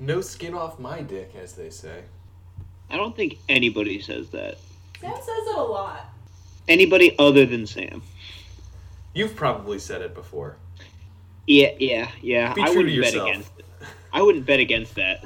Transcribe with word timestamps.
No 0.00 0.20
skin 0.20 0.54
off 0.54 0.78
my 0.78 1.00
dick, 1.02 1.32
as 1.40 1.54
they 1.54 1.70
say. 1.70 2.02
I 2.90 2.96
don't 2.96 3.14
think 3.16 3.38
anybody 3.48 4.00
says 4.00 4.28
that. 4.30 4.58
Sam 5.00 5.14
says 5.14 5.26
it 5.26 5.56
a 5.56 5.62
lot. 5.62 6.06
Anybody 6.68 7.14
other 7.18 7.46
than 7.46 7.66
Sam. 7.66 8.02
You've 9.14 9.34
probably 9.34 9.78
said 9.78 10.02
it 10.02 10.14
before. 10.14 10.56
Yeah, 11.46 11.70
yeah, 11.78 12.10
yeah. 12.22 12.52
Be 12.54 12.62
I 12.62 12.66
true 12.66 12.74
to 12.74 12.78
wouldn't 12.78 13.02
bet 13.02 13.12
yourself. 13.14 13.28
against 13.30 13.50
it. 13.58 13.64
I 14.12 14.22
wouldn't 14.22 14.46
bet 14.46 14.60
against 14.60 14.94
that. 14.96 15.24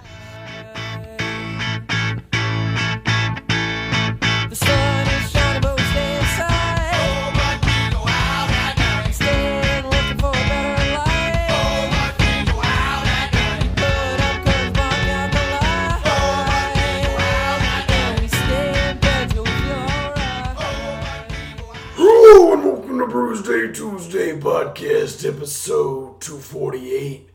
Podcast 24.22 25.28
episode 25.28 26.20
248. 26.20 27.28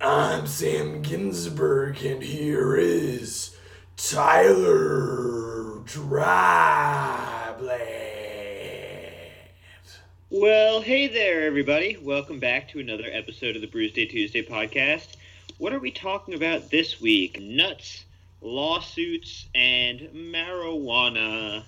I'm 0.00 0.46
Sam 0.46 1.02
Ginsberg 1.02 2.02
and 2.02 2.22
here 2.22 2.76
is 2.76 3.54
Tyler 3.98 5.82
Drybland. 5.84 7.68
Well, 10.30 10.80
hey 10.80 11.08
there, 11.08 11.42
everybody. 11.42 11.98
Welcome 12.00 12.40
back 12.40 12.70
to 12.70 12.80
another 12.80 13.08
episode 13.12 13.54
of 13.54 13.60
the 13.60 13.68
Brews 13.68 13.92
Day 13.92 14.06
Tuesday 14.06 14.42
podcast. 14.42 15.16
What 15.58 15.74
are 15.74 15.78
we 15.78 15.90
talking 15.90 16.32
about 16.32 16.70
this 16.70 17.02
week? 17.02 17.38
Nuts, 17.38 18.06
lawsuits, 18.40 19.46
and 19.54 20.08
marijuana. 20.14 21.64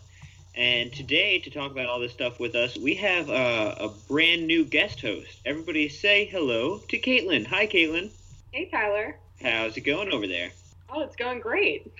And 0.54 0.92
today, 0.92 1.38
to 1.40 1.50
talk 1.50 1.70
about 1.70 1.86
all 1.86 1.98
this 1.98 2.12
stuff 2.12 2.38
with 2.38 2.54
us, 2.54 2.76
we 2.76 2.96
have 2.96 3.30
uh, 3.30 3.74
a 3.78 3.88
brand 3.88 4.46
new 4.46 4.66
guest 4.66 5.00
host. 5.00 5.40
Everybody 5.46 5.88
say 5.88 6.26
hello 6.26 6.78
to 6.88 6.98
Caitlin. 6.98 7.46
Hi, 7.46 7.66
Caitlin. 7.66 8.10
Hey, 8.50 8.68
Tyler. 8.70 9.16
How's 9.42 9.78
it 9.78 9.80
going 9.80 10.12
over 10.12 10.26
there? 10.26 10.50
Oh, 10.90 11.00
it's 11.00 11.16
going 11.16 11.40
great. 11.40 11.90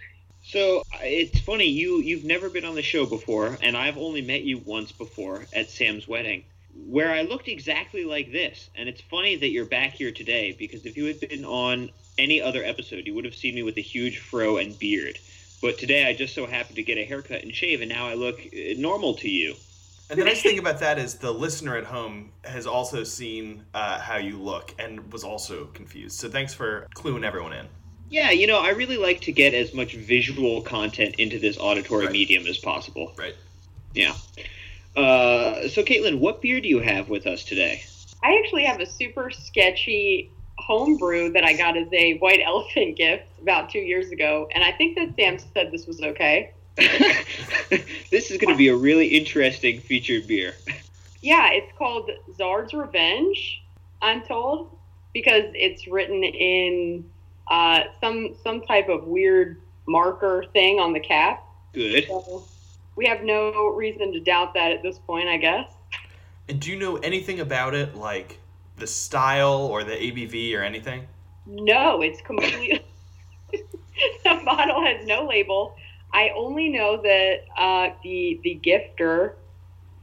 So 0.44 0.80
uh, 0.80 0.98
it's 1.00 1.40
funny 1.40 1.66
you 1.66 2.00
you've 2.00 2.24
never 2.24 2.50
been 2.50 2.66
on 2.66 2.74
the 2.74 2.82
show 2.82 3.06
before, 3.06 3.56
and 3.62 3.74
I've 3.74 3.96
only 3.96 4.20
met 4.20 4.42
you 4.42 4.58
once 4.58 4.92
before 4.92 5.46
at 5.54 5.70
Sam's 5.70 6.06
wedding, 6.06 6.44
where 6.86 7.10
I 7.10 7.22
looked 7.22 7.48
exactly 7.48 8.04
like 8.04 8.32
this. 8.32 8.68
And 8.76 8.86
it's 8.86 9.00
funny 9.00 9.36
that 9.36 9.48
you're 9.48 9.64
back 9.64 9.92
here 9.92 10.12
today 10.12 10.54
because 10.58 10.84
if 10.84 10.98
you 10.98 11.06
had 11.06 11.20
been 11.20 11.46
on 11.46 11.90
any 12.18 12.42
other 12.42 12.62
episode, 12.62 13.06
you 13.06 13.14
would 13.14 13.24
have 13.24 13.34
seen 13.34 13.54
me 13.54 13.62
with 13.62 13.78
a 13.78 13.82
huge 13.82 14.18
fro 14.18 14.58
and 14.58 14.78
beard. 14.78 15.18
But 15.62 15.78
today 15.78 16.06
I 16.06 16.12
just 16.12 16.34
so 16.34 16.44
happened 16.44 16.76
to 16.76 16.82
get 16.82 16.98
a 16.98 17.04
haircut 17.04 17.42
and 17.42 17.54
shave, 17.54 17.80
and 17.80 17.88
now 17.88 18.08
I 18.08 18.14
look 18.14 18.40
uh, 18.40 18.74
normal 18.76 19.14
to 19.14 19.28
you. 19.30 19.54
And 20.10 20.20
the 20.20 20.24
nice 20.24 20.42
thing 20.42 20.58
about 20.58 20.80
that 20.80 20.98
is 20.98 21.14
the 21.14 21.30
listener 21.30 21.76
at 21.76 21.84
home 21.84 22.32
has 22.44 22.66
also 22.66 23.04
seen 23.04 23.64
uh, 23.72 24.00
how 24.00 24.16
you 24.16 24.36
look 24.38 24.74
and 24.78 25.10
was 25.12 25.22
also 25.24 25.66
confused. 25.66 26.18
So 26.18 26.28
thanks 26.28 26.52
for 26.52 26.88
cluing 26.96 27.24
everyone 27.24 27.52
in. 27.52 27.68
Yeah, 28.10 28.30
you 28.30 28.46
know, 28.46 28.60
I 28.60 28.70
really 28.70 28.98
like 28.98 29.20
to 29.22 29.32
get 29.32 29.54
as 29.54 29.72
much 29.72 29.94
visual 29.94 30.60
content 30.60 31.14
into 31.14 31.38
this 31.38 31.56
auditory 31.56 32.06
Right. 32.06 32.12
medium 32.12 32.46
as 32.46 32.58
possible. 32.58 33.14
Right. 33.16 33.36
Yeah. 33.94 34.14
Uh, 34.96 35.68
so, 35.68 35.82
Caitlin, 35.82 36.18
what 36.18 36.42
beer 36.42 36.60
do 36.60 36.68
you 36.68 36.80
have 36.80 37.08
with 37.08 37.26
us 37.26 37.44
today? 37.44 37.82
I 38.22 38.36
actually 38.44 38.64
have 38.64 38.80
a 38.80 38.86
super 38.86 39.30
sketchy 39.30 40.30
homebrew 40.66 41.32
that 41.32 41.44
I 41.44 41.54
got 41.54 41.76
as 41.76 41.88
a 41.92 42.18
white 42.18 42.40
elephant 42.44 42.96
gift 42.96 43.26
about 43.40 43.70
two 43.70 43.80
years 43.80 44.10
ago, 44.10 44.48
and 44.54 44.62
I 44.64 44.72
think 44.72 44.96
that 44.96 45.14
Sam 45.16 45.38
said 45.38 45.70
this 45.70 45.86
was 45.86 46.00
okay. 46.00 46.52
this 46.76 48.30
is 48.30 48.38
going 48.38 48.52
to 48.52 48.56
be 48.56 48.68
a 48.68 48.76
really 48.76 49.08
interesting 49.08 49.80
featured 49.80 50.26
beer. 50.26 50.54
Yeah, 51.20 51.50
it's 51.50 51.70
called 51.76 52.10
Zard's 52.36 52.72
Revenge, 52.72 53.62
I'm 54.00 54.22
told, 54.22 54.76
because 55.12 55.44
it's 55.54 55.86
written 55.86 56.24
in 56.24 57.04
uh, 57.50 57.84
some 58.00 58.34
some 58.42 58.62
type 58.62 58.88
of 58.88 59.04
weird 59.04 59.60
marker 59.86 60.46
thing 60.52 60.80
on 60.80 60.92
the 60.92 61.00
cap. 61.00 61.44
Good. 61.72 62.06
So 62.06 62.44
we 62.96 63.06
have 63.06 63.22
no 63.22 63.68
reason 63.68 64.12
to 64.12 64.20
doubt 64.20 64.54
that 64.54 64.72
at 64.72 64.82
this 64.82 64.98
point, 64.98 65.28
I 65.28 65.36
guess. 65.36 65.70
And 66.48 66.60
do 66.60 66.70
you 66.70 66.78
know 66.78 66.96
anything 66.96 67.40
about 67.40 67.74
it, 67.74 67.94
like 67.94 68.38
the 68.82 68.86
style 68.88 69.68
or 69.70 69.84
the 69.84 69.92
ABV 69.92 70.58
or 70.58 70.62
anything? 70.62 71.06
No, 71.46 72.02
it's 72.02 72.20
completely. 72.20 72.84
the 73.52 74.42
bottle 74.44 74.84
has 74.84 75.06
no 75.06 75.24
label. 75.24 75.76
I 76.12 76.30
only 76.36 76.68
know 76.68 77.00
that 77.00 77.44
uh, 77.56 77.94
the 78.02 78.40
the 78.42 78.60
gifter 78.60 79.34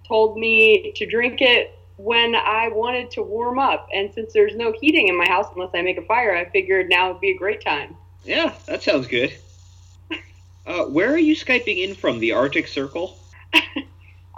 told 0.08 0.38
me 0.38 0.94
to 0.96 1.06
drink 1.06 1.42
it 1.42 1.78
when 1.98 2.36
I 2.36 2.70
wanted 2.70 3.12
to 3.12 3.22
warm 3.22 3.60
up, 3.60 3.90
and 3.94 4.14
since 4.14 4.32
there's 4.32 4.56
no 4.56 4.72
heating 4.72 5.10
in 5.10 5.18
my 5.18 5.28
house 5.28 5.48
unless 5.54 5.72
I 5.74 5.82
make 5.82 5.98
a 5.98 6.06
fire, 6.06 6.34
I 6.34 6.50
figured 6.50 6.88
now 6.90 7.12
would 7.12 7.20
be 7.20 7.32
a 7.32 7.38
great 7.38 7.62
time. 7.62 7.98
Yeah, 8.24 8.54
that 8.66 8.82
sounds 8.82 9.08
good. 9.08 9.34
Uh, 10.66 10.86
where 10.86 11.12
are 11.12 11.18
you 11.18 11.36
Skyping 11.36 11.84
in 11.84 11.96
from? 11.96 12.20
The 12.20 12.32
Arctic 12.32 12.68
Circle? 12.68 13.18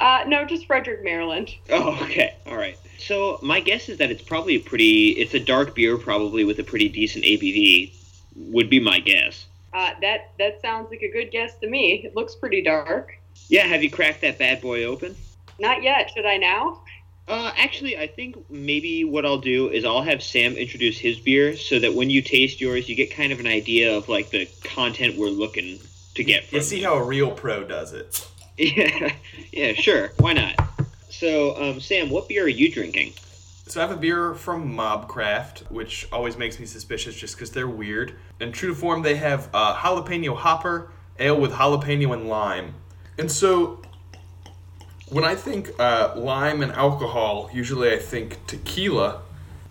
Uh, 0.02 0.24
no, 0.26 0.44
just 0.44 0.66
Frederick, 0.66 1.04
Maryland. 1.04 1.54
Oh, 1.70 1.96
okay. 2.02 2.36
All 2.48 2.58
right. 2.58 2.76
So, 3.02 3.40
my 3.42 3.60
guess 3.60 3.90
is 3.90 3.98
that 3.98 4.12
it's 4.12 4.22
probably 4.22 4.56
a 4.56 4.60
pretty, 4.60 5.10
it's 5.12 5.34
a 5.34 5.40
dark 5.40 5.74
beer, 5.74 5.98
probably 5.98 6.44
with 6.44 6.60
a 6.60 6.64
pretty 6.64 6.88
decent 6.88 7.26
ABV, 7.26 7.94
would 8.36 8.70
be 8.70 8.80
my 8.80 9.00
guess. 9.00 9.46
Uh, 9.74 9.92
that 10.02 10.32
that 10.38 10.62
sounds 10.62 10.90
like 10.90 11.02
a 11.02 11.10
good 11.10 11.32
guess 11.32 11.58
to 11.60 11.70
me. 11.70 12.02
It 12.04 12.16
looks 12.16 12.36
pretty 12.36 12.62
dark. 12.62 13.18
Yeah, 13.48 13.64
have 13.64 13.84
you 13.84 13.90
cracked 13.90 14.22
that 14.22 14.38
bad 14.38 14.62
boy 14.62 14.84
open? 14.84 15.16
Not 15.60 15.82
yet. 15.82 16.12
Should 16.14 16.26
I 16.26 16.38
now? 16.38 16.82
Uh, 17.28 17.52
actually, 17.56 17.98
I 17.98 18.08
think 18.08 18.36
maybe 18.50 19.06
what 19.06 19.26
I'll 19.26 19.38
do 19.38 19.70
is 19.70 19.86
I'll 19.86 20.02
have 20.02 20.22
Sam 20.22 20.56
introduce 20.56 20.98
his 20.98 21.20
beer 21.20 21.56
so 21.56 21.80
that 21.80 21.94
when 21.94 22.10
you 22.10 22.22
taste 22.22 22.60
yours, 22.60 22.90
you 22.90 22.96
get 22.96 23.12
kind 23.12 23.32
of 23.32 23.40
an 23.40 23.48
idea 23.48 23.96
of 23.96 24.10
like 24.10 24.32
the 24.32 24.50
content 24.64 25.18
we're 25.18 25.30
looking 25.30 25.80
to 26.16 26.24
get 26.24 26.46
from. 26.46 26.58
You 26.58 26.64
see 26.64 26.82
how 26.82 26.96
a 26.96 27.04
real 27.04 27.32
pro 27.32 27.64
does 27.64 27.94
it. 27.94 28.28
Yeah, 28.58 29.14
yeah, 29.52 29.74
sure. 29.74 30.12
Why 30.20 30.34
not? 30.34 30.54
So, 31.12 31.56
um, 31.62 31.80
Sam, 31.80 32.10
what 32.10 32.28
beer 32.28 32.46
are 32.46 32.48
you 32.48 32.72
drinking? 32.72 33.14
So 33.68 33.80
I 33.80 33.88
have 33.88 33.96
a 33.96 34.00
beer 34.00 34.34
from 34.34 34.74
Mobcraft, 34.76 35.70
which 35.72 36.08
always 36.12 36.38
makes 36.38 36.60
me 36.60 36.66
suspicious 36.66 37.16
just 37.16 37.36
because 37.36 37.52
they're 37.52 37.68
weird. 37.68 38.16
And 38.40 38.54
true 38.54 38.70
to 38.70 38.76
form, 38.76 39.02
they 39.02 39.16
have 39.16 39.50
uh, 39.54 39.76
jalapeno 39.76 40.36
hopper 40.36 40.92
ale 41.20 41.40
with 41.40 41.52
jalapeno 41.52 42.14
and 42.14 42.28
lime. 42.28 42.74
And 43.18 43.32
so 43.32 43.82
when 45.10 45.24
I 45.24 45.36
think 45.36 45.70
uh, 45.80 46.14
lime 46.16 46.64
and 46.64 46.72
alcohol, 46.72 47.50
usually 47.54 47.92
I 47.94 47.98
think 47.98 48.46
tequila. 48.48 49.22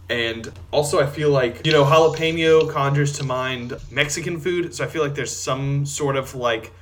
And 0.08 0.52
also, 0.70 1.00
I 1.00 1.06
feel 1.06 1.30
like, 1.30 1.66
you 1.66 1.72
know, 1.72 1.84
jalapeno 1.84 2.70
conjures 2.70 3.12
to 3.18 3.24
mind 3.24 3.74
Mexican 3.90 4.40
food. 4.40 4.74
So 4.74 4.84
I 4.84 4.88
feel 4.88 5.02
like 5.02 5.14
there's 5.14 5.34
some 5.34 5.86
sort 5.86 6.16
of 6.16 6.34
like 6.34 6.72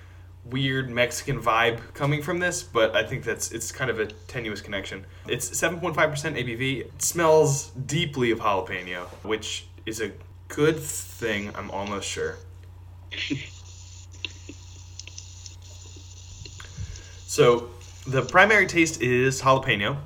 weird 0.51 0.91
Mexican 0.91 1.41
vibe 1.41 1.81
coming 1.95 2.23
from 2.23 2.39
this, 2.39 2.63
but 2.63 2.95
I 2.97 3.03
think 3.05 3.25
that's 3.25 3.51
it's 3.53 3.73
kind 3.73 3.91
of 3.91 4.01
a 4.01 4.07
tenuous 4.07 4.61
connection. 4.61 5.05
It's 5.27 5.51
7.5% 5.51 5.95
ABV. 5.95 6.81
It 6.81 7.03
smells 7.03 7.71
deeply 7.71 8.31
of 8.31 8.39
jalapeno, 8.41 9.07
which 9.25 9.67
is 9.87 10.01
a 10.01 10.13
good 10.49 10.79
thing, 10.79 11.51
I'm 11.55 11.71
almost 11.71 12.09
sure. 12.09 12.37
so, 17.27 17.71
the 18.07 18.23
primary 18.23 18.67
taste 18.67 19.03
is 19.03 19.43
jalapeno. 19.43 19.99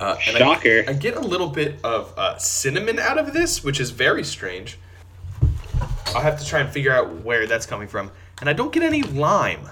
Uh, 0.00 0.16
and 0.26 0.36
I- 0.36 0.40
Shocker. 0.40 0.84
I, 0.88 0.92
get 0.94 1.16
a 1.16 1.20
little 1.20 1.48
bit 1.48 1.78
of 1.84 2.12
uh, 2.18 2.36
cinnamon 2.38 2.98
out 2.98 3.18
of 3.18 3.32
this, 3.32 3.62
which 3.62 3.78
is 3.78 3.90
very 3.90 4.24
strange. 4.24 4.78
I'll 6.08 6.22
have 6.22 6.38
to 6.40 6.44
try 6.46 6.60
and 6.60 6.68
figure 6.68 6.92
out 6.92 7.22
where 7.22 7.46
that's 7.46 7.64
coming 7.66 7.86
from. 7.88 8.10
And 8.42 8.50
I 8.50 8.54
don't 8.54 8.72
get 8.72 8.82
any 8.82 9.04
lime. 9.04 9.68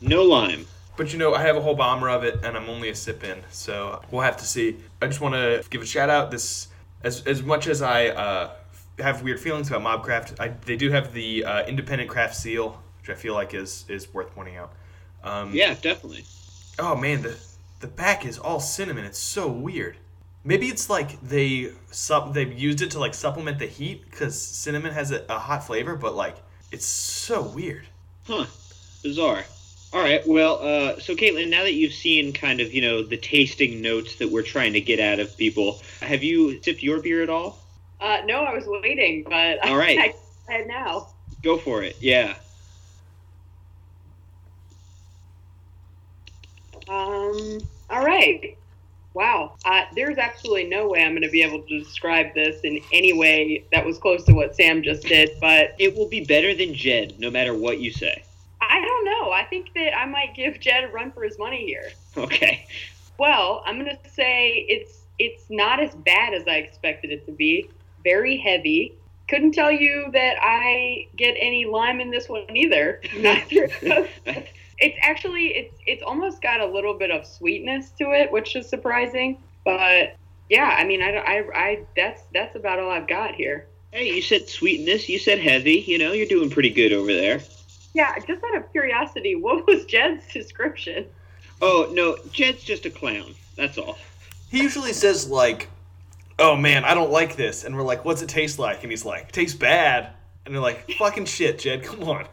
No 0.00 0.24
lime. 0.24 0.66
But 0.96 1.12
you 1.12 1.18
know, 1.20 1.32
I 1.32 1.42
have 1.42 1.54
a 1.54 1.60
whole 1.60 1.76
bomber 1.76 2.08
of 2.08 2.24
it, 2.24 2.44
and 2.44 2.56
I'm 2.56 2.68
only 2.68 2.88
a 2.88 2.94
sip 2.94 3.22
in, 3.22 3.38
so 3.52 4.02
we'll 4.10 4.22
have 4.22 4.36
to 4.38 4.44
see. 4.44 4.78
I 5.00 5.06
just 5.06 5.20
want 5.20 5.36
to 5.36 5.62
give 5.70 5.80
a 5.80 5.86
shout 5.86 6.10
out. 6.10 6.32
This, 6.32 6.66
as 7.04 7.24
as 7.24 7.40
much 7.44 7.68
as 7.68 7.80
I 7.80 8.08
uh, 8.08 8.50
have 8.98 9.22
weird 9.22 9.38
feelings 9.38 9.70
about 9.70 9.82
Mobcraft, 10.02 10.40
I, 10.40 10.48
they 10.48 10.74
do 10.74 10.90
have 10.90 11.12
the 11.12 11.44
uh, 11.44 11.66
independent 11.66 12.10
craft 12.10 12.34
seal, 12.34 12.82
which 13.00 13.10
I 13.10 13.14
feel 13.14 13.34
like 13.34 13.54
is 13.54 13.84
is 13.88 14.12
worth 14.12 14.34
pointing 14.34 14.56
out. 14.56 14.72
Um, 15.22 15.54
Yeah, 15.54 15.74
definitely. 15.74 16.24
Oh 16.80 16.96
man, 16.96 17.22
the 17.22 17.38
the 17.78 17.86
back 17.86 18.26
is 18.26 18.40
all 18.40 18.58
cinnamon. 18.58 19.04
It's 19.04 19.20
so 19.20 19.46
weird. 19.46 19.98
Maybe 20.42 20.66
it's 20.66 20.90
like 20.90 21.20
they 21.20 21.70
sup 21.92 22.34
they've 22.34 22.52
used 22.52 22.82
it 22.82 22.90
to 22.90 22.98
like 22.98 23.14
supplement 23.14 23.60
the 23.60 23.66
heat 23.66 24.04
because 24.10 24.36
cinnamon 24.36 24.92
has 24.94 25.12
a, 25.12 25.24
a 25.28 25.38
hot 25.38 25.64
flavor, 25.64 25.94
but 25.94 26.16
like 26.16 26.38
it's 26.72 26.86
so 26.86 27.42
weird. 27.42 27.86
Huh. 28.26 28.46
Bizarre. 29.02 29.44
All 29.92 30.00
right. 30.00 30.26
Well, 30.26 30.58
uh, 30.60 31.00
so 31.00 31.14
Caitlin, 31.14 31.48
now 31.48 31.62
that 31.62 31.72
you've 31.72 31.94
seen 31.94 32.32
kind 32.32 32.60
of 32.60 32.74
you 32.74 32.82
know 32.82 33.02
the 33.02 33.16
tasting 33.16 33.80
notes 33.80 34.16
that 34.16 34.30
we're 34.30 34.42
trying 34.42 34.74
to 34.74 34.80
get 34.80 35.00
out 35.00 35.18
of 35.18 35.36
people, 35.36 35.80
have 36.00 36.22
you 36.22 36.62
sipped 36.62 36.82
your 36.82 37.00
beer 37.00 37.22
at 37.22 37.30
all? 37.30 37.58
Uh, 38.00 38.18
no, 38.26 38.44
I 38.44 38.52
was 38.52 38.64
waiting, 38.66 39.24
but 39.24 39.64
All 39.66 39.76
right. 39.76 39.98
I, 39.98 40.14
ahead 40.48 40.68
now. 40.68 41.08
Go 41.42 41.56
for 41.56 41.82
it. 41.82 41.96
Yeah. 42.00 42.34
Um. 46.88 47.60
All 47.90 48.04
right. 48.04 48.56
Wow. 49.14 49.56
Uh, 49.64 49.82
there's 49.94 50.18
absolutely 50.18 50.64
no 50.64 50.88
way 50.88 51.02
I'm 51.02 51.12
going 51.12 51.22
to 51.22 51.30
be 51.30 51.42
able 51.42 51.62
to 51.62 51.78
describe 51.78 52.34
this 52.34 52.60
in 52.62 52.80
any 52.92 53.12
way 53.12 53.64
that 53.72 53.84
was 53.84 53.98
close 53.98 54.24
to 54.24 54.32
what 54.32 54.54
Sam 54.54 54.82
just 54.82 55.06
did, 55.06 55.30
but 55.40 55.74
It 55.78 55.96
will 55.96 56.08
be 56.08 56.24
better 56.24 56.54
than 56.54 56.74
Jed, 56.74 57.18
no 57.18 57.30
matter 57.30 57.54
what 57.54 57.80
you 57.80 57.90
say. 57.90 58.22
I 58.60 58.80
don't 58.80 59.04
know. 59.04 59.32
I 59.32 59.44
think 59.44 59.72
that 59.74 59.96
I 59.96 60.04
might 60.06 60.34
give 60.34 60.60
Jed 60.60 60.84
a 60.84 60.88
run 60.88 61.10
for 61.12 61.22
his 61.22 61.38
money 61.38 61.64
here. 61.64 61.90
Okay. 62.16 62.66
Well, 63.18 63.62
I'm 63.66 63.78
going 63.78 63.96
to 63.96 64.10
say 64.10 64.66
it's 64.68 65.02
it's 65.18 65.44
not 65.50 65.80
as 65.80 65.94
bad 65.96 66.32
as 66.32 66.46
I 66.46 66.56
expected 66.56 67.10
it 67.10 67.26
to 67.26 67.32
be. 67.32 67.68
Very 68.04 68.36
heavy. 68.36 68.94
Couldn't 69.28 69.52
tell 69.52 69.70
you 69.70 70.10
that 70.12 70.36
I 70.40 71.08
get 71.16 71.34
any 71.38 71.64
lime 71.64 72.00
in 72.00 72.10
this 72.10 72.28
one 72.28 72.44
either. 72.56 73.00
Neither. 73.16 73.68
of 74.80 74.88
those. 74.90 74.90
it's 74.90 74.98
actually 75.02 75.48
it's 75.48 75.74
it's 75.86 76.02
almost 76.02 76.42
got 76.42 76.60
a 76.60 76.66
little 76.66 76.94
bit 76.94 77.10
of 77.10 77.26
sweetness 77.26 77.90
to 77.98 78.12
it, 78.12 78.30
which 78.32 78.56
is 78.56 78.68
surprising. 78.68 79.38
But 79.64 80.16
yeah, 80.50 80.76
I 80.78 80.84
mean, 80.84 81.02
I, 81.02 81.16
I, 81.16 81.44
I 81.54 81.84
that's 81.96 82.22
that's 82.32 82.56
about 82.56 82.78
all 82.78 82.90
I've 82.90 83.08
got 83.08 83.34
here. 83.34 83.66
hey, 83.92 84.14
you 84.14 84.22
said 84.22 84.48
sweetness. 84.48 85.08
You 85.08 85.18
said 85.18 85.38
heavy. 85.38 85.84
You 85.86 85.98
know, 85.98 86.12
you're 86.12 86.26
doing 86.26 86.50
pretty 86.50 86.70
good 86.70 86.92
over 86.92 87.12
there. 87.12 87.40
Yeah, 87.94 88.18
just 88.26 88.42
out 88.44 88.56
of 88.56 88.70
curiosity, 88.72 89.34
what 89.34 89.66
was 89.66 89.84
Jed's 89.86 90.26
description? 90.32 91.06
Oh 91.60 91.88
no, 91.92 92.16
Jed's 92.32 92.62
just 92.62 92.86
a 92.86 92.90
clown. 92.90 93.34
That's 93.56 93.78
all. 93.78 93.98
He 94.50 94.62
usually 94.62 94.92
says 94.92 95.28
like, 95.28 95.68
"Oh 96.38 96.56
man, 96.56 96.84
I 96.84 96.94
don't 96.94 97.10
like 97.10 97.36
this," 97.36 97.64
and 97.64 97.76
we're 97.76 97.82
like, 97.82 98.04
"What's 98.04 98.22
it 98.22 98.28
taste 98.28 98.58
like?" 98.58 98.82
And 98.82 98.92
he's 98.92 99.04
like, 99.04 99.32
"Tastes 99.32 99.56
bad." 99.56 100.10
And 100.46 100.54
they're 100.54 100.62
like, 100.62 100.90
"Fucking 100.92 101.26
shit, 101.26 101.58
Jed, 101.58 101.82
come 101.82 102.04
on." 102.04 102.26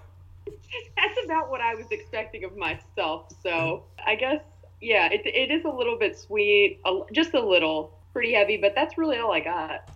About 1.26 1.50
what 1.50 1.62
I 1.62 1.76
was 1.76 1.88
expecting 1.92 2.44
of 2.44 2.56
myself. 2.56 3.34
So 3.44 3.84
I 4.06 4.16
guess 4.16 4.42
yeah, 4.82 5.08
it, 5.12 5.26
it 5.26 5.52
is 5.52 5.66
a 5.66 5.70
little 5.70 5.98
bit 5.98 6.18
sweet, 6.18 6.80
just 7.12 7.34
a 7.34 7.40
little, 7.40 7.98
pretty 8.14 8.34
heavy, 8.34 8.58
but 8.58 8.74
that's 8.76 8.98
really 8.98 9.18
all 9.18 9.32
I 9.32 9.40
got. 9.40 9.90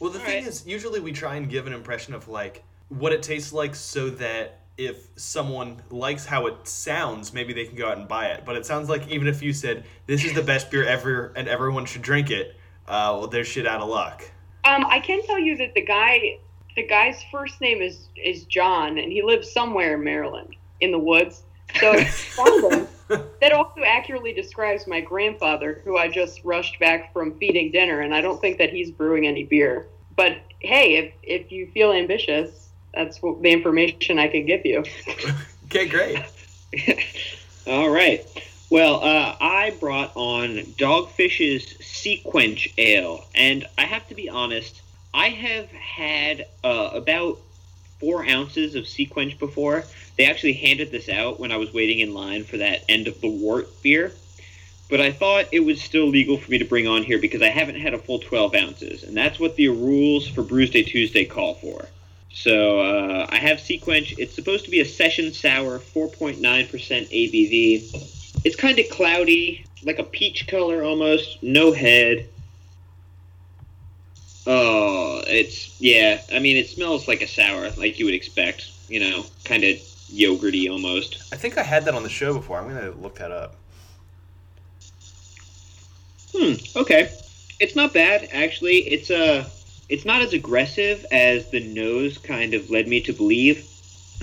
Well, 0.00 0.10
the 0.10 0.18
All 0.18 0.24
thing 0.24 0.44
right. 0.44 0.52
is, 0.52 0.66
usually 0.66 1.00
we 1.00 1.12
try 1.12 1.36
and 1.36 1.48
give 1.48 1.66
an 1.66 1.72
impression 1.72 2.14
of 2.14 2.28
like 2.28 2.64
what 2.88 3.12
it 3.12 3.22
tastes 3.22 3.52
like, 3.52 3.74
so 3.74 4.10
that 4.10 4.60
if 4.76 5.08
someone 5.16 5.80
likes 5.90 6.26
how 6.26 6.46
it 6.46 6.66
sounds, 6.66 7.32
maybe 7.32 7.52
they 7.52 7.64
can 7.64 7.76
go 7.76 7.88
out 7.88 7.98
and 7.98 8.08
buy 8.08 8.28
it. 8.28 8.44
But 8.44 8.56
it 8.56 8.66
sounds 8.66 8.88
like 8.88 9.08
even 9.08 9.28
if 9.28 9.42
you 9.42 9.52
said 9.52 9.84
this 10.06 10.24
is 10.24 10.32
the 10.34 10.42
best 10.42 10.70
beer 10.70 10.84
ever 10.84 11.32
and 11.36 11.46
everyone 11.46 11.86
should 11.86 12.02
drink 12.02 12.30
it, 12.30 12.56
uh, 12.88 13.16
well, 13.18 13.28
they're 13.28 13.44
shit 13.44 13.66
out 13.66 13.80
of 13.80 13.88
luck. 13.88 14.24
Um, 14.64 14.84
I 14.86 15.00
can 15.00 15.24
tell 15.24 15.38
you 15.38 15.56
that 15.58 15.74
the 15.74 15.82
guy, 15.84 16.38
the 16.76 16.86
guy's 16.86 17.22
first 17.30 17.60
name 17.60 17.80
is 17.80 18.08
is 18.16 18.44
John, 18.44 18.98
and 18.98 19.12
he 19.12 19.22
lives 19.22 19.50
somewhere 19.50 19.94
in 19.94 20.04
Maryland 20.04 20.56
in 20.80 20.90
the 20.90 20.98
woods. 20.98 21.42
So 21.80 21.92
I 21.92 22.04
found 22.04 22.72
him. 22.72 22.88
That 23.40 23.52
also 23.52 23.82
accurately 23.84 24.32
describes 24.32 24.86
my 24.86 25.00
grandfather, 25.00 25.82
who 25.84 25.96
I 25.98 26.08
just 26.08 26.42
rushed 26.44 26.78
back 26.78 27.12
from 27.12 27.38
feeding 27.38 27.70
dinner, 27.70 28.00
and 28.00 28.14
I 28.14 28.20
don't 28.20 28.40
think 28.40 28.58
that 28.58 28.70
he's 28.70 28.90
brewing 28.90 29.26
any 29.26 29.44
beer. 29.44 29.86
But 30.16 30.38
hey, 30.60 30.96
if 30.96 31.12
if 31.22 31.52
you 31.52 31.70
feel 31.72 31.92
ambitious, 31.92 32.68
that's 32.94 33.20
what, 33.22 33.42
the 33.42 33.50
information 33.50 34.18
I 34.18 34.28
can 34.28 34.46
give 34.46 34.64
you. 34.64 34.84
Okay, 35.74 35.88
great. 35.88 36.18
All 37.66 37.88
right. 37.88 38.26
Well, 38.68 38.96
uh, 38.96 39.36
I 39.40 39.74
brought 39.80 40.12
on 40.14 40.58
Dogfish's 40.76 41.78
SeaQuench 41.78 42.74
Ale, 42.76 43.24
and 43.34 43.66
I 43.78 43.86
have 43.86 44.06
to 44.08 44.14
be 44.14 44.28
honest, 44.28 44.81
I 45.14 45.28
have 45.28 45.70
had 45.70 46.46
uh, 46.64 46.90
about 46.94 47.38
four 48.00 48.26
ounces 48.26 48.74
of 48.74 48.84
SeaQuench 48.84 49.38
before. 49.38 49.84
They 50.16 50.24
actually 50.24 50.54
handed 50.54 50.90
this 50.90 51.08
out 51.08 51.38
when 51.38 51.52
I 51.52 51.56
was 51.56 51.72
waiting 51.72 52.00
in 52.00 52.14
line 52.14 52.44
for 52.44 52.56
that 52.56 52.84
end 52.88 53.08
of 53.08 53.20
the 53.20 53.28
wart 53.28 53.68
beer. 53.82 54.12
But 54.90 55.00
I 55.00 55.12
thought 55.12 55.46
it 55.52 55.60
was 55.60 55.80
still 55.80 56.06
legal 56.06 56.36
for 56.36 56.50
me 56.50 56.58
to 56.58 56.64
bring 56.64 56.86
on 56.86 57.02
here 57.02 57.18
because 57.18 57.40
I 57.40 57.48
haven't 57.48 57.76
had 57.76 57.94
a 57.94 57.98
full 57.98 58.18
12 58.18 58.54
ounces, 58.54 59.04
and 59.04 59.16
that's 59.16 59.38
what 59.38 59.56
the 59.56 59.68
rules 59.68 60.28
for 60.28 60.42
Brews 60.42 60.70
Day 60.70 60.82
Tuesday 60.82 61.24
call 61.24 61.54
for. 61.54 61.86
So 62.32 62.80
uh, 62.80 63.26
I 63.30 63.36
have 63.36 63.58
SeaQuench. 63.58 64.18
It's 64.18 64.34
supposed 64.34 64.64
to 64.64 64.70
be 64.70 64.80
a 64.80 64.84
session 64.84 65.32
sour, 65.32 65.78
4.9% 65.78 66.40
ABV. 66.40 68.44
It's 68.44 68.56
kind 68.56 68.78
of 68.78 68.88
cloudy, 68.90 69.64
like 69.84 69.98
a 69.98 70.04
peach 70.04 70.48
color 70.48 70.82
almost. 70.82 71.42
No 71.42 71.72
head. 71.72 72.28
Oh, 74.46 75.22
it's 75.26 75.80
yeah. 75.80 76.20
I 76.32 76.38
mean, 76.38 76.56
it 76.56 76.68
smells 76.68 77.06
like 77.06 77.22
a 77.22 77.28
sour, 77.28 77.70
like 77.70 77.98
you 77.98 78.04
would 78.06 78.14
expect. 78.14 78.70
You 78.88 79.00
know, 79.00 79.24
kind 79.44 79.64
of 79.64 79.76
yogurty 80.10 80.70
almost. 80.70 81.32
I 81.32 81.36
think 81.36 81.56
I 81.56 81.62
had 81.62 81.84
that 81.86 81.94
on 81.94 82.02
the 82.02 82.08
show 82.08 82.34
before. 82.34 82.58
I'm 82.58 82.68
gonna 82.68 82.90
look 82.90 83.16
that 83.16 83.30
up. 83.30 83.56
Hmm. 86.34 86.54
Okay. 86.76 87.10
It's 87.60 87.76
not 87.76 87.92
bad 87.92 88.28
actually. 88.32 88.78
It's 88.78 89.10
uh 89.10 89.48
it's 89.88 90.04
not 90.04 90.22
as 90.22 90.32
aggressive 90.32 91.04
as 91.12 91.50
the 91.50 91.60
nose 91.74 92.18
kind 92.18 92.54
of 92.54 92.70
led 92.70 92.88
me 92.88 93.00
to 93.02 93.12
believe. 93.12 93.68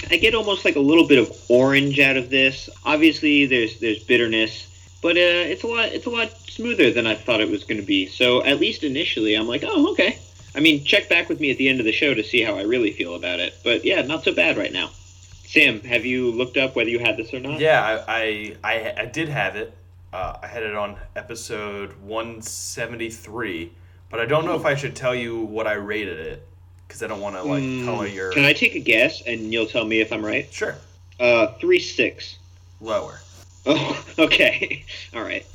I 0.10 0.18
get 0.18 0.33
almost 0.33 0.65
like 0.65 0.75
a 0.75 0.81
little 0.81 1.07
bit 1.07 1.19
of 1.19 1.31
orange 1.50 2.00
out 2.00 2.18
of 2.18 2.30
this. 2.30 2.69
Obviously, 2.86 3.45
there's 3.45 3.80
there's 3.80 4.04
bitterness, 4.04 4.68
but 5.01 5.16
uh, 5.18 5.19
it's 5.51 5.63
a 5.63 5.68
lot 5.68 5.86
it's 5.90 6.06
a 6.06 6.10
lot 6.10 6.31
smoother 6.50 6.92
than 6.92 7.07
I 7.07 7.16
thought 7.16 7.42
it 7.42 7.50
was 7.50 7.63
going 7.63 7.80
to 7.80 7.86
be. 7.88 8.06
So 8.07 8.44
at 8.44 8.60
least 8.60 8.84
initially, 8.84 9.36
I'm 9.36 9.48
like, 9.48 9.63
oh 9.66 9.92
okay. 9.92 10.19
I 10.56 10.60
mean, 10.62 10.84
check 10.84 11.07
back 11.10 11.30
with 11.30 11.40
me 11.40 11.51
at 11.51 11.57
the 11.57 11.69
end 11.69 11.80
of 11.80 11.86
the 11.86 11.92
show 11.92 12.13
to 12.13 12.24
see 12.24 12.42
how 12.42 12.57
I 12.57 12.63
really 12.63 12.92
feel 12.92 13.16
about 13.16 13.40
it. 13.40 13.54
But 13.63 13.86
yeah, 13.86 14.01
not 14.01 14.24
so 14.24 14.34
bad 14.34 14.57
right 14.57 14.74
now. 14.74 14.90
Sam, 15.46 15.81
have 15.81 16.06
you 16.06 16.31
looked 16.31 16.57
up 16.57 16.75
whether 16.75 16.90
you 16.90 17.00
had 17.00 17.18
this 17.18 17.34
or 17.34 17.40
not? 17.40 17.60
Yeah, 17.60 17.81
I 18.07 18.56
I, 18.63 18.74
I, 18.74 18.94
I 19.01 19.06
did 19.06 19.30
have 19.30 19.56
it. 19.56 19.74
Uh, 20.12 20.38
I 20.42 20.48
had 20.48 20.63
it 20.63 20.75
on 20.75 20.98
episode 21.16 21.94
173, 22.01 23.72
but 24.10 24.19
I 24.19 24.25
don't 24.25 24.46
know 24.46 24.56
if 24.56 24.66
I 24.66 24.75
should 24.75 24.96
tell 24.96 25.13
you 25.13 25.40
what 25.42 25.68
I 25.68 25.74
rated 25.74 26.19
it 26.19 26.48
because 26.88 27.04
I 27.04 27.07
don't 27.07 27.22
want 27.22 27.36
to 27.36 27.44
like 27.44 27.62
Hmm. 27.63 27.86
color 27.86 28.07
your. 28.07 28.31
Can 28.31 28.44
I 28.44 28.54
take 28.54 28.75
a 28.75 28.80
guess 28.80 29.22
and 29.22 29.54
you'll 29.54 29.68
tell 29.68 29.86
me 29.86 30.01
if 30.01 30.12
I'm 30.12 30.25
right? 30.25 30.51
Sure, 30.51 30.75
Uh, 31.19 31.48
three 31.60 31.80
six. 31.80 32.38
lower. 32.81 33.22
Oh, 33.69 34.06
okay. 34.19 34.83
All 35.16 35.21
right. 35.21 35.45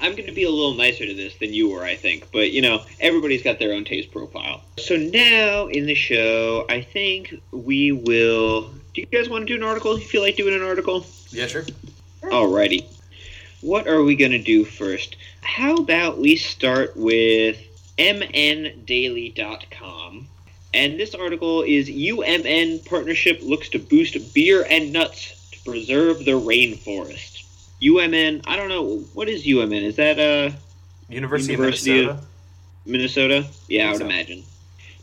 I'm 0.00 0.12
going 0.12 0.26
to 0.26 0.32
be 0.32 0.44
a 0.44 0.50
little 0.50 0.74
nicer 0.74 1.06
to 1.06 1.14
this 1.14 1.34
than 1.38 1.52
you 1.52 1.70
were, 1.70 1.82
I 1.82 1.96
think. 1.96 2.30
But, 2.30 2.52
you 2.52 2.62
know, 2.62 2.84
everybody's 3.00 3.42
got 3.42 3.58
their 3.58 3.72
own 3.72 3.84
taste 3.84 4.12
profile. 4.12 4.62
So 4.76 4.94
now 4.96 5.66
in 5.66 5.86
the 5.86 5.96
show, 5.96 6.66
I 6.68 6.82
think 6.82 7.34
we 7.50 7.90
will. 7.90 8.70
Do 8.94 9.00
you 9.00 9.06
guys 9.06 9.28
want 9.28 9.48
to 9.48 9.52
do 9.52 9.60
an 9.60 9.68
article? 9.68 9.98
You 9.98 10.04
feel 10.04 10.22
like 10.22 10.36
doing 10.36 10.54
an 10.54 10.62
article? 10.62 11.04
Yeah, 11.30 11.48
sure. 11.48 11.64
Alrighty. 12.22 12.84
What 13.60 13.88
are 13.88 14.04
we 14.04 14.14
going 14.14 14.30
to 14.30 14.38
do 14.38 14.64
first? 14.64 15.16
How 15.40 15.74
about 15.74 16.18
we 16.18 16.36
start 16.36 16.96
with 16.96 17.58
mndaily.com. 17.98 18.86
And 20.74 21.00
this 21.00 21.14
article 21.14 21.62
is 21.62 21.88
UMN 21.88 22.84
partnership 22.86 23.40
looks 23.42 23.70
to 23.70 23.78
boost 23.78 24.34
beer 24.34 24.66
and 24.68 24.92
nuts 24.92 25.37
preserve 25.70 26.24
the 26.24 26.32
rainforest. 26.32 27.44
UMN, 27.82 28.42
I 28.46 28.56
don't 28.56 28.68
know, 28.68 28.98
what 29.14 29.28
is 29.28 29.44
UMN? 29.44 29.82
Is 29.82 29.96
that 29.96 30.18
uh 30.18 30.54
University, 31.08 31.52
University 31.52 32.04
of 32.04 32.10
of- 32.10 32.26
Minnesota. 32.86 33.38
Minnesota? 33.42 33.54
Yeah, 33.68 33.88
I 33.88 33.92
would 33.92 33.98
so. 34.00 34.04
imagine. 34.06 34.42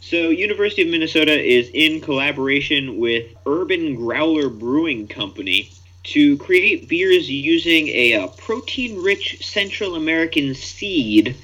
So, 0.02 0.30
University 0.30 0.84
of 0.84 0.90
Minnesota 0.90 1.32
is 1.40 1.70
in 1.74 2.00
collaboration 2.00 3.00
with 3.00 3.26
Urban 3.48 3.96
Growler 3.96 4.50
Brewing 4.50 5.08
Company 5.08 5.72
to 6.04 6.38
create 6.38 6.88
beers 6.88 7.28
using 7.30 7.88
a 7.88 8.14
uh, 8.14 8.28
protein-rich 8.28 9.44
Central 9.44 9.96
American 9.96 10.54
seed 10.54 11.36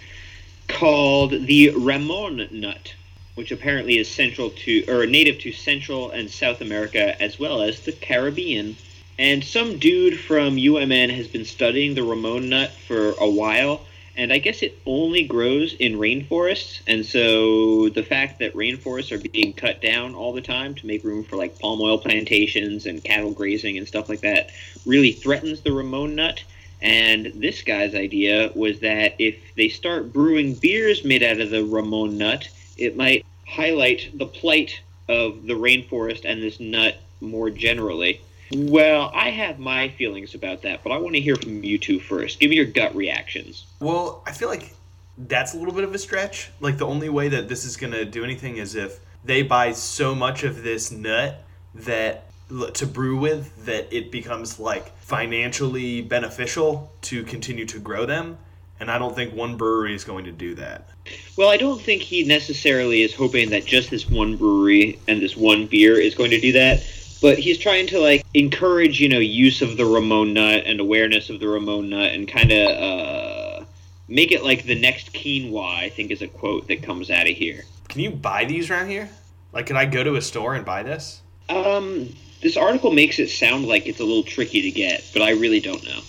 called 0.67 1.31
the 1.31 1.71
Ramon 1.75 2.47
nut, 2.51 2.93
which 3.33 3.51
apparently 3.51 3.97
is 3.97 4.07
central 4.09 4.51
to 4.51 4.83
or 4.87 5.07
native 5.07 5.39
to 5.39 5.51
Central 5.51 6.11
and 6.11 6.29
South 6.29 6.61
America 6.61 7.19
as 7.21 7.39
well 7.39 7.61
as 7.63 7.79
the 7.81 7.91
Caribbean. 7.91 8.75
And 9.21 9.43
some 9.43 9.77
dude 9.77 10.19
from 10.19 10.55
UMN 10.55 11.15
has 11.15 11.27
been 11.27 11.45
studying 11.45 11.93
the 11.93 12.01
Ramon 12.01 12.49
nut 12.49 12.71
for 12.87 13.11
a 13.19 13.29
while, 13.29 13.85
and 14.17 14.33
I 14.33 14.39
guess 14.39 14.63
it 14.63 14.79
only 14.83 15.25
grows 15.25 15.75
in 15.75 15.99
rainforests. 15.99 16.81
And 16.87 17.05
so 17.05 17.89
the 17.89 18.01
fact 18.01 18.39
that 18.39 18.55
rainforests 18.55 19.11
are 19.11 19.29
being 19.29 19.53
cut 19.53 19.79
down 19.79 20.15
all 20.15 20.33
the 20.33 20.41
time 20.41 20.73
to 20.73 20.87
make 20.87 21.03
room 21.03 21.23
for 21.23 21.35
like 21.35 21.59
palm 21.59 21.79
oil 21.81 21.99
plantations 21.99 22.87
and 22.87 23.03
cattle 23.03 23.31
grazing 23.31 23.77
and 23.77 23.87
stuff 23.87 24.09
like 24.09 24.21
that 24.21 24.49
really 24.87 25.11
threatens 25.11 25.61
the 25.61 25.71
Ramon 25.71 26.15
nut. 26.15 26.43
And 26.81 27.27
this 27.35 27.61
guy's 27.61 27.93
idea 27.93 28.51
was 28.55 28.79
that 28.79 29.13
if 29.19 29.35
they 29.55 29.69
start 29.69 30.11
brewing 30.11 30.55
beers 30.55 31.03
made 31.03 31.21
out 31.21 31.39
of 31.39 31.51
the 31.51 31.63
Ramon 31.63 32.17
nut, 32.17 32.49
it 32.75 32.97
might 32.97 33.23
highlight 33.45 34.17
the 34.17 34.25
plight 34.25 34.81
of 35.07 35.45
the 35.45 35.53
rainforest 35.53 36.25
and 36.25 36.41
this 36.41 36.59
nut 36.59 36.99
more 37.19 37.51
generally. 37.51 38.19
Well, 38.53 39.11
I 39.13 39.29
have 39.29 39.59
my 39.59 39.89
feelings 39.89 40.35
about 40.35 40.61
that, 40.63 40.83
but 40.83 40.91
I 40.91 40.97
want 40.97 41.15
to 41.15 41.21
hear 41.21 41.35
from 41.35 41.63
you 41.63 41.77
two 41.77 41.99
first. 41.99 42.39
Give 42.39 42.49
me 42.49 42.57
your 42.57 42.65
gut 42.65 42.95
reactions. 42.95 43.65
Well, 43.79 44.23
I 44.25 44.31
feel 44.31 44.49
like 44.49 44.75
that's 45.17 45.53
a 45.53 45.57
little 45.57 45.73
bit 45.73 45.83
of 45.83 45.93
a 45.93 45.97
stretch. 45.97 46.51
Like 46.59 46.77
the 46.77 46.85
only 46.85 47.09
way 47.09 47.29
that 47.29 47.47
this 47.47 47.65
is 47.65 47.77
gonna 47.77 48.05
do 48.05 48.23
anything 48.23 48.57
is 48.57 48.75
if 48.75 48.99
they 49.23 49.43
buy 49.43 49.71
so 49.71 50.15
much 50.15 50.43
of 50.43 50.63
this 50.63 50.91
nut 50.91 51.43
that 51.75 52.25
to 52.73 52.85
brew 52.85 53.17
with 53.17 53.65
that 53.65 53.93
it 53.93 54.11
becomes 54.11 54.59
like 54.59 54.97
financially 54.97 56.01
beneficial 56.01 56.91
to 57.01 57.23
continue 57.23 57.65
to 57.65 57.79
grow 57.79 58.05
them 58.05 58.37
and 58.81 58.89
I 58.89 58.97
don't 58.97 59.15
think 59.15 59.33
one 59.33 59.57
brewery 59.57 59.93
is 59.93 60.03
going 60.03 60.25
to 60.25 60.31
do 60.31 60.55
that. 60.55 60.89
Well, 61.37 61.49
I 61.49 61.57
don't 61.57 61.79
think 61.79 62.01
he 62.01 62.23
necessarily 62.23 63.03
is 63.03 63.13
hoping 63.13 63.51
that 63.51 63.63
just 63.63 63.91
this 63.91 64.09
one 64.09 64.37
brewery 64.37 64.99
and 65.07 65.21
this 65.21 65.37
one 65.37 65.67
beer 65.67 65.99
is 65.99 66.15
going 66.15 66.31
to 66.31 66.41
do 66.41 66.51
that. 66.53 66.83
But 67.21 67.37
he's 67.37 67.57
trying 67.57 67.87
to 67.87 67.99
like 67.99 68.25
encourage, 68.33 68.99
you 68.99 69.07
know, 69.09 69.19
use 69.19 69.61
of 69.61 69.77
the 69.77 69.85
Ramon 69.85 70.33
nut 70.33 70.63
and 70.65 70.79
awareness 70.79 71.29
of 71.29 71.39
the 71.39 71.47
Ramon 71.47 71.89
nut, 71.89 72.13
and 72.13 72.27
kind 72.27 72.51
of 72.51 72.67
uh, 72.69 73.65
make 74.07 74.31
it 74.31 74.43
like 74.43 74.65
the 74.65 74.79
next 74.79 75.13
quinoa. 75.13 75.75
I 75.75 75.89
think 75.89 76.11
is 76.11 76.21
a 76.21 76.27
quote 76.27 76.67
that 76.67 76.81
comes 76.81 77.11
out 77.11 77.29
of 77.29 77.35
here. 77.35 77.63
Can 77.89 78.01
you 78.01 78.11
buy 78.11 78.45
these 78.45 78.69
around 78.69 78.89
here? 78.89 79.09
Like, 79.53 79.67
can 79.67 79.77
I 79.77 79.85
go 79.85 80.03
to 80.03 80.15
a 80.15 80.21
store 80.21 80.55
and 80.55 80.65
buy 80.65 80.81
this? 80.81 81.21
Um, 81.49 82.15
this 82.41 82.57
article 82.57 82.91
makes 82.91 83.19
it 83.19 83.29
sound 83.29 83.67
like 83.67 83.85
it's 83.85 83.99
a 83.99 84.05
little 84.05 84.23
tricky 84.23 84.61
to 84.61 84.71
get, 84.71 85.09
but 85.13 85.21
I 85.21 85.31
really 85.31 85.59
don't 85.59 85.83
know. 85.83 85.99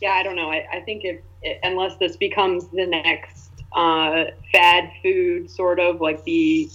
Yeah, 0.00 0.12
I 0.12 0.22
don't 0.22 0.36
know. 0.36 0.50
I, 0.50 0.66
I 0.72 0.80
think 0.80 1.04
if 1.04 1.20
unless 1.62 1.96
this 1.98 2.16
becomes 2.16 2.68
the 2.68 2.86
next 2.86 3.50
uh, 3.72 4.24
fad 4.50 4.90
food, 5.02 5.50
sort 5.50 5.78
of 5.78 6.00
like 6.00 6.24
the 6.24 6.70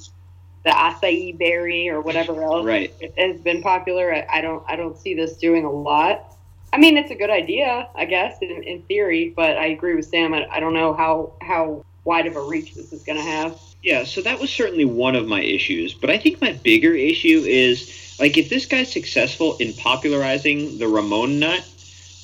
the 0.65 0.71
acai 0.71 1.37
berry 1.37 1.87
or 1.89 2.01
whatever 2.01 2.41
else 2.41 2.65
Right. 2.65 2.91
has 3.17 3.39
been 3.39 3.61
popular, 3.61 4.13
I, 4.13 4.25
I 4.37 4.41
don't 4.41 4.63
I 4.67 4.75
don't 4.75 4.97
see 4.97 5.13
this 5.13 5.37
doing 5.37 5.63
a 5.63 5.71
lot. 5.71 6.33
I 6.73 6.77
mean, 6.77 6.97
it's 6.97 7.11
a 7.11 7.15
good 7.15 7.29
idea, 7.29 7.87
I 7.95 8.03
guess, 8.05 8.37
in, 8.41 8.49
in 8.63 8.81
theory, 8.81 9.31
but 9.33 9.57
I 9.57 9.67
agree 9.67 9.95
with 9.95 10.05
Sam. 10.05 10.33
I, 10.33 10.45
I 10.51 10.59
don't 10.59 10.73
know 10.73 10.93
how 10.93 11.33
how 11.41 11.85
wide 12.03 12.25
of 12.27 12.35
a 12.35 12.41
reach 12.41 12.73
this 12.73 12.91
is 12.91 13.03
going 13.03 13.17
to 13.17 13.23
have. 13.23 13.57
Yeah, 13.81 14.03
so 14.03 14.21
that 14.21 14.39
was 14.39 14.49
certainly 14.49 14.85
one 14.85 15.15
of 15.15 15.27
my 15.27 15.41
issues, 15.41 15.93
but 15.93 16.09
I 16.09 16.17
think 16.17 16.41
my 16.41 16.53
bigger 16.53 16.93
issue 16.93 17.43
is 17.45 18.15
like 18.19 18.37
if 18.37 18.49
this 18.49 18.65
guy's 18.65 18.91
successful 18.91 19.57
in 19.57 19.73
popularizing 19.73 20.79
the 20.79 20.87
Ramon 20.87 21.39
nut, 21.39 21.63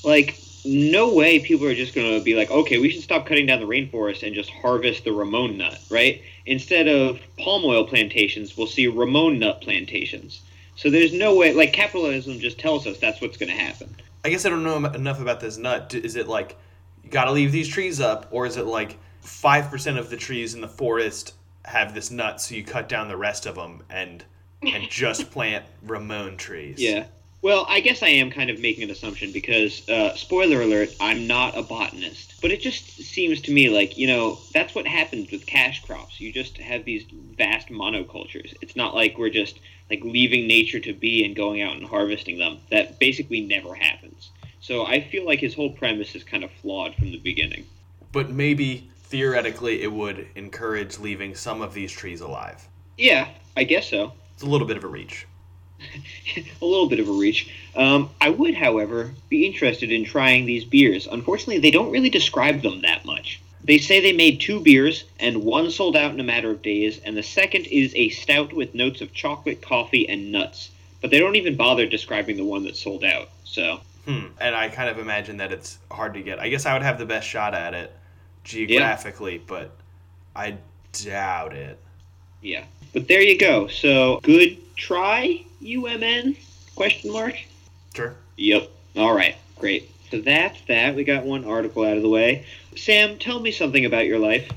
like 0.04 0.38
no 0.64 1.12
way 1.14 1.38
people 1.38 1.66
are 1.66 1.74
just 1.74 1.94
going 1.94 2.18
to 2.18 2.24
be 2.24 2.34
like, 2.34 2.50
okay, 2.50 2.78
we 2.78 2.90
should 2.90 3.02
stop 3.02 3.26
cutting 3.26 3.46
down 3.46 3.60
the 3.60 3.66
rainforest 3.66 4.24
and 4.24 4.34
just 4.34 4.50
harvest 4.50 5.04
the 5.04 5.12
Ramon 5.12 5.56
nut, 5.58 5.78
right? 5.90 6.22
Instead 6.46 6.88
of 6.88 7.20
palm 7.38 7.64
oil 7.64 7.86
plantations, 7.86 8.56
we'll 8.56 8.66
see 8.66 8.86
Ramon 8.86 9.38
nut 9.38 9.60
plantations. 9.60 10.42
So 10.76 10.90
there's 10.90 11.12
no 11.12 11.36
way, 11.36 11.52
like 11.52 11.72
capitalism 11.72 12.38
just 12.40 12.58
tells 12.58 12.86
us 12.86 12.98
that's 12.98 13.20
what's 13.20 13.36
going 13.36 13.50
to 13.50 13.58
happen. 13.58 13.94
I 14.24 14.30
guess 14.30 14.46
I 14.46 14.48
don't 14.48 14.62
know 14.62 14.76
enough 14.76 15.20
about 15.20 15.40
this 15.40 15.56
nut. 15.56 15.94
Is 15.94 16.16
it 16.16 16.28
like 16.28 16.56
you 17.04 17.10
got 17.10 17.24
to 17.24 17.32
leave 17.32 17.52
these 17.52 17.68
trees 17.68 18.00
up, 18.00 18.28
or 18.30 18.46
is 18.46 18.56
it 18.56 18.66
like 18.66 18.98
five 19.20 19.70
percent 19.70 19.98
of 19.98 20.10
the 20.10 20.16
trees 20.16 20.54
in 20.54 20.60
the 20.60 20.68
forest 20.68 21.34
have 21.64 21.94
this 21.94 22.10
nut, 22.10 22.40
so 22.40 22.54
you 22.54 22.64
cut 22.64 22.88
down 22.88 23.08
the 23.08 23.16
rest 23.16 23.46
of 23.46 23.54
them 23.56 23.82
and 23.90 24.24
and 24.62 24.88
just 24.88 25.30
plant 25.32 25.64
Ramon 25.82 26.36
trees? 26.36 26.80
Yeah. 26.80 27.06
Well, 27.42 27.66
I 27.68 27.80
guess 27.80 28.04
I 28.04 28.08
am 28.08 28.30
kind 28.30 28.50
of 28.50 28.60
making 28.60 28.84
an 28.84 28.90
assumption 28.90 29.32
because, 29.32 29.88
uh, 29.88 30.14
spoiler 30.14 30.62
alert, 30.62 30.94
I'm 31.00 31.26
not 31.26 31.58
a 31.58 31.62
botanist. 31.62 32.40
But 32.40 32.52
it 32.52 32.60
just 32.60 32.98
seems 33.02 33.40
to 33.42 33.52
me 33.52 33.68
like, 33.68 33.98
you 33.98 34.06
know, 34.06 34.38
that's 34.54 34.76
what 34.76 34.86
happens 34.86 35.32
with 35.32 35.44
cash 35.44 35.82
crops. 35.84 36.20
You 36.20 36.32
just 36.32 36.58
have 36.58 36.84
these 36.84 37.04
vast 37.36 37.68
monocultures. 37.68 38.54
It's 38.62 38.76
not 38.76 38.94
like 38.94 39.18
we're 39.18 39.28
just 39.28 39.58
like 39.90 40.04
leaving 40.04 40.46
nature 40.46 40.78
to 40.80 40.92
be 40.92 41.24
and 41.24 41.34
going 41.34 41.60
out 41.62 41.74
and 41.74 41.84
harvesting 41.84 42.38
them. 42.38 42.58
That 42.70 43.00
basically 43.00 43.40
never 43.40 43.74
happens. 43.74 44.30
So 44.60 44.86
I 44.86 45.00
feel 45.00 45.26
like 45.26 45.40
his 45.40 45.54
whole 45.54 45.72
premise 45.72 46.14
is 46.14 46.22
kind 46.22 46.44
of 46.44 46.50
flawed 46.62 46.94
from 46.94 47.10
the 47.10 47.18
beginning. 47.18 47.66
But 48.12 48.30
maybe 48.30 48.88
theoretically, 49.02 49.82
it 49.82 49.90
would 49.90 50.28
encourage 50.36 51.00
leaving 51.00 51.34
some 51.34 51.60
of 51.60 51.74
these 51.74 51.90
trees 51.90 52.20
alive. 52.20 52.68
Yeah, 52.96 53.28
I 53.56 53.64
guess 53.64 53.90
so. 53.90 54.12
It's 54.34 54.44
a 54.44 54.46
little 54.46 54.66
bit 54.66 54.76
of 54.76 54.84
a 54.84 54.88
reach. 54.88 55.26
a 56.36 56.64
little 56.64 56.88
bit 56.88 57.00
of 57.00 57.08
a 57.08 57.12
reach. 57.12 57.50
Um, 57.74 58.10
I 58.20 58.30
would, 58.30 58.54
however, 58.54 59.12
be 59.28 59.46
interested 59.46 59.90
in 59.90 60.04
trying 60.04 60.46
these 60.46 60.64
beers. 60.64 61.06
Unfortunately, 61.10 61.58
they 61.58 61.70
don't 61.70 61.90
really 61.90 62.10
describe 62.10 62.62
them 62.62 62.82
that 62.82 63.04
much. 63.04 63.40
They 63.64 63.78
say 63.78 64.00
they 64.00 64.12
made 64.12 64.40
two 64.40 64.60
beers, 64.60 65.04
and 65.20 65.44
one 65.44 65.70
sold 65.70 65.96
out 65.96 66.12
in 66.12 66.20
a 66.20 66.24
matter 66.24 66.50
of 66.50 66.62
days, 66.62 67.00
and 67.04 67.16
the 67.16 67.22
second 67.22 67.66
is 67.66 67.94
a 67.94 68.08
stout 68.08 68.52
with 68.52 68.74
notes 68.74 69.00
of 69.00 69.14
chocolate, 69.14 69.62
coffee, 69.62 70.08
and 70.08 70.32
nuts. 70.32 70.70
But 71.00 71.10
they 71.10 71.18
don't 71.18 71.36
even 71.36 71.56
bother 71.56 71.86
describing 71.86 72.36
the 72.36 72.44
one 72.44 72.64
that 72.64 72.76
sold 72.76 73.04
out. 73.04 73.28
So, 73.44 73.80
Hmm. 74.06 74.26
And 74.40 74.54
I 74.54 74.68
kind 74.68 74.88
of 74.88 74.98
imagine 74.98 75.36
that 75.36 75.52
it's 75.52 75.78
hard 75.90 76.14
to 76.14 76.22
get. 76.22 76.38
I 76.38 76.48
guess 76.48 76.66
I 76.66 76.72
would 76.72 76.82
have 76.82 76.98
the 76.98 77.06
best 77.06 77.28
shot 77.28 77.54
at 77.54 77.74
it 77.74 77.92
geographically, 78.42 79.38
but 79.38 79.70
I 80.34 80.56
doubt 80.92 81.52
it. 81.52 81.78
Yeah. 82.42 82.64
But 82.92 83.08
there 83.08 83.22
you 83.22 83.38
go. 83.38 83.68
So, 83.68 84.20
good 84.22 84.58
try, 84.76 85.44
UMN? 85.62 86.36
Question 86.74 87.12
mark. 87.12 87.36
Sure. 87.94 88.14
Yep. 88.36 88.70
All 88.96 89.14
right. 89.14 89.36
Great. 89.58 89.90
So 90.10 90.20
that's 90.20 90.60
that. 90.68 90.94
We 90.94 91.04
got 91.04 91.24
one 91.24 91.44
article 91.44 91.84
out 91.84 91.96
of 91.96 92.02
the 92.02 92.08
way. 92.08 92.44
Sam, 92.76 93.18
tell 93.18 93.40
me 93.40 93.50
something 93.50 93.84
about 93.86 94.06
your 94.06 94.18
life. 94.18 94.50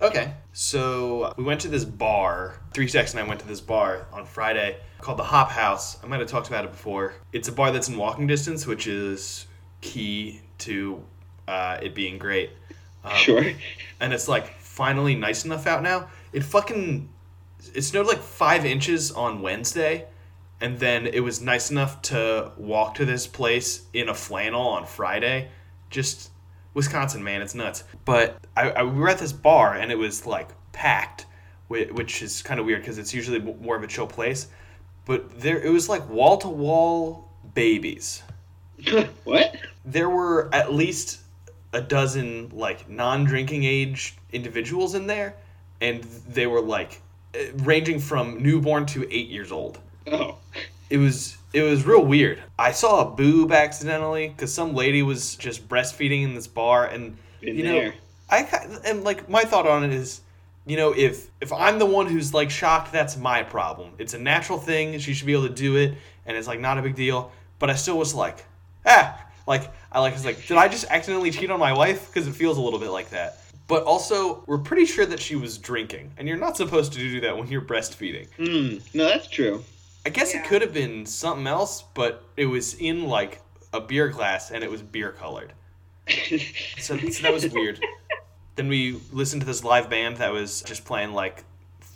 Okay. 0.00 0.32
So 0.52 1.34
we 1.36 1.44
went 1.44 1.60
to 1.62 1.68
this 1.68 1.84
bar. 1.84 2.60
Three 2.72 2.86
Stacks 2.86 3.12
and 3.12 3.20
I 3.20 3.24
went 3.26 3.40
to 3.40 3.46
this 3.46 3.60
bar 3.60 4.06
on 4.12 4.24
Friday 4.24 4.76
called 5.00 5.18
the 5.18 5.24
Hop 5.24 5.50
House. 5.50 5.98
I 6.02 6.06
might 6.06 6.20
have 6.20 6.28
talked 6.28 6.48
about 6.48 6.64
it 6.64 6.70
before. 6.70 7.14
It's 7.32 7.48
a 7.48 7.52
bar 7.52 7.72
that's 7.72 7.88
in 7.88 7.96
walking 7.96 8.26
distance, 8.26 8.66
which 8.66 8.86
is 8.86 9.46
key 9.80 10.40
to 10.58 11.02
uh, 11.48 11.78
it 11.82 11.94
being 11.94 12.18
great. 12.18 12.50
Um, 13.04 13.16
Sure. 13.16 13.44
And 14.00 14.12
it's 14.12 14.28
like 14.28 14.48
finally 14.58 15.14
nice 15.14 15.44
enough 15.44 15.66
out 15.66 15.82
now. 15.82 16.08
It 16.32 16.44
fucking 16.44 17.08
it 17.74 17.82
snowed 17.82 18.06
like 18.06 18.20
five 18.20 18.64
inches 18.64 19.12
on 19.12 19.42
Wednesday, 19.42 20.06
and 20.60 20.78
then 20.78 21.06
it 21.06 21.20
was 21.20 21.40
nice 21.40 21.70
enough 21.70 22.02
to 22.02 22.52
walk 22.56 22.94
to 22.96 23.04
this 23.04 23.26
place 23.26 23.86
in 23.92 24.08
a 24.08 24.14
flannel 24.14 24.62
on 24.62 24.84
Friday. 24.84 25.48
Just 25.88 26.30
Wisconsin, 26.74 27.22
man, 27.22 27.42
it's 27.42 27.54
nuts. 27.54 27.84
But 28.04 28.38
I, 28.56 28.70
I 28.70 28.82
we 28.84 28.98
were 28.98 29.08
at 29.08 29.18
this 29.18 29.32
bar 29.32 29.74
and 29.74 29.90
it 29.90 29.96
was 29.96 30.26
like 30.26 30.50
packed, 30.72 31.26
which 31.68 32.22
is 32.22 32.42
kind 32.42 32.60
of 32.60 32.66
weird 32.66 32.82
because 32.82 32.98
it's 32.98 33.14
usually 33.14 33.38
more 33.38 33.76
of 33.76 33.82
a 33.82 33.86
chill 33.86 34.06
place. 34.06 34.48
But 35.06 35.40
there, 35.40 35.60
it 35.60 35.70
was 35.70 35.88
like 35.88 36.08
wall 36.08 36.36
to 36.38 36.48
wall 36.48 37.28
babies. 37.54 38.22
what? 39.24 39.56
There 39.84 40.10
were 40.10 40.48
at 40.54 40.72
least 40.72 41.20
a 41.72 41.80
dozen 41.80 42.50
like 42.52 42.88
non-drinking 42.88 43.64
age 43.64 44.16
individuals 44.32 44.94
in 44.94 45.06
there, 45.06 45.36
and 45.80 46.02
they 46.28 46.46
were 46.46 46.60
like 46.60 47.00
ranging 47.54 47.98
from 48.00 48.42
newborn 48.42 48.86
to 48.86 49.06
eight 49.12 49.28
years 49.28 49.52
old 49.52 49.78
Oh. 50.06 50.38
it 50.88 50.98
was 50.98 51.36
it 51.52 51.62
was 51.62 51.84
real 51.84 52.04
weird. 52.04 52.40
I 52.58 52.72
saw 52.72 53.00
a 53.00 53.10
boob 53.10 53.50
accidentally 53.52 54.28
because 54.28 54.54
some 54.54 54.74
lady 54.74 55.02
was 55.02 55.34
just 55.34 55.68
breastfeeding 55.68 56.22
in 56.22 56.34
this 56.34 56.46
bar, 56.46 56.86
and 56.86 57.16
Been 57.40 57.56
you 57.56 57.64
know, 57.64 57.72
there. 57.72 57.94
I 58.30 58.40
and 58.84 59.02
like 59.02 59.28
my 59.28 59.42
thought 59.42 59.66
on 59.66 59.82
it 59.82 59.92
is, 59.92 60.20
you 60.64 60.76
know, 60.76 60.92
if 60.92 61.26
if 61.40 61.52
I'm 61.52 61.78
the 61.80 61.86
one 61.86 62.06
who's 62.06 62.32
like 62.32 62.50
shocked, 62.50 62.92
that's 62.92 63.16
my 63.16 63.42
problem. 63.42 63.90
It's 63.98 64.14
a 64.14 64.18
natural 64.18 64.58
thing; 64.58 64.98
she 65.00 65.12
should 65.12 65.26
be 65.26 65.32
able 65.32 65.48
to 65.48 65.54
do 65.54 65.76
it, 65.76 65.94
and 66.24 66.36
it's 66.36 66.46
like 66.46 66.60
not 66.60 66.78
a 66.78 66.82
big 66.82 66.94
deal. 66.94 67.32
But 67.58 67.68
I 67.68 67.74
still 67.74 67.98
was 67.98 68.14
like, 68.14 68.44
ah, 68.86 69.20
like 69.46 69.68
I 69.90 69.98
like 70.00 70.14
was 70.14 70.24
like, 70.24 70.46
did 70.46 70.56
I 70.56 70.68
just 70.68 70.86
accidentally 70.88 71.32
cheat 71.32 71.50
on 71.50 71.58
my 71.58 71.72
wife? 71.72 72.06
Because 72.06 72.28
it 72.28 72.32
feels 72.34 72.58
a 72.58 72.60
little 72.60 72.78
bit 72.78 72.90
like 72.90 73.10
that. 73.10 73.39
But 73.70 73.84
also, 73.84 74.42
we're 74.46 74.58
pretty 74.58 74.84
sure 74.84 75.06
that 75.06 75.20
she 75.20 75.36
was 75.36 75.56
drinking, 75.56 76.10
and 76.18 76.26
you're 76.28 76.36
not 76.36 76.56
supposed 76.56 76.92
to 76.94 76.98
do 76.98 77.20
that 77.22 77.38
when 77.38 77.48
you're 77.48 77.62
breastfeeding. 77.62 78.26
Hmm. 78.36 78.78
No, 78.92 79.04
that's 79.06 79.28
true. 79.28 79.64
I 80.04 80.08
guess 80.10 80.34
it 80.34 80.44
could 80.44 80.60
have 80.60 80.74
been 80.74 81.06
something 81.06 81.46
else, 81.46 81.84
but 81.94 82.24
it 82.36 82.46
was 82.46 82.74
in 82.74 83.04
like 83.04 83.40
a 83.72 83.80
beer 83.80 84.08
glass 84.08 84.50
and 84.50 84.64
it 84.64 84.70
was 84.70 84.82
beer 84.82 85.12
colored. 85.12 85.52
So, 86.78 86.96
so 86.98 87.22
that 87.22 87.32
was 87.32 87.46
weird. 87.50 87.78
then 88.56 88.66
we 88.68 88.98
listened 89.12 89.42
to 89.42 89.46
this 89.46 89.62
live 89.62 89.88
band 89.88 90.16
that 90.16 90.32
was 90.32 90.62
just 90.62 90.84
playing 90.84 91.12
like 91.12 91.44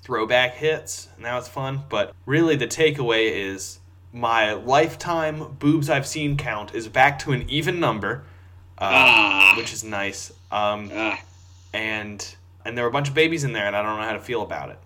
throwback 0.02 0.54
hits, 0.54 1.08
and 1.16 1.24
that 1.24 1.34
was 1.34 1.48
fun. 1.48 1.82
But 1.88 2.14
really, 2.26 2.54
the 2.56 2.66
takeaway 2.68 3.30
is 3.32 3.80
my 4.12 4.52
lifetime 4.52 5.56
boobs 5.58 5.90
I've 5.90 6.06
seen 6.06 6.36
count 6.36 6.72
is 6.74 6.86
back 6.86 7.18
to 7.20 7.32
an 7.32 7.48
even 7.50 7.80
number, 7.80 8.22
uh, 8.78 8.84
Ah. 8.92 9.54
which 9.56 9.72
is 9.72 9.82
nice. 9.82 10.30
Um, 10.52 10.90
Ah. 10.94 11.18
And 11.74 12.36
and 12.64 12.78
there 12.78 12.84
were 12.84 12.88
a 12.88 12.92
bunch 12.92 13.08
of 13.08 13.14
babies 13.14 13.44
in 13.44 13.52
there, 13.52 13.66
and 13.66 13.76
I 13.76 13.82
don't 13.82 13.98
know 13.98 14.06
how 14.06 14.14
to 14.14 14.20
feel 14.20 14.40
about 14.40 14.70
it. 14.70 14.78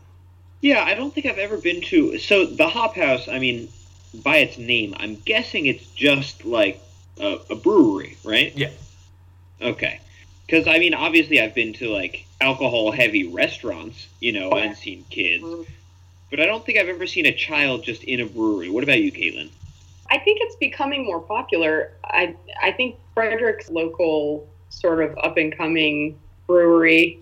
Yeah, 0.60 0.82
I 0.82 0.94
don't 0.94 1.14
think 1.14 1.26
I've 1.26 1.38
ever 1.38 1.58
been 1.58 1.80
to. 1.82 2.18
So 2.18 2.46
the 2.46 2.66
Hop 2.66 2.96
House. 2.96 3.28
I 3.28 3.38
mean, 3.38 3.68
by 4.24 4.38
its 4.38 4.58
name, 4.58 4.96
I'm 4.98 5.14
guessing 5.14 5.66
it's 5.66 5.86
just 5.88 6.44
like 6.44 6.80
a, 7.20 7.38
a 7.50 7.54
brewery, 7.54 8.16
right? 8.24 8.56
Yeah. 8.56 8.70
Okay. 9.60 10.00
Because 10.46 10.66
I 10.66 10.78
mean, 10.78 10.94
obviously, 10.94 11.40
I've 11.40 11.54
been 11.54 11.74
to 11.74 11.90
like 11.90 12.26
alcohol-heavy 12.40 13.28
restaurants, 13.28 14.08
you 14.18 14.32
know, 14.32 14.50
oh, 14.50 14.56
and 14.56 14.76
seen 14.76 15.04
kids, 15.10 15.44
mm-hmm. 15.44 15.70
but 16.30 16.40
I 16.40 16.46
don't 16.46 16.64
think 16.64 16.78
I've 16.78 16.88
ever 16.88 17.06
seen 17.06 17.26
a 17.26 17.34
child 17.34 17.84
just 17.84 18.02
in 18.04 18.20
a 18.20 18.26
brewery. 18.26 18.70
What 18.70 18.82
about 18.82 19.00
you, 19.00 19.12
Caitlin? 19.12 19.50
I 20.10 20.18
think 20.18 20.38
it's 20.40 20.56
becoming 20.56 21.04
more 21.04 21.20
popular. 21.20 21.92
I 22.04 22.34
I 22.62 22.72
think 22.72 22.96
Frederick's 23.14 23.68
local 23.68 24.48
sort 24.70 25.02
of 25.02 25.16
up 25.18 25.36
and 25.36 25.56
coming 25.56 26.18
brewery, 26.48 27.20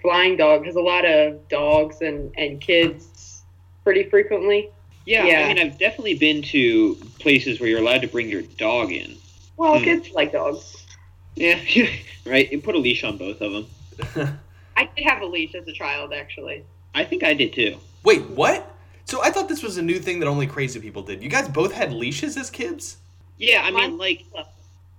Flying 0.00 0.36
Dog, 0.36 0.64
has 0.66 0.76
a 0.76 0.80
lot 0.80 1.04
of 1.04 1.48
dogs 1.48 2.00
and 2.02 2.32
and 2.38 2.60
kids 2.60 3.42
pretty 3.82 4.04
frequently. 4.04 4.70
Yeah, 5.04 5.26
Yeah. 5.26 5.40
I 5.46 5.48
mean, 5.48 5.58
I've 5.58 5.78
definitely 5.78 6.14
been 6.14 6.42
to 6.42 6.94
places 7.18 7.58
where 7.58 7.68
you're 7.68 7.80
allowed 7.80 8.02
to 8.02 8.06
bring 8.08 8.28
your 8.28 8.42
dog 8.42 8.92
in. 8.92 9.16
Well, 9.56 9.78
Hmm. 9.78 9.84
kids 9.84 10.10
like 10.12 10.30
dogs. 10.30 10.86
Yeah, 11.34 11.58
right. 12.26 12.52
You 12.52 12.60
put 12.60 12.76
a 12.76 12.78
leash 12.78 13.02
on 13.02 13.16
both 13.16 13.40
of 13.40 13.52
them. 13.52 14.38
I 14.76 14.88
did 14.94 15.04
have 15.04 15.22
a 15.22 15.26
leash 15.26 15.54
as 15.56 15.66
a 15.66 15.72
child, 15.72 16.12
actually. 16.12 16.62
I 16.94 17.04
think 17.04 17.24
I 17.24 17.34
did 17.34 17.52
too. 17.52 17.78
Wait, 18.04 18.22
what? 18.30 18.68
So 19.06 19.22
I 19.22 19.30
thought 19.30 19.48
this 19.48 19.62
was 19.62 19.76
a 19.78 19.82
new 19.82 19.98
thing 19.98 20.20
that 20.20 20.26
only 20.26 20.46
crazy 20.46 20.78
people 20.78 21.02
did. 21.02 21.22
You 21.22 21.28
guys 21.28 21.48
both 21.48 21.72
had 21.72 21.92
leashes 21.92 22.36
as 22.36 22.48
kids? 22.50 22.98
Yeah, 23.38 23.62
I 23.64 23.70
Mine- 23.70 23.90
mean, 23.90 23.98
like, 23.98 24.24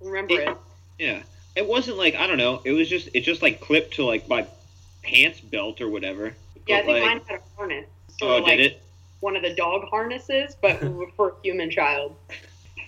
Remember 0.01 0.39
it? 0.41 0.57
yeah, 1.00 1.22
it 1.55 1.67
wasn't 1.67 1.98
like 1.98 2.15
I 2.15 2.27
don't 2.27 2.38
know. 2.38 2.62
It 2.63 2.72
was 2.72 2.89
just 2.89 3.10
it 3.13 3.22
just 3.22 3.41
like 3.41 3.62
clipped 3.62 3.95
to 3.95 4.05
like 4.05 4.27
my 4.27 4.48
pants 5.03 5.39
belt 5.39 5.81
or 5.81 5.89
whatever. 5.89 6.33
Yeah, 6.67 6.77
I 6.77 6.81
think 6.81 6.91
like, 6.93 7.03
mine 7.03 7.22
had 7.27 7.39
a 7.39 7.57
harness. 7.57 7.86
Oh, 8.22 8.38
like 8.38 8.57
did 8.57 8.72
it? 8.72 8.81
one 9.19 9.36
of 9.36 9.41
the 9.41 9.53
dog 9.53 9.88
harnesses, 9.89 10.55
but 10.62 10.79
for 11.15 11.29
a 11.29 11.33
human 11.43 11.69
child. 11.69 12.15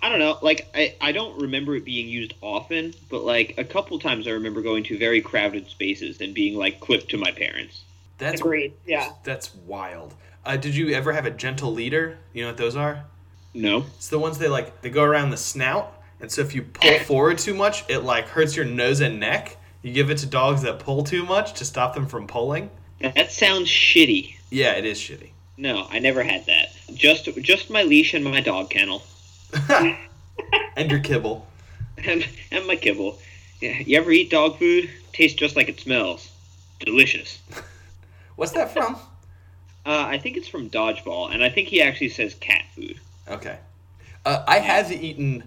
I 0.01 0.09
don't 0.09 0.19
know. 0.19 0.37
Like 0.41 0.67
I, 0.75 0.95
I 1.01 1.11
don't 1.11 1.41
remember 1.41 1.75
it 1.75 1.85
being 1.85 2.07
used 2.07 2.33
often, 2.41 2.93
but 3.09 3.23
like 3.23 3.55
a 3.57 3.63
couple 3.63 3.97
times 3.99 4.27
I 4.27 4.31
remember 4.31 4.61
going 4.61 4.83
to 4.85 4.97
very 4.97 5.21
crowded 5.21 5.67
spaces 5.67 6.21
and 6.21 6.33
being 6.33 6.57
like 6.57 6.79
clipped 6.79 7.09
to 7.09 7.17
my 7.17 7.31
parents. 7.31 7.83
That's 8.17 8.39
Agreed. 8.39 8.73
Yeah. 8.85 9.11
That's 9.23 9.53
wild. 9.55 10.13
Uh, 10.45 10.57
did 10.57 10.75
you 10.75 10.91
ever 10.91 11.11
have 11.11 11.25
a 11.25 11.31
gentle 11.31 11.73
leader? 11.73 12.17
You 12.33 12.43
know 12.43 12.49
what 12.49 12.57
those 12.57 12.75
are? 12.75 13.03
No. 13.53 13.85
It's 13.95 14.09
the 14.09 14.19
ones 14.19 14.37
they 14.37 14.47
like 14.47 14.81
they 14.81 14.89
go 14.89 15.03
around 15.03 15.31
the 15.31 15.37
snout, 15.37 15.94
and 16.19 16.31
so 16.31 16.41
if 16.41 16.55
you 16.55 16.63
pull 16.63 16.99
forward 16.99 17.37
too 17.37 17.53
much, 17.53 17.83
it 17.89 17.99
like 17.99 18.27
hurts 18.29 18.55
your 18.55 18.65
nose 18.65 19.01
and 19.01 19.19
neck. 19.19 19.57
You 19.81 19.93
give 19.93 20.09
it 20.09 20.17
to 20.19 20.25
dogs 20.25 20.61
that 20.63 20.79
pull 20.79 21.03
too 21.03 21.23
much 21.25 21.53
to 21.53 21.65
stop 21.65 21.93
them 21.93 22.07
from 22.07 22.27
pulling. 22.27 22.71
That 22.99 23.31
sounds 23.31 23.67
shitty. 23.69 24.35
Yeah, 24.49 24.71
it 24.73 24.85
is 24.85 24.97
shitty. 24.97 25.31
No, 25.57 25.87
I 25.89 25.99
never 25.99 26.23
had 26.23 26.45
that. 26.47 26.69
Just 26.93 27.25
just 27.41 27.69
my 27.69 27.83
leash 27.83 28.13
and 28.13 28.23
my 28.23 28.41
dog 28.41 28.69
kennel 28.69 29.03
and 30.75 30.91
your 30.91 30.99
kibble. 30.99 31.47
and 31.97 32.27
and 32.51 32.65
my 32.67 32.75
kibble. 32.75 33.19
Yeah, 33.61 33.79
you 33.79 33.97
ever 33.97 34.11
eat 34.11 34.29
dog 34.29 34.57
food? 34.59 34.89
Tastes 35.13 35.37
just 35.37 35.55
like 35.55 35.69
it 35.69 35.79
smells. 35.79 36.31
Delicious. 36.79 37.39
What's 38.35 38.51
that 38.51 38.71
from? 38.73 38.95
Uh, 39.85 40.05
I 40.07 40.17
think 40.17 40.35
it's 40.35 40.47
from 40.47 40.69
Dodgeball, 40.69 41.33
and 41.33 41.43
I 41.43 41.49
think 41.49 41.67
he 41.69 41.81
actually 41.81 42.09
says 42.09 42.33
cat 42.33 42.63
food. 42.75 42.99
Okay. 43.29 43.59
Uh, 44.25 44.43
I 44.47 44.59
have 44.59 44.91
eaten 44.91 45.43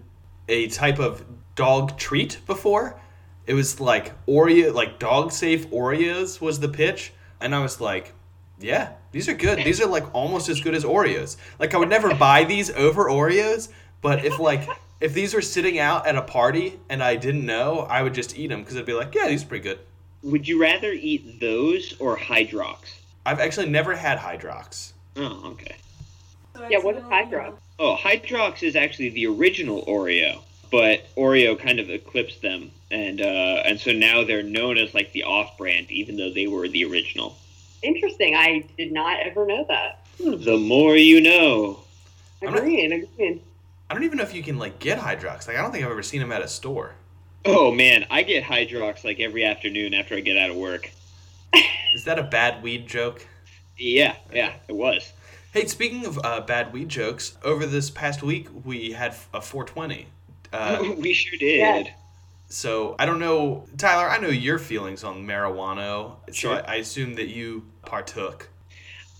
a 0.49 0.67
type 0.67 0.99
of 0.99 1.23
dog 1.55 1.97
treat 1.97 2.39
before. 2.45 2.99
It 3.45 3.53
was 3.53 3.79
like 3.79 4.13
Oreo, 4.25 4.73
like 4.73 4.99
dog 4.99 5.31
safe 5.31 5.69
Oreos 5.69 6.41
was 6.41 6.59
the 6.59 6.69
pitch, 6.69 7.13
and 7.39 7.55
I 7.55 7.59
was 7.59 7.79
like, 7.79 8.13
yeah, 8.59 8.93
these 9.11 9.29
are 9.29 9.33
good. 9.33 9.59
These 9.59 9.81
are 9.81 9.87
like 9.87 10.13
almost 10.13 10.49
as 10.49 10.61
good 10.61 10.75
as 10.75 10.83
Oreos. 10.83 11.37
Like 11.57 11.73
I 11.73 11.77
would 11.77 11.89
never 11.89 12.13
buy 12.13 12.43
these 12.43 12.69
over 12.71 13.05
Oreos, 13.05 13.69
but 14.01 14.25
if 14.25 14.39
like 14.39 14.67
if 14.99 15.13
these 15.13 15.33
were 15.33 15.41
sitting 15.41 15.79
out 15.79 16.05
at 16.05 16.15
a 16.15 16.21
party 16.21 16.79
and 16.89 17.01
I 17.01 17.15
didn't 17.15 17.45
know, 17.45 17.79
I 17.79 18.01
would 18.03 18.13
just 18.13 18.37
eat 18.37 18.47
them 18.47 18.61
because 18.61 18.77
I'd 18.77 18.85
be 18.85 18.93
like, 18.93 19.15
yeah, 19.15 19.27
these 19.27 19.43
are 19.43 19.47
pretty 19.47 19.63
good. 19.63 19.79
Would 20.23 20.47
you 20.47 20.61
rather 20.61 20.91
eat 20.91 21.39
those 21.39 21.95
or 21.99 22.17
Hydrox? 22.17 22.99
I've 23.25 23.39
actually 23.39 23.69
never 23.69 23.95
had 23.95 24.17
Hydrox. 24.17 24.91
Oh, 25.15 25.51
okay. 25.51 25.75
Yeah, 26.69 26.79
what 26.79 26.97
is 26.97 27.03
Hydrox? 27.03 27.55
Oh, 27.79 27.95
Hydrox 27.95 28.61
is 28.61 28.75
actually 28.75 29.09
the 29.09 29.25
original 29.27 29.85
Oreo, 29.85 30.41
but 30.69 31.03
Oreo 31.15 31.57
kind 31.57 31.79
of 31.79 31.89
eclipsed 31.89 32.41
them, 32.41 32.71
and 32.91 33.21
uh, 33.21 33.63
and 33.65 33.79
so 33.79 33.91
now 33.93 34.23
they're 34.23 34.43
known 34.43 34.77
as 34.77 34.93
like 34.93 35.11
the 35.13 35.23
off-brand, 35.23 35.89
even 35.89 36.17
though 36.17 36.31
they 36.31 36.45
were 36.47 36.67
the 36.67 36.83
original. 36.85 37.37
Interesting. 37.81 38.35
I 38.35 38.65
did 38.77 38.91
not 38.91 39.21
ever 39.21 39.45
know 39.45 39.65
that. 39.69 40.05
The 40.19 40.57
more 40.57 40.97
you 40.97 41.21
know. 41.21 41.79
I'm 42.41 42.49
not- 42.53 42.57
Agreed. 42.57 42.91
Agreed. 42.91 43.41
I 43.89 43.93
don't 43.93 44.03
even 44.03 44.17
know 44.17 44.23
if 44.23 44.35
you 44.35 44.43
can 44.43 44.59
like 44.59 44.79
get 44.79 44.99
Hydrox. 44.99 45.47
Like 45.47 45.55
I 45.57 45.61
don't 45.61 45.71
think 45.71 45.85
I've 45.85 45.91
ever 45.91 46.03
seen 46.03 46.19
them 46.19 46.31
at 46.33 46.41
a 46.41 46.47
store. 46.47 46.93
Oh 47.45 47.71
man, 47.71 48.05
I 48.11 48.23
get 48.23 48.43
Hydrox 48.43 49.03
like 49.05 49.19
every 49.21 49.45
afternoon 49.45 49.93
after 49.93 50.15
I 50.15 50.19
get 50.19 50.37
out 50.37 50.49
of 50.49 50.57
work. 50.57 50.91
Is 51.95 52.03
that 52.05 52.19
a 52.19 52.23
bad 52.23 52.61
weed 52.61 52.87
joke? 52.87 53.25
Yeah, 53.77 54.15
yeah, 54.33 54.53
it 54.67 54.75
was. 54.75 55.13
Hey, 55.51 55.65
speaking 55.65 56.05
of 56.05 56.19
uh, 56.23 56.41
bad 56.41 56.71
weed 56.71 56.89
jokes, 56.89 57.35
over 57.43 57.65
this 57.65 57.89
past 57.89 58.21
week 58.21 58.49
we 58.63 58.91
had 58.91 59.15
a 59.33 59.41
420. 59.41 60.05
Uh, 60.53 60.93
we 60.97 61.11
sure 61.11 61.39
did. 61.39 61.87
Yeah. 61.87 61.93
so 62.49 62.95
I 62.99 63.07
don't 63.07 63.17
know, 63.17 63.65
Tyler. 63.75 64.07
I 64.07 64.19
know 64.19 64.29
your 64.29 64.59
feelings 64.59 65.03
on 65.03 65.25
marijuana, 65.25 66.17
so 66.31 66.53
I, 66.53 66.59
I 66.59 66.75
assume 66.75 67.15
that 67.15 67.29
you 67.29 67.65
partook. 67.83 68.47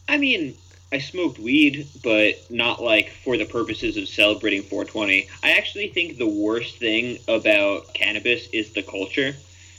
I 0.08 0.18
mean, 0.20 0.54
I 0.92 1.00
smoked 1.00 1.40
weed, 1.40 1.88
but 2.04 2.36
not 2.52 2.80
like 2.80 3.10
for 3.10 3.36
the 3.36 3.46
purposes 3.46 3.98
of 3.98 4.08
celebrating 4.08 4.62
420. 4.62 5.28
I 5.42 5.54
actually 5.54 5.88
think 5.88 6.20
the 6.20 6.30
worst 6.30 6.78
thing 6.78 7.18
about 7.28 7.92
cannabis 7.96 8.48
is 8.54 8.74
the 8.74 8.84
culture, 8.84 9.34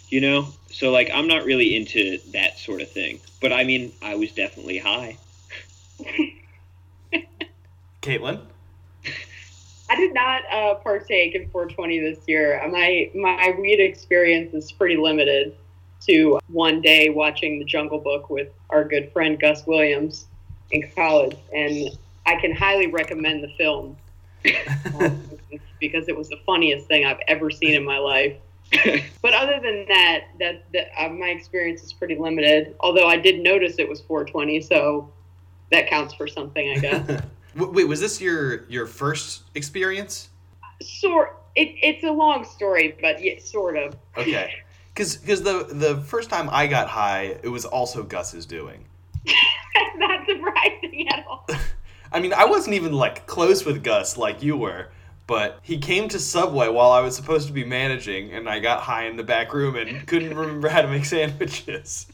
you 0.09 0.21
know? 0.21 0.49
So, 0.73 0.91
like, 0.91 1.11
I'm 1.15 1.29
not 1.29 1.45
really 1.45 1.77
into 1.77 2.19
that 2.33 2.59
sort 2.59 2.81
of 2.81 2.91
thing. 2.91 3.21
But 3.41 3.53
I 3.53 3.63
mean, 3.63 3.93
I 4.03 4.17
was 4.17 4.33
definitely 4.33 4.79
high. 4.79 5.17
Caitlin, 8.03 8.41
I 9.91 9.97
did 9.97 10.15
not 10.15 10.43
uh, 10.53 10.75
partake 10.77 11.35
in 11.35 11.49
420 11.51 11.99
this 11.99 12.19
year. 12.27 12.61
My 12.71 13.11
my 13.15 13.55
weed 13.59 13.81
experience 13.81 14.55
is 14.55 14.71
pretty 14.73 14.97
limited 14.97 15.55
to 16.07 16.39
one 16.49 16.81
day 16.81 17.11
watching 17.11 17.59
The 17.59 17.65
Jungle 17.65 17.99
Book 17.99 18.31
with 18.31 18.49
our 18.71 18.85
good 18.85 19.13
friend 19.13 19.39
Gus 19.39 19.67
Williams 19.67 20.27
in 20.71 20.89
college, 20.95 21.37
and 21.55 21.91
I 22.27 22.37
can 22.37 22.55
highly 22.55 22.87
recommend 22.87 23.43
the 23.43 23.53
film 23.59 23.97
because 25.81 26.09
it 26.09 26.17
was 26.17 26.29
the 26.29 26.39
funniest 26.47 26.87
thing 26.87 27.05
I've 27.05 27.21
ever 27.27 27.51
seen 27.51 27.75
in 27.75 27.85
my 27.85 27.99
life. 27.99 28.37
But 29.23 29.35
other 29.35 29.61
than 29.61 29.85
that, 29.89 30.25
that, 30.39 30.65
that 30.73 30.89
uh, 30.99 31.11
my 31.11 31.27
experience 31.27 31.83
is 31.83 31.93
pretty 31.93 32.17
limited. 32.17 32.75
Although 32.81 33.07
I 33.07 33.19
did 33.19 33.43
notice 33.43 33.79
it 33.79 33.87
was 33.87 34.01
420, 34.01 34.63
so 34.63 35.11
that 35.71 35.89
counts 35.89 36.15
for 36.15 36.27
something, 36.27 36.71
I 36.71 36.79
guess. 36.79 37.23
Wait, 37.55 37.89
was 37.89 38.01
this 38.01 38.21
your 38.21 38.65
your 38.69 38.87
first 38.87 39.43
experience? 39.55 40.29
sort. 40.83 41.37
It, 41.57 41.75
it's 41.83 42.05
a 42.05 42.11
long 42.11 42.45
story, 42.45 42.97
but 43.01 43.23
yeah, 43.23 43.39
sort 43.41 43.77
of. 43.77 43.97
Okay, 44.17 44.55
Because 44.95 45.17
because 45.17 45.43
the 45.43 45.67
the 45.71 46.01
first 46.03 46.31
time 46.31 46.49
I 46.51 46.67
got 46.67 46.89
high, 46.89 47.39
it 47.43 47.49
was 47.49 47.65
also 47.65 48.03
Gus's 48.03 48.45
doing. 48.45 48.85
That's 49.25 49.37
not 49.97 50.27
surprising 50.27 51.09
at 51.09 51.25
all. 51.27 51.47
I 52.13 52.21
mean, 52.21 52.33
I 52.33 52.45
wasn't 52.45 52.75
even 52.75 52.93
like 52.93 53.27
close 53.27 53.65
with 53.65 53.85
Gus 53.85 54.17
like 54.17 54.43
you 54.43 54.57
were, 54.57 54.89
but 55.29 55.61
he 55.63 55.79
came 55.79 56.09
to 56.09 56.19
Subway 56.19 56.69
while 56.69 56.91
I 56.91 57.01
was 57.01 57.15
supposed 57.15 57.47
to 57.47 57.53
be 57.53 57.65
managing, 57.65 58.33
and 58.33 58.49
I 58.49 58.59
got 58.59 58.81
high 58.81 59.07
in 59.07 59.17
the 59.17 59.23
back 59.23 59.55
room 59.55 59.77
and 59.77 60.07
couldn't 60.07 60.37
remember 60.37 60.69
how 60.69 60.83
to 60.83 60.89
make 60.89 61.05
sandwiches. 61.05 62.07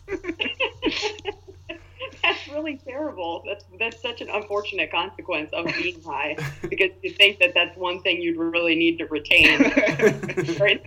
That's 2.56 2.64
really 2.64 2.78
terrible. 2.78 3.42
That's 3.46 3.64
that's 3.78 4.00
such 4.00 4.22
an 4.22 4.30
unfortunate 4.30 4.90
consequence 4.90 5.50
of 5.52 5.66
being 5.76 6.00
high 6.02 6.36
because 6.68 6.90
you 7.02 7.10
think 7.10 7.38
that 7.40 7.52
that's 7.54 7.76
one 7.76 8.00
thing 8.00 8.22
you'd 8.22 8.38
really 8.38 8.74
need 8.74 8.96
to 8.98 9.04
retain. 9.06 9.58
during. 10.56 10.80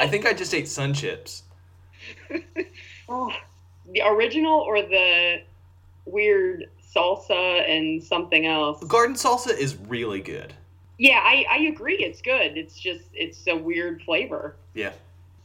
I 0.00 0.08
think 0.08 0.26
I 0.26 0.32
just 0.32 0.52
ate 0.54 0.68
sun 0.68 0.94
chips. 0.94 1.44
Oh, 3.12 3.32
the 3.92 4.02
original 4.02 4.60
or 4.60 4.82
the 4.82 5.42
weird 6.04 6.70
salsa 6.94 7.68
and 7.68 8.00
something 8.00 8.46
else. 8.46 8.84
Garden 8.84 9.16
salsa 9.16 9.48
is 9.48 9.74
really 9.88 10.20
good. 10.20 10.54
Yeah, 10.96 11.18
I, 11.18 11.44
I 11.50 11.56
agree. 11.62 11.96
It's 11.96 12.22
good. 12.22 12.56
It's 12.56 12.78
just 12.78 13.02
it's 13.12 13.48
a 13.48 13.56
weird 13.56 14.02
flavor. 14.02 14.54
Yeah. 14.74 14.92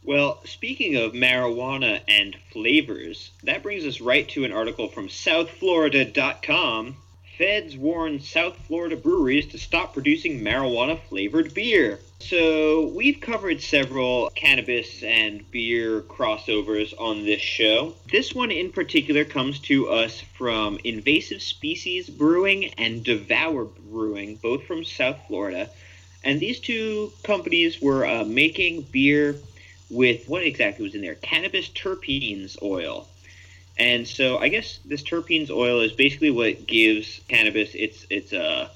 Well, 0.06 0.38
speaking 0.44 0.94
of 0.94 1.14
marijuana 1.14 2.00
and 2.06 2.36
flavors, 2.52 3.32
that 3.42 3.64
brings 3.64 3.84
us 3.84 4.00
right 4.00 4.28
to 4.28 4.44
an 4.44 4.52
article 4.52 4.86
from 4.86 5.08
SouthFlorida.com. 5.08 6.96
Feds 7.36 7.76
warn 7.76 8.20
South 8.20 8.56
Florida 8.68 8.94
breweries 8.94 9.48
to 9.48 9.58
stop 9.58 9.94
producing 9.94 10.42
marijuana 10.42 11.00
flavored 11.08 11.52
beer. 11.54 11.98
So, 12.20 12.86
we've 12.86 13.20
covered 13.20 13.60
several 13.60 14.30
cannabis 14.36 15.02
and 15.02 15.50
beer 15.50 16.02
crossovers 16.02 16.94
on 17.00 17.24
this 17.24 17.42
show. 17.42 17.94
This 18.08 18.32
one 18.32 18.52
in 18.52 18.70
particular 18.70 19.24
comes 19.24 19.58
to 19.62 19.88
us 19.88 20.20
from 20.38 20.78
Invasive 20.84 21.42
Species 21.42 22.08
Brewing 22.08 22.66
and 22.78 23.02
Devour 23.02 23.64
Brewing, 23.64 24.36
both 24.36 24.62
from 24.66 24.84
South 24.84 25.18
Florida. 25.26 25.68
And 26.22 26.38
these 26.38 26.60
two 26.60 27.12
companies 27.24 27.82
were 27.82 28.06
uh, 28.06 28.24
making 28.24 28.82
beer 28.82 29.34
with 29.90 30.28
what 30.28 30.42
exactly 30.42 30.84
was 30.84 30.94
in 30.94 31.00
there? 31.00 31.14
Cannabis 31.16 31.68
terpenes 31.68 32.60
oil. 32.62 33.08
And 33.78 34.06
so 34.06 34.38
I 34.38 34.48
guess 34.48 34.78
this 34.84 35.02
terpenes 35.02 35.50
oil 35.50 35.80
is 35.80 35.92
basically 35.92 36.30
what 36.30 36.66
gives 36.66 37.20
cannabis 37.28 37.74
its 37.74 38.06
its 38.08 38.32
uh, 38.32 38.68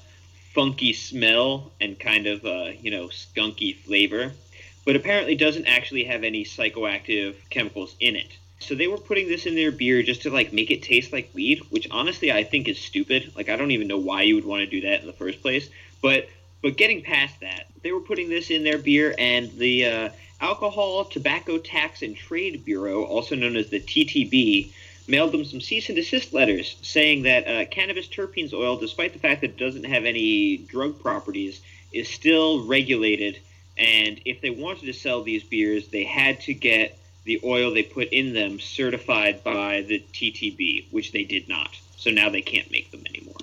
funky 0.53 0.93
smell 0.93 1.71
and 1.81 1.99
kind 1.99 2.27
of 2.27 2.45
uh, 2.45 2.71
you 2.81 2.91
know 2.91 3.07
skunky 3.07 3.75
flavor, 3.75 4.31
but 4.85 4.95
apparently 4.95 5.35
doesn't 5.35 5.65
actually 5.65 6.03
have 6.03 6.23
any 6.23 6.43
psychoactive 6.43 7.35
chemicals 7.49 7.95
in 7.99 8.15
it. 8.15 8.37
So 8.59 8.75
they 8.75 8.87
were 8.87 8.97
putting 8.97 9.27
this 9.27 9.47
in 9.47 9.55
their 9.55 9.71
beer 9.71 10.03
just 10.03 10.21
to 10.21 10.29
like 10.29 10.53
make 10.53 10.69
it 10.69 10.83
taste 10.83 11.11
like 11.11 11.31
weed, 11.33 11.61
which 11.71 11.87
honestly 11.89 12.31
I 12.31 12.43
think 12.43 12.67
is 12.67 12.79
stupid. 12.79 13.31
Like 13.35 13.49
I 13.49 13.55
don't 13.55 13.71
even 13.71 13.87
know 13.87 13.97
why 13.97 14.21
you 14.21 14.35
would 14.35 14.45
want 14.45 14.61
to 14.61 14.67
do 14.67 14.81
that 14.81 15.01
in 15.01 15.07
the 15.07 15.13
first 15.13 15.41
place. 15.41 15.67
But 16.01 16.29
but 16.61 16.77
getting 16.77 17.01
past 17.01 17.39
that, 17.39 17.65
they 17.81 17.91
were 17.91 18.01
putting 18.01 18.29
this 18.29 18.51
in 18.51 18.63
their 18.63 18.77
beer, 18.77 19.15
and 19.17 19.51
the 19.57 19.85
uh, 19.85 20.09
Alcohol, 20.41 21.05
Tobacco 21.05 21.57
Tax 21.57 22.01
and 22.01 22.15
Trade 22.15 22.65
Bureau, 22.65 23.03
also 23.03 23.35
known 23.35 23.55
as 23.55 23.69
the 23.69 23.79
TTB, 23.79 24.71
mailed 25.07 25.31
them 25.31 25.45
some 25.45 25.61
cease 25.61 25.89
and 25.89 25.95
desist 25.95 26.33
letters 26.33 26.77
saying 26.81 27.23
that 27.23 27.47
uh, 27.47 27.65
cannabis 27.65 28.07
terpenes 28.07 28.53
oil, 28.53 28.77
despite 28.77 29.13
the 29.13 29.19
fact 29.19 29.41
that 29.41 29.51
it 29.51 29.57
doesn't 29.57 29.85
have 29.85 30.05
any 30.05 30.57
drug 30.57 30.99
properties, 30.99 31.61
is 31.91 32.09
still 32.09 32.65
regulated. 32.65 33.39
And 33.77 34.19
if 34.25 34.41
they 34.41 34.49
wanted 34.49 34.85
to 34.85 34.93
sell 34.93 35.23
these 35.23 35.43
beers, 35.43 35.87
they 35.89 36.03
had 36.03 36.39
to 36.41 36.53
get 36.53 36.97
the 37.23 37.39
oil 37.43 37.71
they 37.71 37.83
put 37.83 38.09
in 38.09 38.33
them 38.33 38.59
certified 38.59 39.43
by 39.43 39.81
the 39.81 40.03
TTB, 40.13 40.91
which 40.91 41.11
they 41.11 41.23
did 41.23 41.47
not. 41.47 41.69
So 41.97 42.09
now 42.09 42.29
they 42.29 42.41
can't 42.41 42.69
make 42.71 42.89
them 42.91 43.03
anymore. 43.07 43.35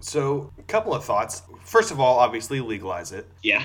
So, 0.00 0.50
a 0.58 0.62
couple 0.62 0.94
of 0.94 1.04
thoughts. 1.04 1.42
First 1.64 1.90
of 1.90 2.00
all, 2.00 2.18
obviously 2.18 2.60
legalize 2.60 3.12
it. 3.12 3.26
Yeah. 3.42 3.64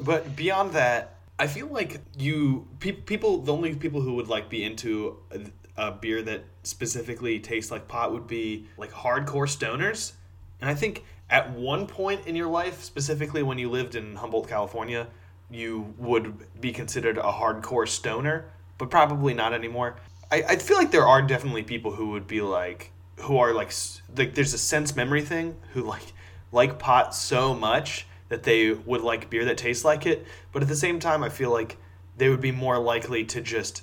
But 0.00 0.36
beyond 0.36 0.72
that, 0.72 1.15
I 1.38 1.46
feel 1.46 1.66
like 1.66 2.00
you 2.16 2.66
pe- 2.80 2.92
people 2.92 3.38
the 3.38 3.52
only 3.52 3.74
people 3.74 4.00
who 4.00 4.14
would 4.14 4.28
like 4.28 4.48
be 4.48 4.64
into 4.64 5.18
a, 5.30 5.88
a 5.88 5.92
beer 5.92 6.22
that 6.22 6.44
specifically 6.62 7.38
tastes 7.38 7.70
like 7.70 7.88
pot 7.88 8.12
would 8.12 8.26
be 8.26 8.66
like 8.78 8.90
hardcore 8.90 9.46
stoners. 9.46 10.12
And 10.60 10.70
I 10.70 10.74
think 10.74 11.04
at 11.28 11.50
one 11.50 11.86
point 11.86 12.26
in 12.26 12.36
your 12.36 12.48
life, 12.48 12.82
specifically 12.82 13.42
when 13.42 13.58
you 13.58 13.68
lived 13.68 13.94
in 13.94 14.16
Humboldt, 14.16 14.48
California, 14.48 15.08
you 15.50 15.94
would 15.98 16.60
be 16.60 16.72
considered 16.72 17.18
a 17.18 17.22
hardcore 17.22 17.86
stoner, 17.86 18.46
but 18.78 18.90
probably 18.90 19.34
not 19.34 19.52
anymore. 19.52 19.96
I, 20.30 20.42
I 20.42 20.56
feel 20.56 20.76
like 20.76 20.90
there 20.90 21.06
are 21.06 21.22
definitely 21.22 21.62
people 21.62 21.92
who 21.92 22.10
would 22.10 22.26
be 22.26 22.40
like 22.40 22.92
who 23.20 23.38
are 23.38 23.52
like 23.52 23.72
like 24.16 24.34
there's 24.34 24.54
a 24.54 24.58
sense 24.58 24.96
memory 24.96 25.22
thing 25.22 25.56
who 25.72 25.82
like 25.82 26.12
like 26.52 26.78
pot 26.78 27.14
so 27.14 27.54
much 27.54 28.06
that 28.28 28.42
they 28.42 28.72
would 28.72 29.00
like 29.02 29.30
beer 29.30 29.44
that 29.44 29.58
tastes 29.58 29.84
like 29.84 30.06
it 30.06 30.26
but 30.52 30.62
at 30.62 30.68
the 30.68 30.76
same 30.76 30.98
time 30.98 31.22
i 31.22 31.28
feel 31.28 31.50
like 31.50 31.76
they 32.16 32.28
would 32.28 32.40
be 32.40 32.52
more 32.52 32.78
likely 32.78 33.24
to 33.24 33.40
just 33.40 33.82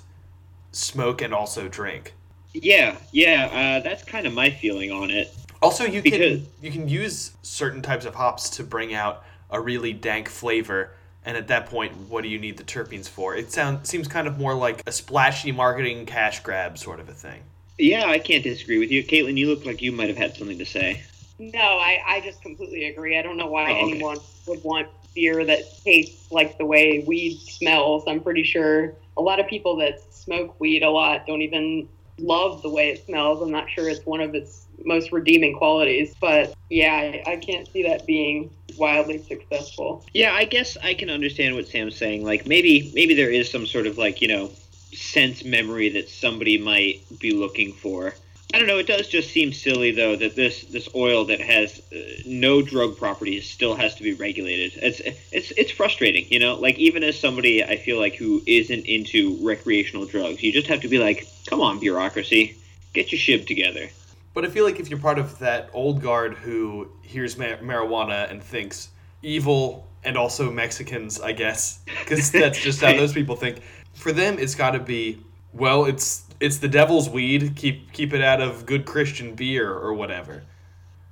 smoke 0.72 1.22
and 1.22 1.32
also 1.32 1.68
drink 1.68 2.12
Yeah, 2.52 2.96
yeah, 3.12 3.78
uh, 3.78 3.82
that's 3.82 4.04
kind 4.04 4.26
of 4.26 4.32
my 4.32 4.50
feeling 4.50 4.90
on 4.92 5.10
it. 5.10 5.32
also 5.62 5.84
you 5.84 6.02
Because- 6.02 6.40
can 6.40 6.46
you 6.62 6.70
can 6.70 6.88
use 6.88 7.32
certain 7.42 7.82
types 7.82 8.04
of 8.04 8.14
hops 8.14 8.50
to 8.50 8.62
bring 8.64 8.94
out 8.94 9.24
a 9.50 9.60
really 9.60 9.92
dank 9.92 10.28
flavor 10.28 10.90
and 11.24 11.36
at 11.36 11.48
that 11.48 11.66
point 11.66 11.96
what 12.08 12.22
do 12.22 12.28
you 12.28 12.38
need 12.38 12.56
the 12.56 12.64
terpenes 12.64 13.08
for 13.08 13.34
it 13.36 13.52
sounds 13.52 13.88
seems 13.88 14.08
kind 14.08 14.26
of 14.26 14.38
more 14.38 14.54
like 14.54 14.82
a 14.86 14.92
splashy 14.92 15.52
marketing 15.52 16.04
cash 16.06 16.40
grab 16.42 16.76
sort 16.76 16.98
of 17.00 17.08
a 17.08 17.14
thing 17.14 17.40
Yeah, 17.78 18.04
I 18.06 18.18
can't 18.20 18.44
disagree 18.44 18.78
with 18.78 18.90
you. 18.92 19.02
Caitlin, 19.02 19.36
you 19.36 19.48
look 19.48 19.64
like 19.66 19.82
you 19.82 19.90
might 19.90 20.08
have 20.08 20.16
had 20.16 20.36
something 20.36 20.58
to 20.58 20.64
say. 20.66 21.02
No, 21.38 21.58
I, 21.58 22.00
I 22.06 22.20
just 22.20 22.42
completely 22.42 22.86
agree. 22.86 23.18
I 23.18 23.22
don't 23.22 23.36
know 23.36 23.46
why 23.48 23.70
Oh, 23.72 23.74
okay. 23.74 23.92
anyone 23.92 24.18
would 24.46 24.62
want 24.62 24.88
beer 25.14 25.44
that 25.44 25.60
tastes 25.84 26.30
like 26.32 26.58
the 26.58 26.66
way 26.66 27.04
weed 27.06 27.38
smells. 27.38 28.04
I'm 28.06 28.20
pretty 28.20 28.42
sure 28.42 28.94
a 29.16 29.22
lot 29.22 29.40
of 29.40 29.46
people 29.46 29.76
that 29.76 30.00
smoke 30.12 30.58
weed 30.60 30.82
a 30.82 30.90
lot 30.90 31.26
don't 31.26 31.42
even 31.42 31.88
love 32.18 32.62
the 32.62 32.68
way 32.68 32.90
it 32.90 33.04
smells. 33.04 33.42
I'm 33.42 33.50
not 33.50 33.70
sure 33.70 33.88
it's 33.88 34.04
one 34.06 34.20
of 34.20 34.34
its 34.34 34.66
most 34.84 35.12
redeeming 35.12 35.56
qualities. 35.56 36.14
But 36.20 36.54
yeah, 36.70 36.92
I, 36.92 37.22
I 37.32 37.36
can't 37.36 37.66
see 37.68 37.82
that 37.84 38.06
being 38.06 38.50
wildly 38.76 39.18
successful. 39.18 40.04
Yeah, 40.12 40.32
I 40.32 40.44
guess 40.44 40.76
I 40.82 40.94
can 40.94 41.10
understand 41.10 41.54
what 41.54 41.66
Sam's 41.66 41.96
saying. 41.96 42.24
Like 42.24 42.46
maybe 42.46 42.92
maybe 42.94 43.14
there 43.14 43.30
is 43.30 43.50
some 43.50 43.66
sort 43.66 43.86
of 43.86 43.98
like 43.98 44.20
you 44.20 44.28
know 44.28 44.50
sense 44.92 45.44
memory 45.44 45.88
that 45.90 46.08
somebody 46.08 46.58
might 46.58 47.02
be 47.18 47.32
looking 47.32 47.72
for. 47.72 48.14
I 48.54 48.58
don't 48.58 48.68
know. 48.68 48.78
It 48.78 48.86
does 48.86 49.08
just 49.08 49.32
seem 49.32 49.52
silly 49.52 49.90
though 49.90 50.14
that 50.14 50.36
this 50.36 50.62
this 50.66 50.88
oil 50.94 51.24
that 51.24 51.40
has 51.40 51.82
uh, 51.92 51.96
no 52.24 52.62
drug 52.62 52.96
properties 52.96 53.50
still 53.50 53.74
has 53.74 53.96
to 53.96 54.04
be 54.04 54.14
regulated. 54.14 54.78
It's 54.80 55.00
it's 55.32 55.50
it's 55.56 55.72
frustrating, 55.72 56.26
you 56.30 56.38
know. 56.38 56.54
Like 56.54 56.78
even 56.78 57.02
as 57.02 57.18
somebody 57.18 57.64
I 57.64 57.76
feel 57.76 57.98
like 57.98 58.14
who 58.14 58.42
isn't 58.46 58.86
into 58.86 59.36
recreational 59.44 60.06
drugs, 60.06 60.40
you 60.40 60.52
just 60.52 60.68
have 60.68 60.82
to 60.82 60.88
be 60.88 61.00
like, 61.00 61.26
come 61.46 61.60
on, 61.60 61.80
bureaucracy, 61.80 62.56
get 62.92 63.10
your 63.10 63.18
shib 63.18 63.44
together. 63.48 63.88
But 64.34 64.44
I 64.44 64.50
feel 64.50 64.64
like 64.64 64.78
if 64.78 64.88
you're 64.88 65.00
part 65.00 65.18
of 65.18 65.36
that 65.40 65.68
old 65.72 66.00
guard 66.00 66.34
who 66.34 66.88
hears 67.02 67.36
ma- 67.36 67.56
marijuana 67.56 68.30
and 68.30 68.40
thinks 68.40 68.90
evil 69.20 69.88
and 70.04 70.16
also 70.16 70.52
Mexicans, 70.52 71.20
I 71.20 71.32
guess, 71.32 71.80
because 71.86 72.30
that's 72.30 72.60
just 72.60 72.80
how 72.80 72.92
those 72.96 73.12
people 73.12 73.34
think. 73.34 73.62
For 73.94 74.12
them, 74.12 74.38
it's 74.38 74.54
got 74.54 74.72
to 74.72 74.80
be 74.80 75.18
well, 75.54 75.84
it's 75.86 76.24
it's 76.40 76.58
the 76.58 76.68
devil's 76.68 77.08
weed. 77.08 77.54
Keep 77.56 77.92
keep 77.92 78.12
it 78.12 78.20
out 78.22 78.40
of 78.40 78.66
good 78.66 78.84
Christian 78.84 79.34
beer 79.34 79.72
or 79.72 79.94
whatever. 79.94 80.42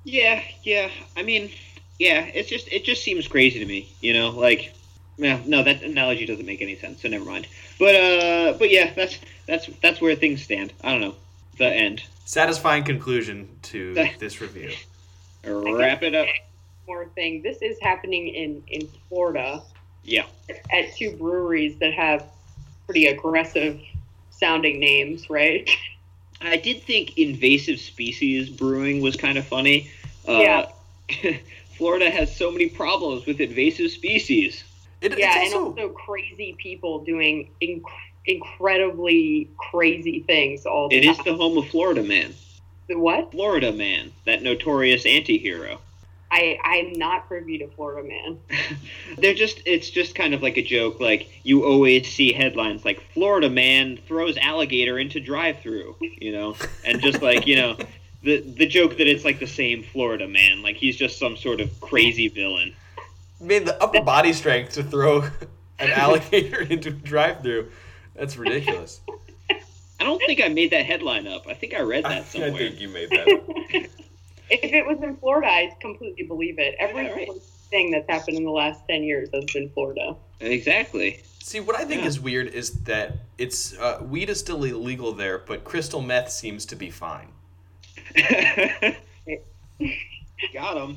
Yeah, 0.04 0.42
yeah. 0.64 0.90
I 1.16 1.22
mean, 1.22 1.50
yeah. 1.98 2.24
It's 2.34 2.48
just 2.48 2.70
it 2.72 2.84
just 2.84 3.02
seems 3.02 3.28
crazy 3.28 3.58
to 3.60 3.66
me. 3.66 3.88
You 4.00 4.14
know, 4.14 4.30
like, 4.30 4.74
yeah, 5.16 5.40
no, 5.46 5.62
that 5.62 5.82
analogy 5.82 6.26
doesn't 6.26 6.44
make 6.46 6.60
any 6.60 6.76
sense. 6.76 7.00
So 7.02 7.08
never 7.08 7.24
mind. 7.24 7.46
But 7.78 7.94
uh, 7.94 8.52
but 8.58 8.70
yeah, 8.70 8.92
that's 8.94 9.18
that's 9.46 9.68
that's 9.80 10.00
where 10.00 10.14
things 10.16 10.42
stand. 10.42 10.72
I 10.82 10.90
don't 10.90 11.00
know. 11.00 11.14
The 11.58 11.66
end. 11.66 12.02
Satisfying 12.24 12.82
conclusion 12.84 13.48
to 13.62 13.94
this 14.18 14.40
review. 14.40 14.72
Wrap 15.44 16.02
it 16.02 16.14
up. 16.14 16.26
More 16.86 17.06
thing, 17.14 17.42
this 17.42 17.58
is 17.62 17.78
happening 17.80 18.28
in 18.28 18.62
in 18.66 18.88
Florida 19.08 19.62
Yeah. 20.02 20.24
at 20.72 20.94
two 20.96 21.16
breweries 21.16 21.78
that 21.78 21.92
have 21.94 22.26
pretty 22.86 23.06
aggressive 23.06 23.80
sounding 24.42 24.80
names, 24.80 25.30
right? 25.30 25.70
I 26.40 26.56
did 26.56 26.82
think 26.82 27.16
invasive 27.16 27.78
species 27.78 28.50
brewing 28.50 29.00
was 29.00 29.14
kind 29.16 29.38
of 29.38 29.46
funny. 29.46 29.88
Uh, 30.26 30.66
Yeah. 31.08 31.36
Florida 31.76 32.10
has 32.10 32.34
so 32.34 32.50
many 32.50 32.68
problems 32.68 33.24
with 33.26 33.40
invasive 33.40 33.90
species. 33.90 34.64
It, 35.00 35.18
yeah, 35.18 35.42
it's 35.42 35.52
and 35.52 35.64
also, 35.64 35.80
also 35.82 35.88
crazy 35.90 36.56
people 36.58 37.04
doing 37.04 37.50
inc- 37.60 37.82
incredibly 38.26 39.48
crazy 39.56 40.20
things 40.20 40.66
all 40.66 40.88
the 40.88 40.96
It 40.96 41.04
is 41.04 41.16
time. 41.16 41.24
the 41.26 41.34
home 41.34 41.58
of 41.58 41.68
Florida 41.68 42.02
Man. 42.02 42.34
The 42.88 42.98
what? 42.98 43.30
Florida 43.30 43.72
Man, 43.72 44.12
that 44.26 44.42
notorious 44.42 45.06
anti-hero. 45.06 45.78
I 46.32 46.58
I'm 46.64 46.94
not 46.94 47.28
privy 47.28 47.58
to 47.58 47.68
Florida 47.68 48.08
Man. 48.08 48.38
They're 49.18 49.34
just 49.34 49.60
it's 49.66 49.90
just 49.90 50.14
kind 50.14 50.32
of 50.32 50.42
like 50.42 50.56
a 50.56 50.62
joke 50.62 50.98
like 50.98 51.28
you 51.44 51.66
always 51.66 52.10
see 52.10 52.32
headlines 52.32 52.86
like 52.86 53.02
Florida 53.12 53.50
man 53.50 53.98
throws 54.08 54.38
alligator 54.38 54.98
into 54.98 55.20
drive-through, 55.20 55.94
you 56.00 56.32
know, 56.32 56.56
and 56.86 57.02
just 57.02 57.20
like, 57.20 57.46
you 57.46 57.56
know, 57.56 57.76
the 58.22 58.40
the 58.40 58.66
joke 58.66 58.96
that 58.96 59.06
it's 59.06 59.24
like 59.26 59.40
the 59.40 59.46
same 59.46 59.82
Florida 59.82 60.26
man, 60.26 60.62
like 60.62 60.76
he's 60.76 60.96
just 60.96 61.18
some 61.18 61.36
sort 61.36 61.60
of 61.60 61.78
crazy 61.82 62.28
villain. 62.28 62.74
made 63.38 63.66
the 63.66 63.80
upper 63.82 64.00
body 64.00 64.32
strength 64.32 64.72
to 64.72 64.82
throw 64.82 65.20
an 65.78 65.90
alligator 65.90 66.62
into 66.62 66.88
a 66.88 66.92
drive-through. 66.92 67.70
That's 68.14 68.38
ridiculous. 68.38 69.00
I 70.00 70.04
don't 70.04 70.20
think 70.26 70.42
I 70.42 70.48
made 70.48 70.70
that 70.70 70.86
headline 70.86 71.26
up. 71.28 71.46
I 71.46 71.54
think 71.54 71.74
I 71.74 71.80
read 71.80 72.04
I, 72.06 72.08
that 72.08 72.18
I 72.22 72.24
somewhere. 72.24 72.52
think 72.52 72.80
you 72.80 72.88
made 72.88 73.10
that. 73.10 73.88
Up. 74.52 74.58
If 74.62 74.72
it 74.72 74.86
was 74.86 75.02
in 75.02 75.16
Florida, 75.16 75.48
I 75.48 75.76
completely 75.80 76.24
believe 76.24 76.58
it. 76.58 76.74
Every 76.78 77.04
Yeah, 77.06 77.12
right. 77.14 77.42
thing 77.70 77.90
that's 77.90 78.08
happened 78.08 78.36
in 78.36 78.44
the 78.44 78.50
last 78.50 78.82
ten 78.88 79.02
years 79.02 79.28
has 79.32 79.44
been 79.52 79.70
Florida. 79.70 80.16
Exactly. 80.40 81.20
See, 81.42 81.60
what 81.60 81.76
I 81.76 81.84
think 81.84 82.02
Yeah. 82.02 82.08
is 82.08 82.20
weird 82.20 82.48
is 82.48 82.70
that 82.84 83.16
it's 83.38 83.76
uh, 83.78 84.00
weed 84.08 84.28
is 84.30 84.38
still 84.38 84.62
illegal 84.64 85.12
there, 85.12 85.38
but 85.38 85.64
crystal 85.64 86.00
meth 86.00 86.30
seems 86.30 86.66
to 86.66 86.76
be 86.76 86.90
fine. 86.90 87.28
Got 90.52 90.76
him. 90.76 90.96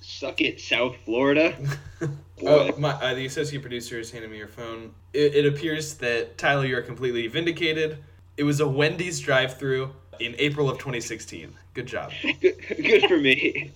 Suck 0.00 0.40
it, 0.40 0.60
South 0.60 0.96
Florida. 1.04 1.54
Oh, 2.46 2.72
my, 2.76 2.90
uh, 2.90 3.14
the 3.14 3.24
associate 3.26 3.62
producer 3.62 3.98
is 4.00 4.10
handing 4.10 4.30
me 4.30 4.36
your 4.36 4.48
phone. 4.48 4.92
It, 5.14 5.36
it 5.36 5.46
appears 5.46 5.94
that 5.94 6.36
Tyler, 6.36 6.66
you're 6.66 6.82
completely 6.82 7.26
vindicated. 7.28 7.98
It 8.36 8.42
was 8.42 8.58
a 8.58 8.66
Wendy's 8.66 9.20
drive-through 9.20 9.92
in 10.20 10.34
April 10.38 10.70
of 10.70 10.78
2016. 10.78 11.52
Good 11.74 11.86
job. 11.86 12.12
good, 12.40 12.54
good 12.68 13.06
for 13.06 13.16
me. 13.16 13.72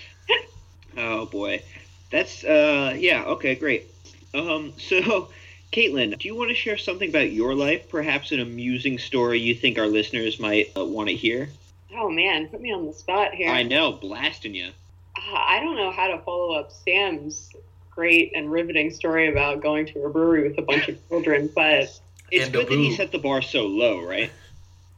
oh 0.96 1.26
boy, 1.26 1.62
that's 2.10 2.44
uh 2.44 2.94
yeah 2.96 3.24
okay 3.24 3.54
great. 3.54 3.86
Um 4.34 4.72
so 4.78 5.28
Caitlin, 5.72 6.18
do 6.18 6.28
you 6.28 6.36
want 6.36 6.50
to 6.50 6.54
share 6.54 6.76
something 6.76 7.08
about 7.08 7.32
your 7.32 7.54
life? 7.54 7.88
Perhaps 7.88 8.30
an 8.32 8.40
amusing 8.40 8.98
story 8.98 9.40
you 9.40 9.54
think 9.54 9.78
our 9.78 9.86
listeners 9.86 10.38
might 10.38 10.70
uh, 10.76 10.84
want 10.84 11.08
to 11.08 11.14
hear. 11.14 11.48
Oh 11.96 12.10
man, 12.10 12.48
put 12.48 12.60
me 12.60 12.72
on 12.72 12.86
the 12.86 12.92
spot 12.92 13.32
here. 13.34 13.50
I 13.50 13.62
know, 13.62 13.92
blasting 13.92 14.54
you. 14.54 14.70
Uh, 15.16 15.34
I 15.34 15.60
don't 15.60 15.76
know 15.76 15.90
how 15.90 16.08
to 16.08 16.18
follow 16.18 16.54
up 16.54 16.72
Sam's 16.72 17.50
great 17.90 18.32
and 18.34 18.50
riveting 18.50 18.90
story 18.90 19.28
about 19.28 19.62
going 19.62 19.86
to 19.86 20.04
a 20.04 20.10
brewery 20.10 20.48
with 20.48 20.58
a 20.58 20.62
bunch 20.62 20.88
of 20.88 21.08
children, 21.08 21.50
but 21.54 22.00
It's 22.30 22.44
And 22.46 22.52
good 22.52 22.68
that 22.68 22.78
he 22.78 22.94
set 22.94 23.12
the 23.12 23.18
bar 23.18 23.42
so 23.42 23.66
low, 23.66 24.02
right? 24.04 24.30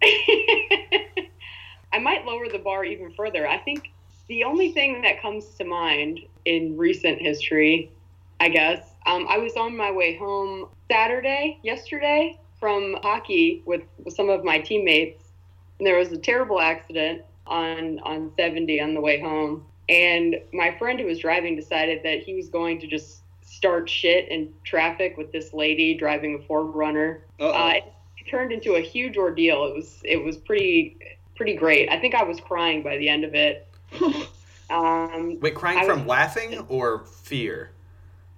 I 1.92 1.98
might 2.00 2.24
lower 2.24 2.48
the 2.48 2.58
bar 2.58 2.84
even 2.84 3.12
further. 3.12 3.46
I 3.46 3.58
think 3.58 3.92
the 4.28 4.44
only 4.44 4.72
thing 4.72 5.02
that 5.02 5.20
comes 5.20 5.46
to 5.56 5.64
mind 5.64 6.20
in 6.44 6.76
recent 6.76 7.20
history, 7.20 7.90
I 8.40 8.48
guess, 8.48 8.80
um, 9.06 9.26
I 9.28 9.38
was 9.38 9.54
on 9.56 9.76
my 9.76 9.90
way 9.90 10.16
home 10.16 10.68
Saturday, 10.90 11.58
yesterday, 11.62 12.38
from 12.58 12.96
hockey 13.02 13.62
with, 13.66 13.82
with 14.02 14.14
some 14.14 14.30
of 14.30 14.44
my 14.44 14.58
teammates, 14.58 15.22
and 15.78 15.86
there 15.86 15.98
was 15.98 16.12
a 16.12 16.18
terrible 16.18 16.60
accident 16.60 17.22
on 17.46 17.98
on 18.00 18.32
70 18.36 18.80
on 18.80 18.94
the 18.94 19.00
way 19.00 19.20
home. 19.20 19.66
And 19.88 20.36
my 20.52 20.76
friend 20.78 20.98
who 20.98 21.06
was 21.06 21.18
driving 21.18 21.56
decided 21.56 22.02
that 22.04 22.22
he 22.22 22.34
was 22.34 22.48
going 22.48 22.80
to 22.80 22.86
just 22.86 23.22
start 23.42 23.88
shit 23.88 24.28
in 24.28 24.52
traffic 24.64 25.16
with 25.16 25.30
this 25.30 25.52
lady 25.52 25.94
driving 25.94 26.34
a 26.34 26.38
4Runner. 26.50 27.20
Uh, 27.38 27.80
turned 28.28 28.52
into 28.52 28.74
a 28.74 28.80
huge 28.80 29.16
ordeal. 29.16 29.64
It 29.66 29.74
was 29.74 30.00
it 30.04 30.16
was 30.24 30.36
pretty 30.36 30.96
pretty 31.36 31.54
great. 31.54 31.88
I 31.88 31.98
think 31.98 32.14
I 32.14 32.22
was 32.22 32.40
crying 32.40 32.82
by 32.82 32.96
the 32.96 33.08
end 33.08 33.24
of 33.24 33.34
it. 33.34 33.66
Um, 34.70 35.38
Wait, 35.40 35.54
crying 35.54 35.78
I 35.78 35.84
from 35.84 36.00
was- 36.00 36.08
laughing 36.08 36.58
or 36.70 37.04
fear? 37.04 37.70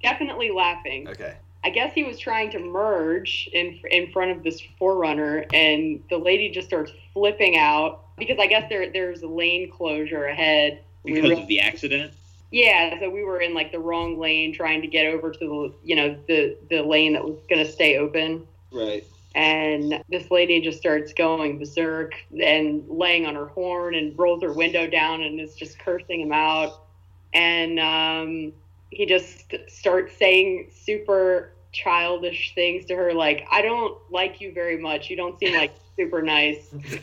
definitely 0.03 0.51
laughing. 0.51 1.09
Okay. 1.09 1.37
I 1.65 1.71
guess 1.71 1.93
he 1.95 2.03
was 2.05 2.19
trying 2.19 2.51
to 2.51 2.59
merge 2.59 3.49
in 3.53 3.81
in 3.93 4.11
front 4.13 4.33
of 4.33 4.43
this 4.43 4.61
4Runner, 4.81 5.47
and 5.55 6.03
the 6.11 6.19
lady 6.19 6.51
just 6.51 6.67
starts 6.67 6.91
flipping 7.15 7.57
out 7.57 8.05
because 8.17 8.39
I 8.41 8.47
guess 8.49 8.69
there 8.69 8.91
there's 8.91 9.23
a 9.23 9.27
lane 9.29 9.71
closure 9.71 10.27
ahead. 10.27 10.81
We 11.05 11.13
because 11.15 11.39
of 11.39 11.47
the 11.47 11.61
accident. 11.61 12.13
yeah, 12.51 12.99
so 13.01 13.09
we 13.09 13.23
were 13.25 13.41
in 13.41 13.55
like 13.55 13.71
the 13.73 13.79
wrong 13.81 14.19
lane, 14.19 14.53
trying 14.53 14.81
to 14.83 14.89
get 14.89 15.07
over 15.07 15.31
to 15.31 15.39
the 15.39 15.75
you 15.85 15.95
know 15.97 16.17
the 16.27 16.57
the 16.71 16.83
lane 16.83 17.13
that 17.15 17.25
was 17.25 17.37
going 17.49 17.65
to 17.65 17.71
stay 17.71 17.99
open. 17.99 18.47
Right. 18.73 19.05
And 19.37 20.03
this 20.09 20.31
lady 20.31 20.63
just 20.63 20.79
starts 20.79 21.13
going 21.13 21.59
berserk 21.59 22.15
and 22.43 22.83
laying 22.89 23.27
on 23.27 23.35
her 23.35 23.49
horn 23.49 23.95
and 23.95 24.19
rolls 24.19 24.43
her 24.43 24.53
window 24.53 24.87
down 24.87 25.23
and 25.23 25.39
is 25.39 25.55
just 25.55 25.79
cursing 25.79 26.23
him 26.23 26.33
out. 26.33 26.87
And 27.35 27.79
um, 27.79 28.53
he 28.91 29.05
just 29.05 29.53
starts 29.69 30.17
saying 30.17 30.71
super 30.75 31.53
childish 31.73 32.55
things 32.55 32.87
to 32.87 32.97
her, 32.97 33.13
like, 33.13 33.47
I 33.53 33.61
don't 33.61 33.99
like 34.11 34.41
you 34.41 34.53
very 34.55 34.79
much. 34.79 35.11
You 35.11 35.17
don't 35.17 35.39
seem 35.39 35.55
like 35.55 35.75
super 35.97 36.23
nice. 36.23 36.75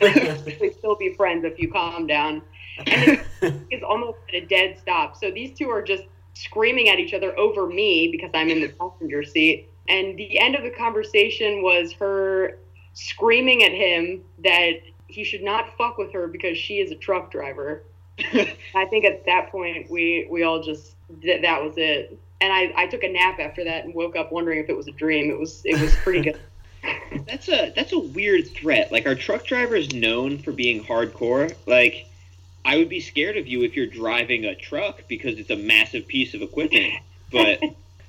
We 0.60 0.72
still 0.76 0.96
be 0.96 1.14
friends 1.14 1.44
if 1.44 1.60
you 1.60 1.70
calm 1.70 2.08
down. 2.08 2.42
And 2.84 3.20
it's 3.70 3.84
almost 3.84 4.18
at 4.28 4.34
a 4.34 4.46
dead 4.46 4.76
stop. 4.80 5.16
So 5.16 5.30
these 5.30 5.56
two 5.56 5.70
are 5.70 5.82
just 5.82 6.02
screaming 6.32 6.88
at 6.88 6.98
each 6.98 7.14
other 7.14 7.38
over 7.38 7.68
me 7.68 8.08
because 8.10 8.30
I'm 8.34 8.48
in 8.48 8.60
the 8.60 8.70
passenger 8.70 9.22
seat. 9.22 9.68
And 9.88 10.16
the 10.18 10.38
end 10.38 10.54
of 10.54 10.62
the 10.62 10.70
conversation 10.70 11.62
was 11.62 11.92
her 11.92 12.58
screaming 12.94 13.64
at 13.64 13.72
him 13.72 14.24
that 14.42 14.80
he 15.08 15.24
should 15.24 15.42
not 15.42 15.76
fuck 15.76 15.98
with 15.98 16.12
her 16.12 16.26
because 16.26 16.56
she 16.56 16.78
is 16.78 16.90
a 16.90 16.94
truck 16.94 17.30
driver. 17.30 17.82
I 18.74 18.86
think 18.86 19.04
at 19.04 19.26
that 19.26 19.50
point 19.50 19.90
we 19.90 20.26
we 20.30 20.44
all 20.44 20.62
just 20.62 20.94
that 21.24 21.42
that 21.42 21.62
was 21.62 21.74
it. 21.76 22.18
And 22.40 22.52
I, 22.52 22.72
I 22.76 22.86
took 22.86 23.02
a 23.02 23.08
nap 23.08 23.38
after 23.40 23.64
that 23.64 23.84
and 23.84 23.94
woke 23.94 24.16
up 24.16 24.30
wondering 24.30 24.58
if 24.58 24.68
it 24.68 24.76
was 24.76 24.88
a 24.88 24.92
dream. 24.92 25.30
It 25.30 25.38
was 25.38 25.62
it 25.64 25.80
was 25.80 25.94
pretty 25.96 26.22
good. 26.22 26.38
That's 27.26 27.48
a 27.48 27.72
that's 27.74 27.92
a 27.92 27.98
weird 27.98 28.48
threat. 28.48 28.92
Like 28.92 29.06
are 29.06 29.14
truck 29.14 29.46
drivers 29.46 29.94
known 29.94 30.38
for 30.38 30.52
being 30.52 30.84
hardcore? 30.84 31.54
Like 31.66 32.06
I 32.64 32.76
would 32.76 32.88
be 32.88 33.00
scared 33.00 33.36
of 33.36 33.46
you 33.46 33.62
if 33.62 33.76
you're 33.76 33.86
driving 33.86 34.44
a 34.44 34.54
truck 34.54 35.02
because 35.08 35.38
it's 35.38 35.50
a 35.50 35.56
massive 35.56 36.06
piece 36.06 36.34
of 36.34 36.42
equipment. 36.42 36.94
But 37.30 37.60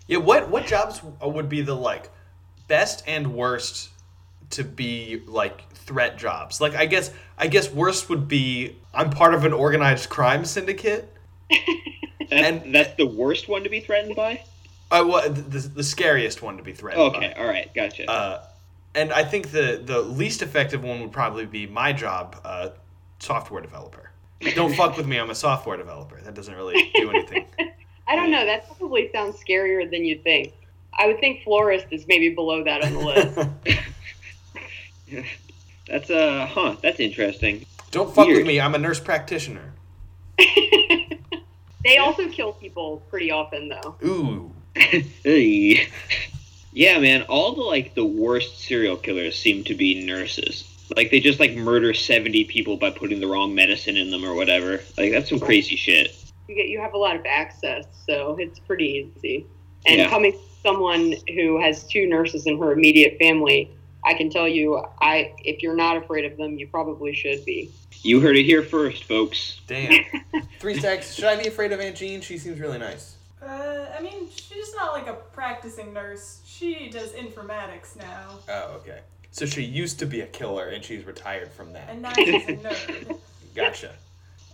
Yeah, 0.07 0.17
what 0.17 0.49
what 0.49 0.65
jobs 0.67 1.01
would 1.21 1.49
be 1.49 1.61
the 1.61 1.75
like 1.75 2.09
best 2.67 3.03
and 3.07 3.33
worst 3.33 3.89
to 4.51 4.63
be 4.63 5.21
like 5.25 5.71
threat 5.73 6.17
jobs? 6.17 6.61
Like 6.61 6.75
I 6.75 6.85
guess 6.85 7.11
I 7.37 7.47
guess 7.47 7.71
worst 7.71 8.09
would 8.09 8.27
be 8.27 8.75
I'm 8.93 9.09
part 9.09 9.33
of 9.33 9.45
an 9.45 9.53
organized 9.53 10.09
crime 10.09 10.45
syndicate. 10.45 11.11
that's, 12.19 12.31
And- 12.31 12.73
that's 12.73 12.95
the 12.95 13.05
worst 13.07 13.47
one 13.47 13.63
to 13.63 13.69
be 13.69 13.79
threatened 13.79 14.15
by. 14.15 14.43
Uh, 14.91 15.03
well, 15.07 15.27
the, 15.29 15.59
the 15.59 15.83
scariest 15.83 16.43
one 16.43 16.57
to 16.57 16.63
be 16.63 16.71
threatened. 16.71 17.15
Okay, 17.15 17.33
all 17.33 17.47
right, 17.47 17.73
gotcha. 17.73 18.07
Uh, 18.09 18.45
and 18.93 19.11
I 19.11 19.23
think 19.23 19.49
the 19.49 19.81
the 19.83 19.99
least 19.99 20.43
effective 20.43 20.83
one 20.83 21.01
would 21.01 21.11
probably 21.11 21.47
be 21.47 21.65
my 21.65 21.91
job, 21.91 22.39
uh, 22.45 22.69
software 23.17 23.61
developer. 23.61 24.11
Don't 24.53 24.73
fuck 24.77 24.95
with 24.95 25.07
me. 25.07 25.17
I'm 25.17 25.31
a 25.31 25.35
software 25.35 25.75
developer. 25.75 26.21
That 26.21 26.35
doesn't 26.35 26.53
really 26.53 26.91
do 26.93 27.09
anything. 27.09 27.47
I 28.07 28.15
don't 28.15 28.31
know. 28.31 28.45
That 28.45 28.67
probably 28.67 29.09
sounds 29.11 29.37
scarier 29.37 29.89
than 29.89 30.05
you 30.05 30.17
think. 30.19 30.53
I 30.97 31.07
would 31.07 31.19
think 31.19 31.43
florist 31.43 31.87
is 31.91 32.07
maybe 32.07 32.29
below 32.29 32.63
that 32.63 32.83
on 32.83 32.93
the 32.93 32.99
list. 32.99 33.49
that's 35.87 36.09
uh, 36.09 36.47
huh? 36.49 36.75
That's 36.81 36.99
interesting. 36.99 37.65
Don't 37.91 38.13
fuck 38.13 38.27
with 38.27 38.45
me. 38.45 38.59
I'm 38.59 38.75
a 38.75 38.77
nurse 38.77 38.99
practitioner. 38.99 39.73
they 40.37 41.97
also 41.97 42.27
kill 42.29 42.53
people 42.53 43.01
pretty 43.09 43.31
often, 43.31 43.69
though. 43.69 43.95
Ooh. 44.03 44.51
Yeah, 46.75 46.99
man. 46.99 47.21
All 47.23 47.55
the 47.55 47.61
like 47.61 47.95
the 47.95 48.05
worst 48.05 48.59
serial 48.59 48.97
killers 48.97 49.39
seem 49.39 49.63
to 49.63 49.75
be 49.75 50.05
nurses. 50.05 50.69
Like 50.95 51.09
they 51.09 51.21
just 51.21 51.39
like 51.39 51.55
murder 51.55 51.93
seventy 51.93 52.43
people 52.43 52.75
by 52.75 52.89
putting 52.89 53.21
the 53.21 53.27
wrong 53.27 53.55
medicine 53.55 53.95
in 53.95 54.11
them 54.11 54.25
or 54.25 54.35
whatever. 54.35 54.81
Like 54.97 55.13
that's 55.13 55.29
some 55.29 55.39
crazy 55.39 55.77
shit. 55.77 56.13
You 56.47 56.55
get 56.55 56.67
you 56.67 56.79
have 56.79 56.93
a 56.93 56.97
lot 56.97 57.15
of 57.15 57.25
access, 57.25 57.85
so 58.05 58.35
it's 58.39 58.59
pretty 58.59 59.11
easy. 59.17 59.45
And 59.85 59.97
Yeah. 59.97 60.09
coming 60.09 60.31
from 60.33 60.41
someone 60.63 61.13
who 61.35 61.59
has 61.61 61.83
two 61.83 62.07
nurses 62.07 62.45
in 62.47 62.57
her 62.59 62.71
immediate 62.71 63.17
family, 63.19 63.69
I 64.03 64.13
can 64.13 64.29
tell 64.29 64.47
you, 64.47 64.83
I 65.01 65.33
if 65.43 65.61
you're 65.63 65.75
not 65.75 65.97
afraid 65.97 66.25
of 66.25 66.37
them, 66.37 66.57
you 66.57 66.67
probably 66.67 67.13
should 67.13 67.43
be. 67.45 67.71
You 68.03 68.19
heard 68.21 68.35
it 68.37 68.43
here 68.43 68.61
first, 68.61 69.05
folks. 69.05 69.59
Damn. 69.67 70.03
Three 70.59 70.77
stacks. 70.77 71.13
Should 71.15 71.25
I 71.25 71.35
be 71.41 71.47
afraid 71.47 71.71
of 71.71 71.79
Aunt 71.79 71.95
Jean? 71.95 72.21
She 72.21 72.37
seems 72.37 72.59
really 72.59 72.77
nice. 72.77 73.15
Uh, 73.41 73.85
I 73.97 74.01
mean, 74.01 74.27
she's 74.35 74.73
not 74.75 74.93
like 74.93 75.07
a 75.07 75.13
practicing 75.13 75.93
nurse. 75.93 76.41
She 76.45 76.89
does 76.89 77.11
informatics 77.13 77.95
now, 77.95 78.39
Oh, 78.49 78.75
okay. 78.81 78.99
So 79.31 79.45
she 79.45 79.61
used 79.63 79.99
to 79.99 80.05
be 80.05 80.21
a 80.21 80.25
killer 80.27 80.67
and 80.69 80.83
she's 80.83 81.03
retired 81.05 81.51
from 81.51 81.73
that. 81.73 81.89
and 81.89 82.01
now 82.01 82.13
she's 82.13 82.47
a 82.47 82.53
nerd. 82.57 83.17
Gotcha. 83.55 83.91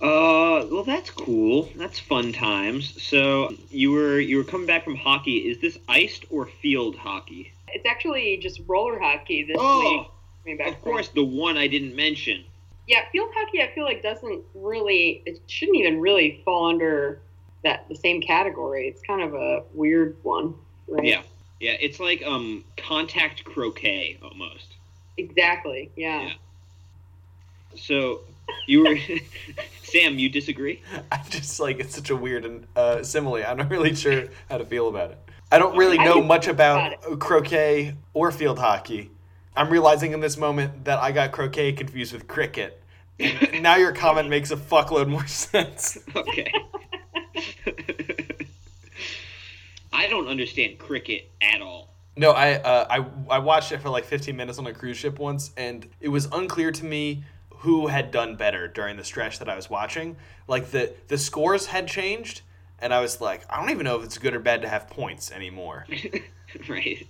Uh, 0.01 0.65
well, 0.71 0.83
that's 0.83 1.11
cool. 1.11 1.69
That's 1.75 1.99
fun 1.99 2.33
times. 2.33 3.01
So 3.01 3.53
you 3.69 3.91
were 3.91 4.19
you 4.19 4.37
were 4.37 4.43
coming 4.43 4.65
back 4.65 4.83
from 4.83 4.95
hockey. 4.95 5.37
Is 5.37 5.59
this 5.59 5.77
iced 5.87 6.25
or 6.31 6.47
field 6.47 6.95
hockey? 6.95 7.51
It's 7.67 7.85
actually 7.85 8.37
just 8.37 8.61
roller 8.67 8.99
hockey 8.99 9.43
this 9.43 9.57
Oh, 9.59 10.07
week. 10.43 10.59
of 10.59 10.73
from. 10.73 10.81
course, 10.81 11.09
the 11.09 11.23
one 11.23 11.55
I 11.55 11.67
didn't 11.67 11.95
mention. 11.95 12.43
Yeah, 12.87 13.03
field 13.11 13.29
hockey. 13.35 13.61
I 13.61 13.71
feel 13.75 13.85
like 13.85 14.01
doesn't 14.01 14.43
really. 14.55 15.21
It 15.27 15.39
shouldn't 15.45 15.77
even 15.77 15.99
really 16.01 16.41
fall 16.43 16.67
under 16.67 17.21
that 17.63 17.87
the 17.87 17.95
same 17.95 18.21
category. 18.21 18.87
It's 18.87 19.01
kind 19.03 19.21
of 19.21 19.35
a 19.35 19.63
weird 19.73 20.17
one, 20.23 20.55
right? 20.87 21.05
Yeah, 21.05 21.21
yeah. 21.59 21.77
It's 21.79 21.99
like 21.99 22.23
um 22.25 22.65
contact 22.75 23.43
croquet 23.43 24.17
almost. 24.23 24.73
Exactly. 25.17 25.91
Yeah. 25.95 26.23
Yeah. 26.23 26.33
So 27.75 28.21
you 28.67 28.83
were 28.83 28.97
Sam. 29.83 30.17
You 30.17 30.29
disagree? 30.29 30.81
I'm 31.11 31.25
just 31.29 31.59
like, 31.59 31.79
it's 31.79 31.95
such 31.95 32.09
a 32.09 32.15
weird 32.15 32.45
and 32.45 32.67
uh, 32.75 33.03
simile. 33.03 33.43
I'm 33.45 33.57
not 33.57 33.69
really 33.69 33.93
sure 33.95 34.25
how 34.49 34.57
to 34.57 34.65
feel 34.65 34.87
about 34.87 35.11
it. 35.11 35.19
I 35.51 35.59
don't 35.59 35.77
really 35.77 35.99
I 35.99 36.05
know 36.05 36.21
much 36.21 36.47
about 36.47 36.93
about 37.03 37.19
croquet 37.19 37.95
or 38.13 38.31
field 38.31 38.57
hockey. 38.57 39.11
I'm 39.55 39.69
realizing 39.69 40.13
in 40.13 40.21
this 40.21 40.37
moment 40.37 40.85
that 40.85 40.99
I 40.99 41.11
got 41.11 41.33
croquet 41.33 41.73
confused 41.73 42.13
with 42.13 42.25
cricket. 42.25 42.81
And 43.19 43.61
now 43.61 43.75
your 43.75 43.91
comment 43.91 44.29
makes 44.29 44.51
a 44.51 44.55
fuckload 44.55 45.09
more 45.09 45.27
sense. 45.27 45.97
Okay. 46.15 46.51
I 49.91 50.07
don't 50.07 50.27
understand 50.27 50.79
cricket 50.79 51.29
at 51.41 51.61
all. 51.61 51.89
No, 52.15 52.31
I, 52.31 52.55
uh, 52.55 52.87
I 52.89 53.35
I 53.35 53.39
watched 53.39 53.71
it 53.71 53.81
for 53.81 53.89
like 53.89 54.05
15 54.05 54.35
minutes 54.35 54.57
on 54.57 54.67
a 54.67 54.73
cruise 54.73 54.97
ship 54.97 55.19
once, 55.19 55.51
and 55.55 55.87
it 55.99 56.09
was 56.09 56.27
unclear 56.31 56.71
to 56.71 56.85
me 56.85 57.23
who 57.61 57.87
had 57.87 58.09
done 58.09 58.35
better 58.35 58.67
during 58.67 58.97
the 58.97 59.03
stretch 59.03 59.37
that 59.39 59.47
I 59.47 59.55
was 59.55 59.69
watching. 59.69 60.15
Like 60.47 60.71
the 60.71 60.93
the 61.07 61.17
scores 61.17 61.67
had 61.67 61.87
changed, 61.87 62.41
and 62.79 62.93
I 62.93 63.01
was 63.01 63.21
like, 63.21 63.43
I 63.49 63.59
don't 63.59 63.69
even 63.69 63.85
know 63.85 63.99
if 63.99 64.05
it's 64.05 64.17
good 64.17 64.33
or 64.33 64.39
bad 64.39 64.63
to 64.63 64.69
have 64.69 64.89
points 64.89 65.31
anymore. 65.31 65.85
right. 66.69 67.07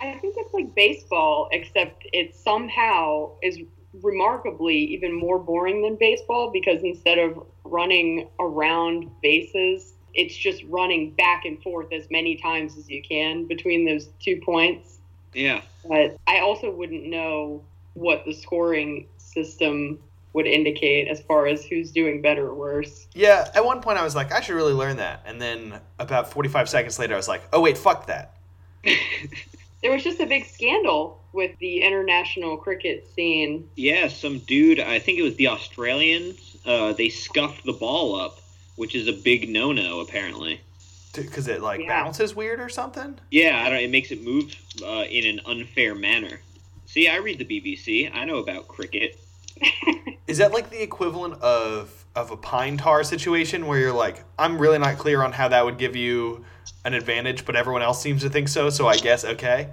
I 0.00 0.12
think 0.18 0.34
it's 0.36 0.54
like 0.54 0.74
baseball, 0.74 1.48
except 1.52 2.06
it 2.12 2.36
somehow 2.36 3.32
is 3.42 3.58
remarkably 4.02 4.76
even 4.76 5.12
more 5.12 5.38
boring 5.38 5.82
than 5.82 5.96
baseball 5.96 6.50
because 6.52 6.82
instead 6.84 7.18
of 7.18 7.44
running 7.64 8.28
around 8.38 9.10
bases, 9.20 9.94
it's 10.14 10.36
just 10.36 10.62
running 10.64 11.10
back 11.12 11.44
and 11.44 11.60
forth 11.62 11.92
as 11.92 12.08
many 12.10 12.36
times 12.36 12.76
as 12.76 12.88
you 12.88 13.02
can 13.02 13.46
between 13.46 13.84
those 13.84 14.08
two 14.20 14.40
points. 14.44 14.98
Yeah. 15.34 15.62
But 15.88 16.16
I 16.28 16.38
also 16.38 16.70
wouldn't 16.70 17.04
know 17.06 17.64
what 17.94 18.24
the 18.24 18.32
scoring 18.32 19.06
system 19.32 19.98
would 20.32 20.46
indicate 20.46 21.08
as 21.08 21.20
far 21.22 21.46
as 21.46 21.64
who's 21.64 21.90
doing 21.90 22.22
better 22.22 22.46
or 22.48 22.54
worse. 22.54 23.08
Yeah, 23.14 23.50
at 23.54 23.64
one 23.64 23.80
point 23.80 23.98
I 23.98 24.04
was 24.04 24.14
like, 24.14 24.30
I 24.32 24.40
should 24.40 24.54
really 24.54 24.72
learn 24.72 24.96
that, 24.98 25.22
and 25.26 25.40
then 25.40 25.80
about 25.98 26.30
45 26.32 26.68
seconds 26.68 26.98
later, 26.98 27.14
I 27.14 27.16
was 27.16 27.28
like, 27.28 27.42
oh 27.52 27.60
wait, 27.60 27.76
fuck 27.78 28.06
that. 28.06 28.34
There 29.82 29.90
was 29.92 30.04
just 30.04 30.20
a 30.20 30.26
big 30.26 30.44
scandal 30.44 31.22
with 31.32 31.58
the 31.58 31.80
international 31.80 32.58
cricket 32.58 33.08
scene. 33.14 33.66
Yeah, 33.76 34.08
some 34.08 34.40
dude, 34.40 34.78
I 34.78 34.98
think 34.98 35.18
it 35.18 35.22
was 35.22 35.36
the 35.36 35.48
Australians, 35.48 36.58
uh, 36.66 36.92
they 36.92 37.08
scuffed 37.08 37.64
the 37.64 37.72
ball 37.72 38.14
up, 38.20 38.40
which 38.76 38.94
is 38.94 39.08
a 39.08 39.12
big 39.12 39.48
no 39.48 39.72
no, 39.72 40.00
apparently. 40.00 40.60
Because 41.14 41.48
it 41.48 41.62
like 41.62 41.80
Yeah. 41.80 42.02
bounces 42.02 42.34
weird 42.34 42.60
or 42.60 42.68
something. 42.68 43.18
Yeah, 43.30 43.62
I 43.64 43.70
don't 43.70 43.78
it 43.80 43.90
makes 43.90 44.10
it 44.10 44.22
move 44.22 44.54
uh, 44.82 45.04
in 45.08 45.26
an 45.26 45.40
unfair 45.46 45.94
manner. 45.94 46.40
See, 46.86 47.08
I 47.08 47.16
read 47.16 47.38
the 47.38 47.44
BBC. 47.44 48.14
I 48.14 48.24
know 48.24 48.36
about 48.36 48.68
cricket. 48.68 49.18
Is 50.26 50.38
that 50.38 50.52
like 50.52 50.70
the 50.70 50.82
equivalent 50.82 51.40
of 51.42 52.04
of 52.14 52.30
a 52.30 52.36
pine 52.36 52.76
tar 52.76 53.04
situation 53.04 53.66
where 53.66 53.78
you're 53.78 53.92
like, 53.92 54.24
I'm 54.38 54.58
really 54.58 54.78
not 54.78 54.98
clear 54.98 55.22
on 55.22 55.32
how 55.32 55.48
that 55.48 55.64
would 55.64 55.78
give 55.78 55.96
you 55.96 56.44
an 56.84 56.94
advantage, 56.94 57.44
but 57.44 57.56
everyone 57.56 57.82
else 57.82 58.00
seems 58.00 58.22
to 58.22 58.30
think 58.30 58.48
so, 58.48 58.70
so 58.70 58.86
I 58.86 58.96
guess 58.96 59.24
okay. 59.24 59.68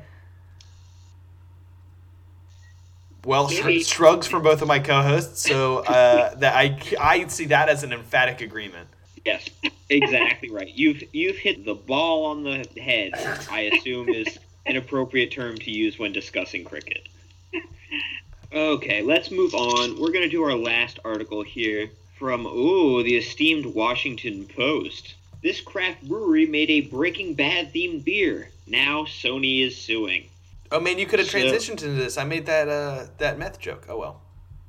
Well, 3.26 3.50
sh- 3.50 3.86
shrugs 3.86 4.26
from 4.26 4.42
both 4.42 4.62
of 4.62 4.68
my 4.70 4.80
co-hosts, 4.80 5.42
so 5.42 5.80
uh, 5.80 6.36
that 6.40 6.56
I 6.56 6.80
I 7.00 7.28
see 7.28 7.46
that 7.48 7.70
as 7.70 7.84
an 7.84 7.92
emphatic 7.92 8.42
agreement. 8.42 8.88
Yes, 9.26 9.50
exactly 9.90 10.50
right. 10.50 10.74
You've 10.74 11.04
you've 11.14 11.36
hit 11.38 11.66
the 11.66 11.76
ball 11.76 12.26
on 12.28 12.44
the 12.44 12.66
head. 12.80 13.12
I 13.52 13.62
assume 13.62 14.10
is 14.10 14.38
an 14.66 14.78
appropriate 14.78 15.32
term 15.32 15.58
to 15.58 15.72
use 15.72 16.00
when 16.00 16.14
discussing 16.14 16.64
cricket. 16.64 17.10
Okay, 18.54 19.02
let's 19.02 19.30
move 19.30 19.54
on. 19.54 20.00
We're 20.00 20.12
gonna 20.12 20.30
do 20.30 20.44
our 20.44 20.56
last 20.56 21.00
article 21.04 21.44
here 21.44 21.90
from 22.18 22.46
ooh 22.46 23.04
the 23.04 23.18
esteemed 23.18 23.66
Washington 23.66 24.46
Post. 24.48 25.16
This 25.44 25.60
craft 25.62 26.08
brewery 26.08 26.46
made 26.46 26.70
a 26.70 26.82
Breaking 26.82 27.34
Bad 27.34 27.74
themed 27.74 28.06
beer. 28.06 28.50
Now 28.66 29.04
Sony 29.04 29.66
is 29.66 29.78
suing. 29.78 30.30
Oh 30.72 30.80
man, 30.80 30.98
you 30.98 31.06
could 31.06 31.20
have 31.20 31.30
So- 31.30 31.38
transitioned 31.38 31.84
into 31.84 31.92
this. 31.92 32.18
I 32.18 32.24
made 32.24 32.46
that 32.46 32.70
uh, 32.70 33.08
that 33.18 33.38
meth 33.38 33.60
joke. 33.60 33.86
Oh 33.90 33.98
well. 33.98 34.22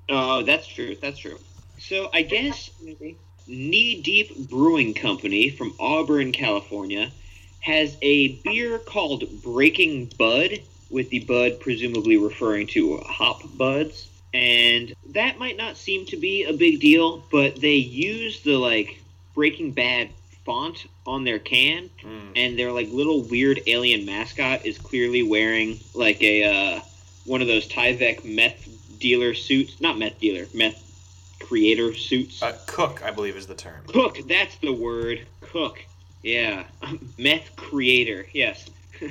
Oh, 0.09 0.43
that's 0.43 0.67
true. 0.67 0.97
That's 1.01 1.19
true. 1.19 1.39
So 1.79 2.11
I 2.13 2.23
guess 2.23 2.71
Knee 3.47 4.01
Deep 4.03 4.49
Brewing 4.49 4.95
Company 4.95 5.51
from 5.51 5.73
Auburn, 5.79 6.33
California, 6.33 7.13
has 7.61 7.97
a 8.03 8.29
beer 8.43 8.79
called 8.79 9.25
Breaking 9.43 10.07
Bud, 10.19 10.61
with 10.91 11.11
the 11.11 11.21
bud 11.21 11.61
presumably 11.61 12.17
referring 12.17 12.67
to 12.69 12.99
hop 12.99 13.43
buds. 13.57 14.09
And 14.35 14.95
that 15.11 15.39
might 15.39 15.57
not 15.57 15.77
seem 15.77 16.05
to 16.07 16.17
be 16.17 16.45
a 16.45 16.53
big 16.53 16.81
deal, 16.81 17.25
but 17.31 17.61
they 17.61 17.75
use 17.77 18.43
the 18.43 18.57
like 18.57 19.01
Breaking 19.35 19.73
Bad 19.73 20.11
font 20.45 20.87
on 21.07 21.25
their 21.25 21.39
can, 21.39 21.91
Mm. 22.05 22.33
and 22.37 22.59
their 22.59 22.73
like 22.73 22.91
little 22.91 23.23
weird 23.23 23.61
alien 23.67 24.05
mascot 24.05 24.65
is 24.67 24.79
clearly 24.79 25.23
wearing 25.23 25.79
like 25.95 26.23
a 26.23 26.45
uh, 26.77 26.81
one 27.25 27.41
of 27.43 27.49
those 27.49 27.69
Tyvek 27.69 28.25
meth 28.25 28.69
dealer 28.99 29.35
suits, 29.35 29.81
not 29.81 29.99
meth 29.99 30.19
dealer, 30.21 30.47
meth 30.55 30.85
creator 31.41 31.95
suits. 31.95 32.43
Uh, 32.43 32.57
cook, 32.67 33.03
I 33.05 33.11
believe, 33.11 33.37
is 33.37 33.47
the 33.47 33.55
term. 33.55 33.83
Cook, 33.87 34.19
that's 34.27 34.57
the 34.57 34.73
word. 34.73 35.27
Cook. 35.41 35.85
Yeah. 36.23 36.65
Meth 37.19 37.55
creator. 37.57 38.27
Yes. 38.33 38.69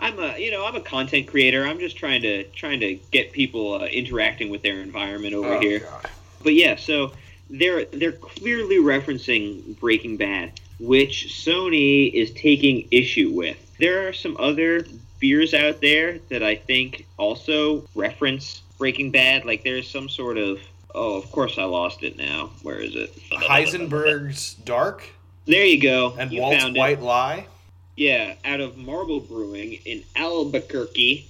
I'm 0.00 0.18
a, 0.18 0.38
you 0.38 0.50
know, 0.50 0.64
I'm 0.66 0.74
a 0.76 0.80
content 0.80 1.26
creator. 1.28 1.64
I'm 1.66 1.78
just 1.78 1.96
trying 1.96 2.22
to 2.22 2.44
trying 2.44 2.80
to 2.80 2.94
get 3.10 3.32
people 3.32 3.74
uh, 3.74 3.84
interacting 3.84 4.48
with 4.50 4.62
their 4.62 4.80
environment 4.80 5.34
over 5.34 5.54
Oh, 5.54 5.60
here. 5.60 5.80
God. 5.80 6.08
But 6.42 6.54
yeah, 6.54 6.76
so 6.76 7.12
they're 7.50 7.84
they're 7.84 8.12
clearly 8.12 8.76
referencing 8.78 9.78
Breaking 9.78 10.16
Bad, 10.16 10.52
which 10.78 11.26
Sony 11.44 12.10
is 12.12 12.30
taking 12.32 12.88
issue 12.90 13.30
with. 13.30 13.58
There 13.78 14.08
are 14.08 14.12
some 14.12 14.36
other 14.38 14.86
beers 15.18 15.52
out 15.52 15.82
there 15.82 16.18
that 16.30 16.42
I 16.42 16.54
think 16.56 17.06
also 17.18 17.86
reference 17.94 18.62
Breaking 18.78 19.10
Bad. 19.10 19.44
Like 19.44 19.64
there's 19.64 19.88
some 19.90 20.08
sort 20.08 20.38
of 20.38 20.60
oh, 20.94 21.16
of 21.18 21.30
course 21.30 21.58
I 21.58 21.64
lost 21.64 22.02
it 22.02 22.16
now. 22.16 22.50
Where 22.62 22.80
is 22.80 22.94
it? 22.96 23.14
Heisenberg's 23.30 24.54
Dark 24.54 25.04
There 25.46 25.64
you 25.64 25.80
go. 25.80 26.14
and 26.18 26.32
you 26.32 26.40
Walt's 26.40 26.64
White 26.70 26.98
it. 26.98 27.02
Lie. 27.02 27.46
Yeah, 27.96 28.34
out 28.44 28.60
of 28.60 28.76
Marble 28.76 29.20
Brewing 29.20 29.74
in 29.84 30.04
Albuquerque. 30.16 31.26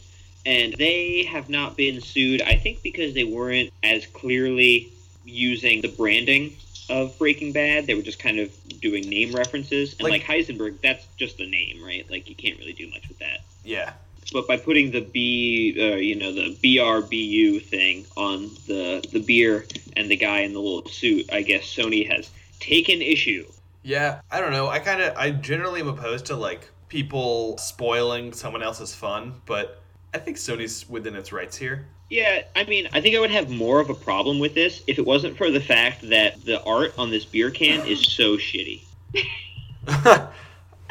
And 0.47 0.73
they 0.75 1.25
have 1.25 1.51
not 1.51 1.77
been 1.77 2.01
sued, 2.01 2.41
I 2.41 2.55
think, 2.55 2.83
because 2.83 3.13
they 3.13 3.25
weren't 3.25 3.73
as 3.83 4.07
clearly 4.07 4.91
using 5.25 5.83
the 5.83 5.89
branding 5.89 6.57
of 6.89 7.17
Breaking 7.19 7.53
Bad. 7.53 7.87
They 7.87 7.95
were 7.95 8.03
just 8.03 8.19
kind 8.19 8.39
of 8.39 8.51
doing 8.81 9.09
name 9.09 9.33
references. 9.33 9.93
And 9.93 10.09
Like- 10.09 10.27
like, 10.27 10.47
Heisenberg, 10.47 10.81
that's 10.83 11.07
just 11.19 11.41
a 11.41 11.47
name, 11.47 11.83
right? 11.83 12.11
Like, 12.11 12.29
you 12.29 12.35
can't 12.35 12.59
really 12.59 12.73
do 12.73 12.89
much 12.89 13.07
with 13.09 13.19
that. 13.19 13.41
Yeah. 13.65 13.93
But 14.33 14.47
by 14.47 14.57
putting 14.57 14.93
the 14.93 15.01
B, 15.01 15.75
uh, 15.79 15.97
you 15.97 16.15
know, 16.15 16.33
the 16.33 16.57
BRBU 16.63 17.61
thing 17.63 18.07
on 18.17 18.51
the 18.67 19.05
the 19.13 19.21
beer 19.21 19.67
and 19.97 20.11
the 20.11 20.17
guy 20.17 20.41
in 20.41 20.53
the 20.53 20.61
little 20.61 20.89
suit, 20.89 21.29
I 21.33 21.43
guess 21.43 21.65
Sony 21.65 22.09
has 22.09 22.31
taken 22.61 23.03
issue. 23.03 23.47
Yeah, 23.83 24.21
I 24.31 24.41
don't 24.41 24.53
know. 24.53 24.69
I 24.69 24.79
kind 24.79 25.01
of, 25.01 25.17
I 25.17 25.31
generally 25.31 25.81
am 25.81 25.89
opposed 25.89 26.27
to 26.27 26.37
like 26.37 26.69
people 26.89 27.57
spoiling 27.59 28.33
someone 28.33 28.63
else's 28.63 28.95
fun, 28.95 29.41
but 29.47 29.83
I 30.13 30.19
think 30.19 30.37
Sony's 30.37 30.89
within 30.89 31.15
its 31.15 31.33
rights 31.33 31.57
here. 31.57 31.87
Yeah, 32.11 32.43
I 32.57 32.65
mean, 32.65 32.89
I 32.93 33.01
think 33.01 33.15
I 33.15 33.21
would 33.21 33.31
have 33.31 33.49
more 33.49 33.79
of 33.79 33.89
a 33.89 33.95
problem 33.95 34.41
with 34.41 34.55
this 34.55 34.83
if 34.89 34.99
it 34.99 35.07
wasn't 35.07 35.37
for 35.37 35.51
the 35.51 35.61
fact 35.61 36.09
that 36.09 36.45
the 36.45 36.63
art 36.65 36.93
on 36.99 37.11
this 37.11 37.25
beer 37.25 37.51
can 37.51 37.87
is 37.87 38.03
so 38.03 38.37
shitty. 38.37 38.83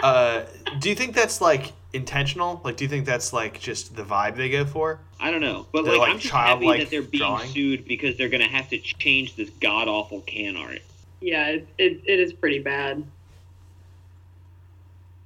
uh, 0.04 0.44
do 0.80 0.90
you 0.90 0.96
think 0.96 1.14
that's 1.14 1.42
like 1.42 1.74
intentional? 1.92 2.62
Like, 2.64 2.78
do 2.78 2.86
you 2.86 2.90
think 2.90 3.06
that's 3.06 3.34
like 3.34 3.60
just 3.60 3.98
the 3.98 4.04
vibe 4.04 4.38
they 4.38 4.50
go 4.50 4.66
for? 4.66 5.02
I 5.20 5.30
don't 5.30 5.42
know, 5.42 5.68
but 5.74 5.84
like, 5.84 5.98
like, 5.98 6.10
I'm 6.10 6.20
just 6.20 6.34
happy 6.34 6.66
childlike 6.66 6.80
that 6.80 6.90
they're 6.90 7.02
being 7.02 7.22
drawing. 7.22 7.50
sued 7.50 7.86
because 7.86 8.16
they're 8.16 8.30
gonna 8.30 8.48
have 8.48 8.70
to 8.70 8.78
change 8.78 9.36
this 9.36 9.50
god 9.50 9.90
awful 9.90 10.22
can 10.22 10.56
art. 10.56 10.80
Yeah, 11.22 11.48
it, 11.48 11.68
it, 11.78 12.02
it 12.06 12.20
is 12.20 12.34
pretty 12.34 12.60
bad. 12.60 13.04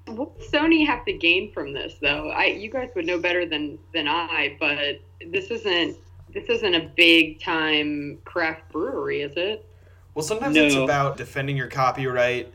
What 0.08 0.38
does 0.38 0.49
Sony 0.49 0.86
have 0.86 1.06
to 1.06 1.13
gain 1.13 1.51
from 1.53 1.71
this, 1.73 1.95
though? 2.01 2.29
I 2.32 2.45
you 2.45 2.69
guys 2.69 2.89
would 2.95 3.06
know 3.06 3.19
better 3.19 3.45
than 3.45 3.79
than 3.93 4.08
I, 4.08 4.58
but 4.60 4.99
this 5.32 5.49
isn't 5.49 5.97
this 6.34 6.49
isn't 6.49 6.73
a 6.73 6.91
big 6.95 7.39
time 7.39 8.17
craft 8.25 8.71
brewery, 8.71 9.21
is 9.21 9.34
it? 9.38 9.65
Well, 10.13 10.23
sometimes 10.23 10.58
it's 10.58 10.75
about 10.75 11.17
defending 11.17 11.58
your 11.58 11.67
copyright 11.67 12.53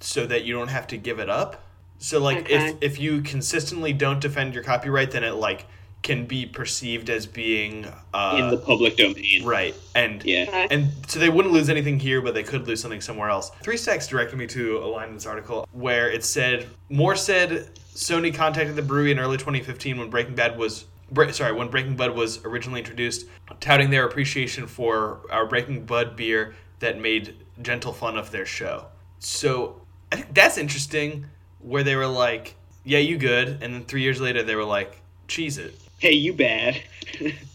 so 0.00 0.26
that 0.26 0.44
you 0.44 0.54
don't 0.54 0.68
have 0.68 0.86
to 0.88 0.96
give 0.96 1.18
it 1.18 1.30
up. 1.30 1.62
So, 1.98 2.20
like, 2.20 2.38
Okay. 2.38 2.70
if 2.70 2.76
if 2.80 3.00
you 3.00 3.22
consistently 3.22 3.92
don't 3.92 4.20
defend 4.20 4.54
your 4.54 4.62
copyright, 4.62 5.10
then 5.10 5.24
it 5.24 5.34
like 5.34 5.66
can 6.06 6.24
be 6.24 6.46
perceived 6.46 7.10
as 7.10 7.26
being 7.26 7.84
uh, 8.14 8.36
in 8.38 8.48
the 8.48 8.56
public 8.56 8.96
domain. 8.96 9.44
right 9.44 9.74
and 9.96 10.24
Yeah. 10.24 10.68
And 10.70 10.92
so 11.08 11.18
they 11.18 11.28
wouldn't 11.28 11.52
lose 11.52 11.68
anything 11.68 11.98
here, 11.98 12.20
but 12.20 12.32
they 12.32 12.44
could 12.44 12.68
lose 12.68 12.80
something 12.80 13.00
somewhere 13.00 13.28
else. 13.28 13.50
Three 13.62 13.76
Stacks 13.76 14.06
directed 14.06 14.36
me 14.36 14.46
to 14.46 14.78
a 14.78 14.86
line 14.86 15.08
in 15.08 15.14
this 15.14 15.26
article 15.26 15.68
where 15.72 16.08
it 16.08 16.22
said, 16.22 16.68
Moore 16.90 17.16
said 17.16 17.70
Sony 17.92 18.32
contacted 18.32 18.76
the 18.76 18.82
brewery 18.82 19.10
in 19.10 19.18
early 19.18 19.36
2015 19.36 19.98
when 19.98 20.08
Breaking 20.08 20.36
Bad 20.36 20.56
was, 20.56 20.84
sorry, 21.32 21.52
when 21.52 21.70
Breaking 21.70 21.96
Bud 21.96 22.14
was 22.14 22.44
originally 22.44 22.78
introduced, 22.78 23.26
touting 23.58 23.90
their 23.90 24.06
appreciation 24.06 24.68
for 24.68 25.22
our 25.32 25.44
Breaking 25.44 25.84
Bud 25.84 26.14
beer 26.14 26.54
that 26.78 27.00
made 27.00 27.34
gentle 27.62 27.92
fun 27.92 28.16
of 28.16 28.30
their 28.30 28.46
show. 28.46 28.86
So 29.18 29.80
I 30.12 30.16
think 30.16 30.32
that's 30.32 30.56
interesting 30.56 31.26
where 31.58 31.82
they 31.82 31.96
were 31.96 32.06
like, 32.06 32.54
yeah, 32.84 33.00
you 33.00 33.18
good. 33.18 33.48
And 33.60 33.74
then 33.74 33.84
three 33.86 34.02
years 34.02 34.20
later, 34.20 34.44
they 34.44 34.54
were 34.54 34.62
like, 34.62 35.02
cheese 35.26 35.58
it. 35.58 35.74
Hey, 35.98 36.12
you 36.12 36.32
bad. 36.32 36.82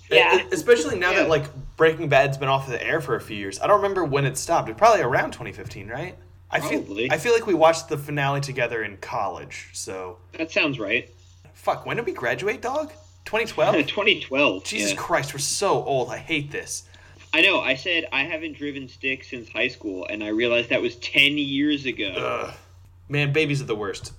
Yeah. 0.09 0.41
Especially 0.51 0.97
now 0.99 1.11
Yeah. 1.11 1.17
that 1.17 1.29
like 1.29 1.45
Breaking 1.77 2.09
Bad's 2.09 2.37
been 2.37 2.49
off 2.49 2.65
of 2.65 2.71
the 2.73 2.83
air 2.85 3.01
for 3.01 3.15
a 3.15 3.21
few 3.21 3.37
years. 3.37 3.59
I 3.61 3.67
don't 3.67 3.77
remember 3.77 4.03
when 4.03 4.25
it 4.25 4.37
stopped. 4.37 4.69
It 4.69 4.77
probably 4.77 5.01
around 5.01 5.31
2015, 5.31 5.87
right? 5.87 6.15
I 6.49 6.59
feel 6.59 6.79
Probably. 6.81 7.09
I 7.11 7.17
feel 7.17 7.33
like 7.33 7.47
we 7.47 7.53
watched 7.53 7.87
the 7.87 7.97
finale 7.97 8.41
together 8.41 8.83
in 8.83 8.97
college. 8.97 9.69
So 9.73 10.17
that 10.37 10.51
sounds 10.51 10.79
right. 10.79 11.09
fuck. 11.53 11.85
When 11.85 11.95
did 11.97 12.05
we 12.05 12.11
graduate, 12.11 12.61
dog? 12.61 12.91
2012. 13.25 13.75
2012. 13.87 14.63
Jesus 14.65 14.91
yeah. 14.91 14.97
Christ, 14.97 15.33
we're 15.33 15.39
so 15.39 15.83
old. 15.85 16.09
I 16.09 16.17
hate 16.17 16.51
this. 16.51 16.83
I 17.33 17.41
know. 17.41 17.61
I 17.61 17.75
said 17.75 18.05
I 18.11 18.23
haven't 18.23 18.57
driven 18.57 18.89
stick 18.89 19.23
since 19.23 19.47
high 19.47 19.69
school, 19.69 20.05
and 20.09 20.21
I 20.21 20.27
realized 20.27 20.69
that 20.69 20.81
was 20.81 20.97
10 20.97 21.37
years 21.37 21.85
ago. 21.85 22.13
Ugh. 22.17 22.53
Man, 23.07 23.31
babies 23.31 23.61
are 23.61 23.65
the 23.65 23.75
worst. 23.75 24.11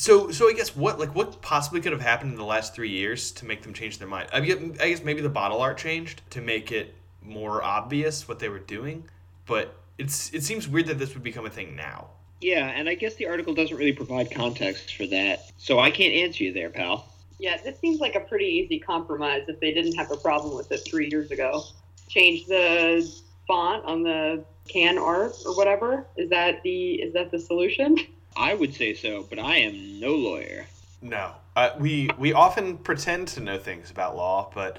So, 0.00 0.30
so 0.30 0.48
I 0.48 0.54
guess 0.54 0.74
what 0.74 0.98
like 0.98 1.14
what 1.14 1.42
possibly 1.42 1.82
could 1.82 1.92
have 1.92 2.00
happened 2.00 2.32
in 2.32 2.38
the 2.38 2.44
last 2.44 2.74
three 2.74 2.88
years 2.88 3.30
to 3.32 3.44
make 3.44 3.60
them 3.60 3.74
change 3.74 3.98
their 3.98 4.08
mind? 4.08 4.30
I 4.32 4.40
guess, 4.40 4.56
I 4.80 4.88
guess 4.88 5.04
maybe 5.04 5.20
the 5.20 5.28
bottle 5.28 5.60
art 5.60 5.76
changed 5.76 6.22
to 6.30 6.40
make 6.40 6.72
it 6.72 6.94
more 7.20 7.62
obvious 7.62 8.26
what 8.26 8.38
they 8.38 8.48
were 8.48 8.60
doing, 8.60 9.04
but 9.44 9.74
it's 9.98 10.32
it 10.32 10.42
seems 10.42 10.66
weird 10.66 10.86
that 10.86 10.98
this 10.98 11.12
would 11.12 11.22
become 11.22 11.44
a 11.44 11.50
thing 11.50 11.76
now. 11.76 12.06
Yeah, 12.40 12.68
and 12.68 12.88
I 12.88 12.94
guess 12.94 13.16
the 13.16 13.26
article 13.26 13.52
doesn't 13.52 13.76
really 13.76 13.92
provide 13.92 14.30
context 14.30 14.96
for 14.96 15.06
that, 15.08 15.52
so 15.58 15.78
I 15.78 15.90
can't 15.90 16.14
answer 16.14 16.44
you 16.44 16.54
there, 16.54 16.70
pal. 16.70 17.06
Yeah, 17.38 17.58
this 17.62 17.78
seems 17.78 18.00
like 18.00 18.14
a 18.14 18.20
pretty 18.20 18.46
easy 18.46 18.78
compromise 18.78 19.42
if 19.48 19.60
they 19.60 19.74
didn't 19.74 19.96
have 19.96 20.10
a 20.10 20.16
problem 20.16 20.56
with 20.56 20.72
it 20.72 20.78
three 20.78 21.10
years 21.10 21.30
ago. 21.30 21.62
Change 22.08 22.46
the 22.46 23.06
font 23.46 23.84
on 23.84 24.02
the 24.02 24.46
can 24.66 24.96
art 24.96 25.34
or 25.44 25.54
whatever. 25.54 26.06
Is 26.16 26.30
that 26.30 26.62
the 26.62 26.94
is 27.02 27.12
that 27.12 27.30
the 27.30 27.38
solution? 27.38 27.98
I 28.36 28.54
would 28.54 28.74
say 28.74 28.94
so, 28.94 29.26
but 29.28 29.38
I 29.38 29.56
am 29.56 30.00
no 30.00 30.14
lawyer. 30.14 30.66
No, 31.02 31.32
uh, 31.56 31.70
we 31.78 32.10
we 32.18 32.32
often 32.32 32.76
pretend 32.78 33.28
to 33.28 33.40
know 33.40 33.58
things 33.58 33.90
about 33.90 34.16
law, 34.16 34.50
but 34.54 34.78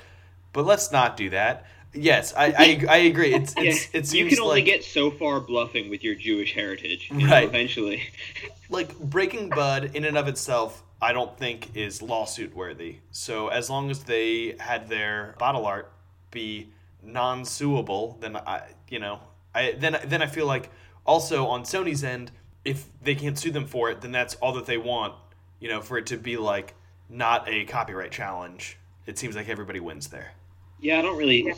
but 0.53 0.65
let's 0.65 0.91
not 0.91 1.17
do 1.17 1.29
that. 1.31 1.65
Yes, 1.93 2.33
I 2.35 2.45
I, 2.45 2.85
I 2.89 2.97
agree. 2.97 3.33
It's, 3.33 3.53
Yeah, 3.57 3.63
it's 3.63 3.89
it 3.93 4.07
seems 4.07 4.13
you 4.13 4.37
can 4.37 4.39
only 4.43 4.57
like 4.61 4.65
get 4.65 4.83
so 4.83 5.11
far 5.11 5.39
bluffing 5.39 5.89
with 5.89 6.03
your 6.03 6.15
Jewish 6.15 6.53
heritage. 6.53 7.09
You 7.11 7.27
know, 7.27 7.33
Right. 7.33 7.47
eventually. 7.47 8.03
like 8.69 8.97
Breaking 8.99 9.49
Bud 9.49 9.91
in 9.95 10.05
and 10.05 10.17
of 10.17 10.27
itself. 10.27 10.83
I 11.03 11.13
don't 11.13 11.35
think 11.35 11.75
is 11.75 12.03
lawsuit 12.03 12.55
worthy. 12.55 12.97
So 13.09 13.47
as 13.47 13.71
long 13.71 13.89
as 13.89 14.03
they 14.03 14.55
had 14.59 14.87
their 14.87 15.33
bottle 15.39 15.65
art 15.65 15.91
be 16.29 16.69
non-suable, 17.03 18.17
then 18.21 18.35
I 18.37 18.61
you 18.87 18.99
know 18.99 19.19
I 19.55 19.71
then 19.77 19.99
then 20.05 20.21
I 20.21 20.27
feel 20.27 20.45
like 20.45 20.69
also 21.05 21.47
on 21.47 21.63
Sony's 21.63 22.03
end, 22.03 22.31
if 22.63 22.85
they 23.01 23.15
can't 23.15 23.37
sue 23.37 23.51
them 23.51 23.65
for 23.65 23.89
it, 23.89 24.01
then 24.01 24.11
that's 24.11 24.35
all 24.35 24.53
that 24.53 24.65
they 24.65 24.77
want. 24.77 25.13
You 25.59 25.69
know, 25.69 25.81
for 25.81 25.97
it 25.97 26.07
to 26.07 26.17
be 26.17 26.37
like 26.37 26.73
not 27.09 27.47
a 27.47 27.65
copyright 27.65 28.11
challenge. 28.11 28.77
It 29.05 29.17
seems 29.17 29.35
like 29.35 29.49
everybody 29.49 29.79
wins 29.79 30.07
there. 30.07 30.31
Yeah, 30.79 30.99
I 30.99 31.01
don't 31.01 31.17
really. 31.17 31.45
Yeah. 31.45 31.53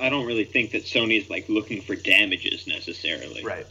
I 0.00 0.08
don't 0.10 0.26
really 0.26 0.44
think 0.44 0.72
that 0.72 0.84
Sony 0.84 1.18
is 1.18 1.30
like 1.30 1.48
looking 1.48 1.80
for 1.80 1.94
damages 1.94 2.66
necessarily. 2.66 3.42
Right. 3.44 3.66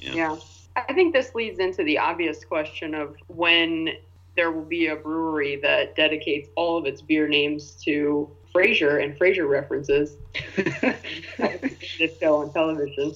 Yeah. 0.00 0.14
Yeah. 0.14 0.36
I 0.74 0.92
think 0.92 1.12
this 1.12 1.34
leads 1.34 1.58
into 1.58 1.84
the 1.84 1.98
obvious 1.98 2.44
question 2.44 2.94
of 2.94 3.14
when 3.28 3.90
there 4.36 4.50
will 4.50 4.64
be 4.64 4.88
a 4.88 4.96
brewery 4.96 5.56
that 5.56 5.94
dedicates 5.94 6.48
all 6.56 6.78
of 6.78 6.86
its 6.86 7.02
beer 7.02 7.28
names 7.28 7.72
to 7.84 8.30
Frasier 8.54 9.02
and 9.04 9.18
Frasier 9.18 9.48
references. 9.48 10.16
This 11.98 12.18
show 12.18 12.36
on 12.36 12.52
television. 12.52 13.12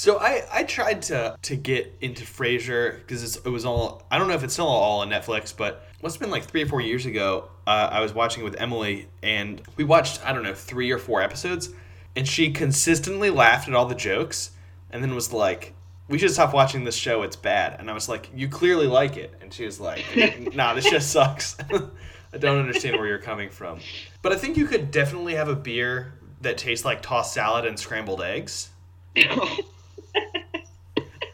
So 0.00 0.18
I, 0.18 0.44
I 0.50 0.62
tried 0.62 1.02
to 1.02 1.36
to 1.42 1.56
get 1.56 1.94
into 2.00 2.24
Frasier 2.24 3.00
because 3.00 3.36
it 3.36 3.50
was 3.50 3.66
all 3.66 4.02
I 4.10 4.16
don't 4.16 4.28
know 4.28 4.34
if 4.34 4.42
it's 4.42 4.54
still 4.54 4.66
all 4.66 5.00
on 5.00 5.10
Netflix, 5.10 5.54
but 5.54 5.86
must 6.02 6.14
have 6.14 6.22
been 6.22 6.30
like 6.30 6.44
three 6.44 6.62
or 6.62 6.66
four 6.66 6.80
years 6.80 7.04
ago. 7.04 7.50
Uh, 7.66 7.90
I 7.92 8.00
was 8.00 8.14
watching 8.14 8.40
it 8.40 8.44
with 8.44 8.58
Emily, 8.58 9.08
and 9.22 9.60
we 9.76 9.84
watched 9.84 10.26
I 10.26 10.32
don't 10.32 10.42
know 10.42 10.54
three 10.54 10.90
or 10.90 10.96
four 10.96 11.20
episodes, 11.20 11.68
and 12.16 12.26
she 12.26 12.50
consistently 12.50 13.28
laughed 13.28 13.68
at 13.68 13.74
all 13.74 13.84
the 13.84 13.94
jokes, 13.94 14.52
and 14.90 15.04
then 15.04 15.14
was 15.14 15.34
like, 15.34 15.74
"We 16.08 16.16
should 16.16 16.30
stop 16.30 16.54
watching 16.54 16.84
this 16.84 16.96
show. 16.96 17.22
It's 17.22 17.36
bad." 17.36 17.78
And 17.78 17.90
I 17.90 17.92
was 17.92 18.08
like, 18.08 18.30
"You 18.34 18.48
clearly 18.48 18.86
like 18.86 19.18
it," 19.18 19.34
and 19.42 19.52
she 19.52 19.66
was 19.66 19.80
like, 19.80 20.02
"Nah, 20.54 20.72
this 20.72 20.88
just 20.88 21.10
sucks." 21.10 21.58
I 22.32 22.38
don't 22.38 22.58
understand 22.58 22.96
where 22.96 23.06
you're 23.06 23.18
coming 23.18 23.50
from, 23.50 23.80
but 24.22 24.32
I 24.32 24.36
think 24.36 24.56
you 24.56 24.66
could 24.66 24.92
definitely 24.92 25.34
have 25.34 25.48
a 25.48 25.56
beer 25.56 26.14
that 26.40 26.56
tastes 26.56 26.86
like 26.86 27.02
tossed 27.02 27.34
salad 27.34 27.66
and 27.66 27.78
scrambled 27.78 28.22
eggs. 28.22 28.70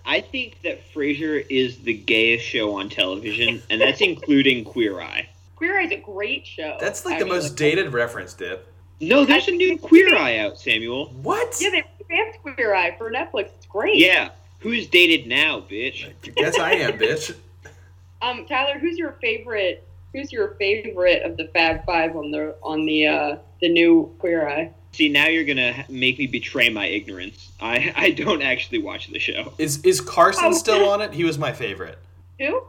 I 0.06 0.20
think 0.20 0.62
that 0.62 0.80
Frasier 0.92 1.44
is 1.50 1.78
the 1.78 1.92
gayest 1.92 2.44
show 2.44 2.76
on 2.76 2.88
television, 2.88 3.60
and 3.68 3.80
that's 3.80 4.00
including 4.00 4.64
Queer 4.64 5.00
Eye. 5.00 5.28
Queer 5.56 5.80
Eye 5.80 5.84
is 5.84 5.92
a 5.92 5.96
great 5.96 6.46
show. 6.46 6.76
That's 6.80 7.04
like 7.04 7.16
I 7.16 7.18
the 7.18 7.24
mean, 7.24 7.34
most 7.34 7.56
dated 7.56 7.92
reference, 7.92 8.32
Dip. 8.34 8.72
No, 9.00 9.24
there's 9.24 9.48
a 9.48 9.50
new 9.50 9.76
Queer 9.78 10.16
Eye 10.16 10.38
out, 10.38 10.58
Samuel. 10.58 11.08
What? 11.22 11.56
Yeah, 11.60 11.70
they 11.70 11.84
revamped 12.08 12.42
Queer 12.42 12.74
Eye 12.74 12.94
for 12.96 13.10
Netflix. 13.10 13.50
It's 13.56 13.66
great. 13.66 13.96
Yeah, 13.96 14.30
who's 14.60 14.86
dated 14.86 15.26
now, 15.26 15.60
bitch? 15.60 16.12
Guess 16.34 16.58
I 16.58 16.72
am, 16.72 16.98
bitch. 16.98 17.34
Um, 18.22 18.46
Tyler, 18.46 18.78
who's 18.78 18.96
your 18.96 19.12
favorite? 19.20 19.86
Who's 20.12 20.32
your 20.32 20.50
favorite 20.54 21.22
of 21.24 21.36
the 21.36 21.48
Fab 21.48 21.84
Five 21.84 22.16
on 22.16 22.30
the 22.30 22.54
on 22.62 22.86
the 22.86 23.06
uh, 23.06 23.36
the 23.60 23.68
new 23.68 24.14
Queer 24.18 24.48
Eye? 24.48 24.72
See, 24.96 25.10
now 25.10 25.26
you're 25.26 25.44
gonna 25.44 25.84
make 25.90 26.18
me 26.18 26.26
betray 26.26 26.70
my 26.70 26.86
ignorance. 26.86 27.52
I 27.60 27.92
I 27.96 28.10
don't 28.12 28.40
actually 28.40 28.78
watch 28.78 29.08
the 29.08 29.18
show. 29.18 29.52
Is 29.58 29.84
is 29.84 30.00
Carson 30.00 30.46
Oh. 30.46 30.52
still 30.52 30.88
on 30.88 31.02
it? 31.02 31.12
He 31.12 31.22
was 31.22 31.36
my 31.38 31.52
favorite. 31.52 31.98
Who? 32.38 32.62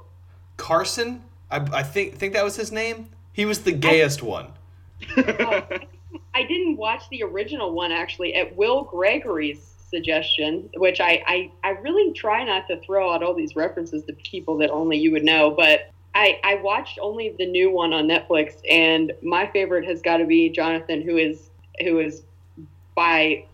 Carson? 0.57 1.23
I, 1.49 1.57
I 1.71 1.83
think 1.83 2.15
think 2.15 2.33
that 2.33 2.43
was 2.43 2.57
his 2.57 2.69
name. 2.69 3.07
He 3.31 3.45
was 3.45 3.61
the 3.61 3.71
gayest 3.71 4.21
one. 4.23 4.47
Oh, 5.17 5.63
I 6.33 6.43
didn't 6.43 6.77
watch 6.77 7.07
the 7.09 7.23
original 7.23 7.71
one 7.73 7.91
actually. 7.91 8.33
At 8.33 8.55
Will 8.57 8.83
Gregory's 8.83 9.59
suggestion, 9.89 10.69
which 10.75 10.99
I, 10.99 11.23
I 11.27 11.51
I 11.63 11.69
really 11.81 12.11
try 12.13 12.43
not 12.43 12.67
to 12.67 12.77
throw 12.81 13.13
out 13.13 13.23
all 13.23 13.33
these 13.33 13.55
references 13.55 14.03
to 14.05 14.13
people 14.13 14.57
that 14.57 14.69
only 14.69 14.97
you 14.97 15.11
would 15.11 15.23
know, 15.23 15.51
but 15.51 15.91
I 16.15 16.39
I 16.43 16.55
watched 16.55 16.99
only 17.01 17.35
the 17.37 17.45
new 17.45 17.71
one 17.71 17.93
on 17.93 18.05
Netflix, 18.07 18.55
and 18.69 19.13
my 19.21 19.47
favorite 19.47 19.85
has 19.85 20.01
got 20.01 20.17
to 20.17 20.25
be 20.25 20.49
Jonathan, 20.49 21.01
who 21.01 21.17
is 21.17 21.49
who 21.81 21.99
is 21.99 22.23
by 22.95 23.45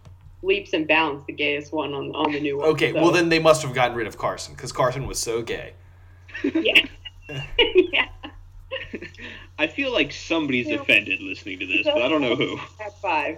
leaps 0.42 0.74
and 0.74 0.88
bounds 0.88 1.26
the 1.26 1.34
gayest 1.34 1.72
one 1.72 1.94
on 1.94 2.14
on 2.16 2.32
the 2.32 2.40
new 2.40 2.58
one. 2.58 2.68
Okay, 2.70 2.92
So, 2.94 3.02
well 3.02 3.12
then 3.12 3.30
they 3.30 3.40
must 3.40 3.62
have 3.64 3.74
gotten 3.74 3.96
rid 3.96 4.08
of 4.08 4.18
Carson 4.18 4.54
because 4.56 4.72
Carson 4.72 5.08
was 5.08 5.20
so 5.20 5.42
gay. 5.42 5.74
yeah. 6.44 6.86
yeah. 7.58 8.08
I 9.58 9.68
feel 9.68 9.94
like 9.94 10.12
somebody's 10.12 10.68
Yeah. 10.68 10.76
offended 10.82 11.22
listening 11.22 11.60
to 11.60 11.66
this, 11.68 11.84
but 11.86 12.02
I 12.02 12.08
don't 12.10 12.22
know 12.22 12.36
who. 12.36 12.58
Fab 12.78 12.94
Five. 13.02 13.38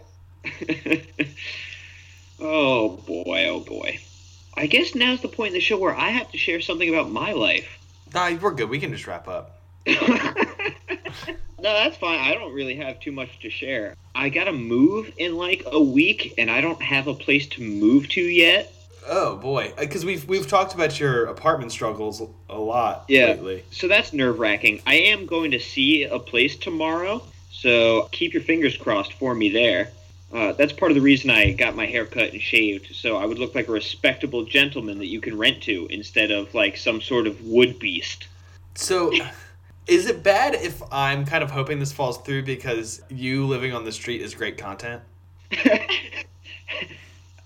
oh 2.39 2.89
boy, 2.97 3.45
oh 3.49 3.59
boy. 3.61 3.99
I 4.57 4.67
guess 4.67 4.95
now's 4.95 5.21
the 5.21 5.27
point 5.27 5.49
in 5.49 5.53
the 5.55 5.59
show 5.59 5.77
where 5.77 5.95
I 5.95 6.09
have 6.09 6.31
to 6.31 6.37
share 6.37 6.61
something 6.61 6.87
about 6.89 7.11
my 7.11 7.33
life. 7.33 7.67
Nah, 8.13 8.33
we're 8.35 8.51
good. 8.51 8.69
We 8.69 8.79
can 8.79 8.91
just 8.93 9.05
wrap 9.07 9.27
up. 9.27 9.59
No, 11.65 11.73
that's 11.73 11.97
fine. 11.97 12.19
I 12.19 12.35
don't 12.35 12.53
really 12.53 12.75
have 12.75 12.99
too 12.99 13.11
much 13.11 13.39
to 13.39 13.49
share. 13.49 13.95
I 14.13 14.29
gotta 14.29 14.51
move 14.51 15.11
in 15.17 15.35
like 15.35 15.63
a 15.65 15.81
week, 15.81 16.35
and 16.37 16.51
I 16.51 16.61
don't 16.61 16.79
have 16.79 17.07
a 17.07 17.15
place 17.15 17.47
to 17.47 17.63
move 17.63 18.07
to 18.09 18.21
yet. 18.21 18.71
Oh 19.07 19.37
boy, 19.37 19.73
because 19.79 20.05
we've 20.05 20.27
we've 20.27 20.47
talked 20.47 20.75
about 20.75 20.99
your 20.99 21.25
apartment 21.25 21.71
struggles 21.71 22.21
a 22.51 22.55
lot 22.55 23.05
Yeah. 23.07 23.29
lately. 23.31 23.63
So 23.71 23.87
that's 23.87 24.13
nerve 24.13 24.37
wracking. 24.37 24.83
I 24.85 24.93
am 24.93 25.25
going 25.25 25.49
to 25.51 25.59
see 25.59 26.03
a 26.03 26.19
place 26.19 26.55
tomorrow, 26.55 27.23
so 27.49 28.09
keep 28.11 28.33
your 28.33 28.43
fingers 28.43 28.77
crossed 28.77 29.13
for 29.13 29.33
me 29.33 29.49
there. 29.49 29.89
Uh, 30.31 30.51
that's 30.51 30.71
part 30.73 30.91
of 30.91 30.95
the 30.95 31.01
reason 31.01 31.31
I 31.31 31.53
got 31.53 31.75
my 31.75 31.87
hair 31.87 32.05
cut 32.05 32.31
and 32.31 32.39
shaved, 32.39 32.93
so 32.95 33.17
I 33.17 33.25
would 33.25 33.39
look 33.39 33.55
like 33.55 33.69
a 33.69 33.71
respectable 33.71 34.45
gentleman 34.45 34.99
that 34.99 35.07
you 35.07 35.19
can 35.19 35.35
rent 35.35 35.63
to 35.63 35.87
instead 35.89 36.29
of 36.29 36.53
like 36.53 36.77
some 36.77 37.01
sort 37.01 37.25
of 37.25 37.41
wood 37.43 37.79
beast. 37.79 38.27
So, 38.75 39.11
is 39.87 40.07
it 40.07 40.23
bad 40.23 40.55
if 40.55 40.81
I'm 40.91 41.25
kind 41.25 41.43
of 41.43 41.51
hoping 41.51 41.79
this 41.79 41.91
falls 41.91 42.17
through 42.19 42.43
because 42.43 43.01
you 43.09 43.45
living 43.45 43.73
on 43.73 43.83
the 43.85 43.91
street 43.91 44.21
is 44.21 44.33
great 44.33 44.57
content? 44.57 45.01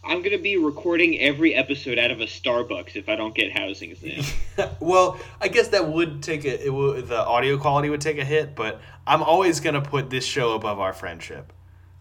I'm 0.03 0.23
gonna 0.23 0.39
be 0.39 0.57
recording 0.57 1.19
every 1.19 1.53
episode 1.53 1.99
out 1.99 2.09
of 2.09 2.19
a 2.19 2.25
Starbucks 2.25 2.95
if 2.95 3.09
I 3.09 3.15
don't 3.15 3.35
get 3.35 3.51
housing 3.51 3.93
soon. 3.95 4.23
well, 4.79 5.19
I 5.39 5.49
guess 5.49 5.67
that 5.69 5.87
would 5.87 6.23
take 6.23 6.45
a 6.45 6.65
it 6.65 6.73
would, 6.73 7.07
the 7.07 7.19
audio 7.19 7.57
quality 7.57 7.89
would 7.89 8.01
take 8.01 8.17
a 8.17 8.25
hit, 8.25 8.55
but 8.55 8.81
I'm 9.05 9.21
always 9.21 9.59
gonna 9.59 9.81
put 9.81 10.09
this 10.09 10.25
show 10.25 10.53
above 10.53 10.79
our 10.79 10.93
friendship. 10.93 11.53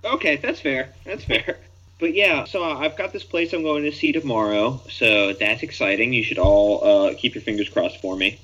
Okay, 0.04 0.36
that's 0.36 0.60
fair. 0.60 0.94
That's 1.04 1.24
fair. 1.24 1.58
But 1.98 2.14
yeah, 2.14 2.44
so 2.44 2.62
I've 2.62 2.96
got 2.96 3.12
this 3.12 3.24
place 3.24 3.52
I'm 3.52 3.62
going 3.62 3.82
to 3.82 3.92
see 3.92 4.12
tomorrow, 4.12 4.80
so 4.88 5.32
that's 5.32 5.64
exciting. 5.64 6.12
You 6.12 6.22
should 6.22 6.38
all 6.38 6.84
uh, 6.84 7.14
keep 7.14 7.34
your 7.34 7.42
fingers 7.42 7.68
crossed 7.68 8.00
for 8.00 8.16
me. 8.16 8.38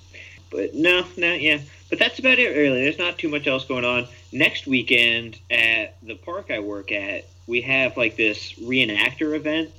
But 0.51 0.75
no, 0.75 1.07
no, 1.17 1.33
yeah. 1.33 1.61
But 1.91 1.99
that's 1.99 2.19
about 2.19 2.39
it, 2.39 2.57
really. 2.57 2.83
There's 2.83 2.99
not 2.99 3.19
too 3.19 3.29
much 3.29 3.47
else 3.47 3.65
going 3.65 3.85
on. 3.85 4.07
Next 4.33 4.67
weekend 4.67 5.39
at 5.51 5.97
the 6.03 6.15
park 6.15 6.51
I 6.51 6.59
work 6.61 6.91
at, 6.93 7.27
we 7.47 7.61
have 7.63 7.97
like 7.97 8.17
this 8.17 8.55
reenactor 8.55 9.37
event. 9.37 9.71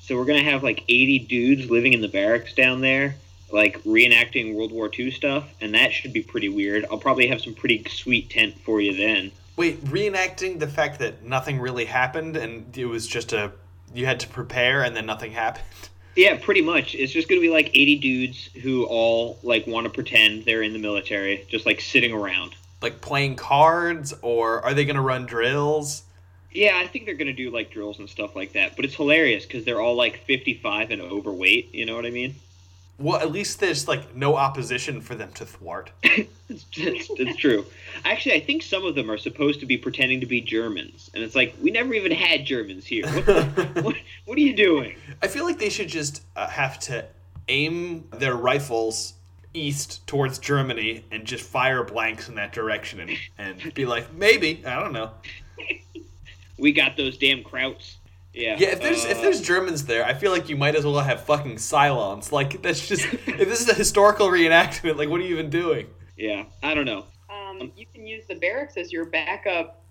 So 0.00 0.16
we're 0.16 0.26
gonna 0.26 0.42
have 0.42 0.62
like 0.62 0.84
80 0.88 1.20
dudes 1.20 1.70
living 1.70 1.94
in 1.94 2.02
the 2.02 2.08
barracks 2.08 2.52
down 2.52 2.82
there, 2.82 3.16
like 3.50 3.82
reenacting 3.84 4.54
World 4.54 4.70
War 4.70 4.90
II 4.96 5.10
stuff, 5.10 5.48
and 5.60 5.74
that 5.74 5.92
should 5.92 6.12
be 6.12 6.22
pretty 6.22 6.50
weird. 6.50 6.84
I'll 6.90 6.98
probably 6.98 7.28
have 7.28 7.40
some 7.40 7.54
pretty 7.54 7.84
sweet 7.88 8.28
tent 8.28 8.58
for 8.60 8.80
you 8.80 8.94
then. 8.94 9.32
Wait, 9.56 9.82
reenacting 9.84 10.58
the 10.58 10.68
fact 10.68 10.98
that 10.98 11.24
nothing 11.24 11.58
really 11.58 11.86
happened 11.86 12.36
and 12.36 12.76
it 12.76 12.86
was 12.86 13.06
just 13.06 13.32
a 13.32 13.52
you 13.94 14.04
had 14.04 14.20
to 14.20 14.28
prepare 14.28 14.82
and 14.82 14.94
then 14.94 15.06
nothing 15.06 15.32
happened. 15.32 15.64
Yeah, 16.16 16.38
pretty 16.40 16.62
much. 16.62 16.94
It's 16.94 17.12
just 17.12 17.28
going 17.28 17.40
to 17.40 17.46
be 17.46 17.52
like 17.52 17.68
80 17.68 17.96
dudes 17.96 18.50
who 18.62 18.84
all 18.84 19.38
like 19.42 19.66
want 19.66 19.84
to 19.84 19.90
pretend 19.90 20.44
they're 20.44 20.62
in 20.62 20.72
the 20.72 20.78
military, 20.78 21.44
just 21.48 21.66
like 21.66 21.80
sitting 21.80 22.12
around. 22.12 22.54
Like 22.82 23.00
playing 23.00 23.36
cards, 23.36 24.14
or 24.22 24.60
are 24.62 24.74
they 24.74 24.84
gonna 24.84 25.00
run 25.00 25.24
drills? 25.24 26.02
Yeah, 26.54 26.76
I 26.76 26.86
think 26.86 27.04
they're 27.04 27.14
going 27.14 27.26
to 27.26 27.32
do 27.32 27.50
like 27.50 27.72
drills 27.72 27.98
and 27.98 28.08
stuff 28.08 28.36
like 28.36 28.52
that. 28.52 28.76
But 28.76 28.84
it's 28.84 28.94
hilarious 28.94 29.44
because 29.44 29.64
they're 29.64 29.80
all 29.80 29.96
like 29.96 30.24
55 30.24 30.92
and 30.92 31.02
overweight. 31.02 31.74
You 31.74 31.84
know 31.84 31.96
what 31.96 32.06
I 32.06 32.10
mean? 32.10 32.36
Well, 32.98 33.20
at 33.20 33.32
least 33.32 33.58
there's 33.58 33.88
like 33.88 34.14
no 34.14 34.36
opposition 34.36 35.00
for 35.00 35.14
them 35.14 35.32
to 35.32 35.44
thwart. 35.44 35.90
It's, 36.02 36.66
it's, 36.76 37.08
it's 37.10 37.36
true. 37.38 37.64
Actually, 38.04 38.34
I 38.34 38.40
think 38.40 38.62
some 38.62 38.84
of 38.84 38.94
them 38.94 39.10
are 39.10 39.16
supposed 39.16 39.60
to 39.60 39.66
be 39.66 39.78
pretending 39.78 40.20
to 40.20 40.26
be 40.26 40.42
Germans, 40.42 41.10
and 41.14 41.24
it's 41.24 41.34
like 41.34 41.54
we 41.62 41.70
never 41.70 41.94
even 41.94 42.12
had 42.12 42.44
Germans 42.44 42.84
here. 42.84 43.06
What, 43.06 43.26
the, 43.26 43.42
what, 43.82 43.96
what 44.26 44.38
are 44.38 44.42
you 44.42 44.54
doing? 44.54 44.96
I 45.22 45.26
feel 45.26 45.44
like 45.44 45.58
they 45.58 45.70
should 45.70 45.88
just 45.88 46.22
uh, 46.36 46.46
have 46.46 46.78
to 46.80 47.06
aim 47.48 48.06
their 48.12 48.34
rifles 48.34 49.14
east 49.54 50.06
towards 50.06 50.38
Germany 50.38 51.04
and 51.10 51.24
just 51.24 51.44
fire 51.44 51.82
blanks 51.82 52.28
in 52.28 52.34
that 52.34 52.52
direction 52.52 53.00
and, 53.00 53.16
and 53.38 53.74
be 53.74 53.86
like, 53.86 54.12
maybe 54.12 54.62
I 54.66 54.80
don't 54.80 54.92
know. 54.92 55.10
We 56.56 56.70
got 56.70 56.96
those 56.96 57.18
damn 57.18 57.42
krauts. 57.42 57.96
Yeah. 58.34 58.56
Yeah, 58.58 58.70
if 58.70 58.80
there's 58.80 59.04
if 59.04 59.18
uh, 59.18 59.22
there's 59.22 59.40
Germans 59.40 59.86
there, 59.86 60.04
I 60.04 60.12
feel 60.14 60.32
like 60.32 60.48
you 60.48 60.56
might 60.56 60.74
as 60.74 60.84
well 60.84 60.98
have 60.98 61.24
fucking 61.24 61.56
Cylons. 61.56 62.32
Like 62.32 62.60
that's 62.62 62.86
just 62.86 63.04
if 63.04 63.48
this 63.48 63.60
is 63.60 63.68
a 63.68 63.74
historical 63.74 64.26
reenactment, 64.28 64.96
like 64.96 65.08
what 65.08 65.20
are 65.20 65.24
you 65.24 65.34
even 65.34 65.50
doing? 65.50 65.86
yeah, 66.16 66.44
I 66.62 66.74
don't 66.74 66.86
know. 66.86 67.04
Um, 67.30 67.72
you 67.76 67.86
can 67.92 68.06
use 68.06 68.24
the 68.26 68.34
barracks 68.34 68.76
as 68.76 68.92
your 68.92 69.04
backup 69.04 69.82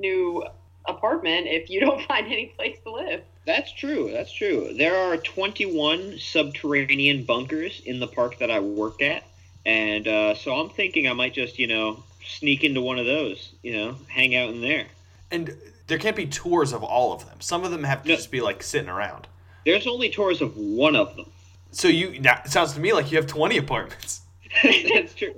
new 0.00 0.44
apartment 0.86 1.46
if 1.46 1.70
you 1.70 1.80
don't 1.80 2.02
find 2.08 2.26
any 2.26 2.46
place 2.46 2.78
to 2.84 2.92
live. 2.92 3.22
That's 3.46 3.72
true. 3.72 4.10
That's 4.12 4.32
true. 4.32 4.72
There 4.76 4.96
are 4.96 5.16
21 5.16 6.18
subterranean 6.18 7.24
bunkers 7.24 7.82
in 7.84 8.00
the 8.00 8.06
park 8.06 8.38
that 8.38 8.50
I 8.50 8.60
work 8.60 9.02
at, 9.02 9.24
and 9.66 10.08
uh, 10.08 10.34
so 10.34 10.54
I'm 10.54 10.70
thinking 10.70 11.08
I 11.08 11.12
might 11.12 11.34
just, 11.34 11.58
you 11.58 11.66
know, 11.66 12.02
sneak 12.24 12.64
into 12.64 12.80
one 12.80 12.98
of 12.98 13.06
those. 13.06 13.52
You 13.62 13.76
know, 13.76 13.96
hang 14.08 14.34
out 14.34 14.50
in 14.50 14.60
there. 14.60 14.86
And 15.30 15.56
there 15.86 15.98
can't 15.98 16.16
be 16.16 16.26
tours 16.26 16.72
of 16.72 16.82
all 16.82 17.12
of 17.12 17.26
them. 17.26 17.40
Some 17.40 17.64
of 17.64 17.70
them 17.70 17.84
have 17.84 18.02
to 18.02 18.08
No. 18.08 18.16
just 18.16 18.30
be 18.30 18.40
like 18.40 18.62
sitting 18.62 18.88
around. 18.88 19.26
There's 19.66 19.86
only 19.86 20.10
tours 20.10 20.40
of 20.42 20.56
one 20.56 20.96
of 20.96 21.16
them. 21.16 21.26
So 21.72 21.88
you 21.88 22.20
now 22.20 22.40
it 22.44 22.50
sounds 22.50 22.72
to 22.74 22.80
me 22.80 22.92
like 22.92 23.10
you 23.10 23.18
have 23.18 23.26
20 23.26 23.56
apartments. 23.56 24.20
That's 24.62 25.14
true. 25.14 25.34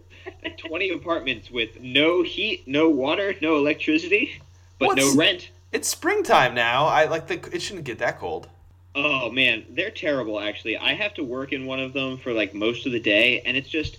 20 0.57 0.91
apartments 0.91 1.51
with 1.51 1.81
no 1.81 2.23
heat, 2.23 2.67
no 2.67 2.89
water, 2.89 3.35
no 3.41 3.57
electricity, 3.57 4.41
but 4.79 4.89
What's- 4.89 5.15
no 5.15 5.15
rent. 5.19 5.51
It's 5.73 5.89
springtime 5.89 6.55
now. 6.55 6.87
I 6.87 7.05
like 7.07 7.27
the 7.27 7.35
it 7.55 7.61
shouldn't 7.61 7.85
get 7.85 7.99
that 7.99 8.19
cold. 8.19 8.49
Oh 8.95 9.31
man, 9.31 9.65
they're 9.71 9.91
terrible 9.91 10.41
actually. 10.41 10.77
I 10.79 10.95
have 10.95 11.13
to 11.15 11.25
work 11.25 11.53
in 11.53 11.67
one 11.67 11.81
of 11.81 11.93
them 11.93 12.17
for 12.19 12.33
like 12.33 12.55
most 12.55 12.87
of 12.87 12.93
the 12.93 13.01
day 13.01 13.41
and 13.45 13.57
it's 13.57 13.69
just 13.69 13.99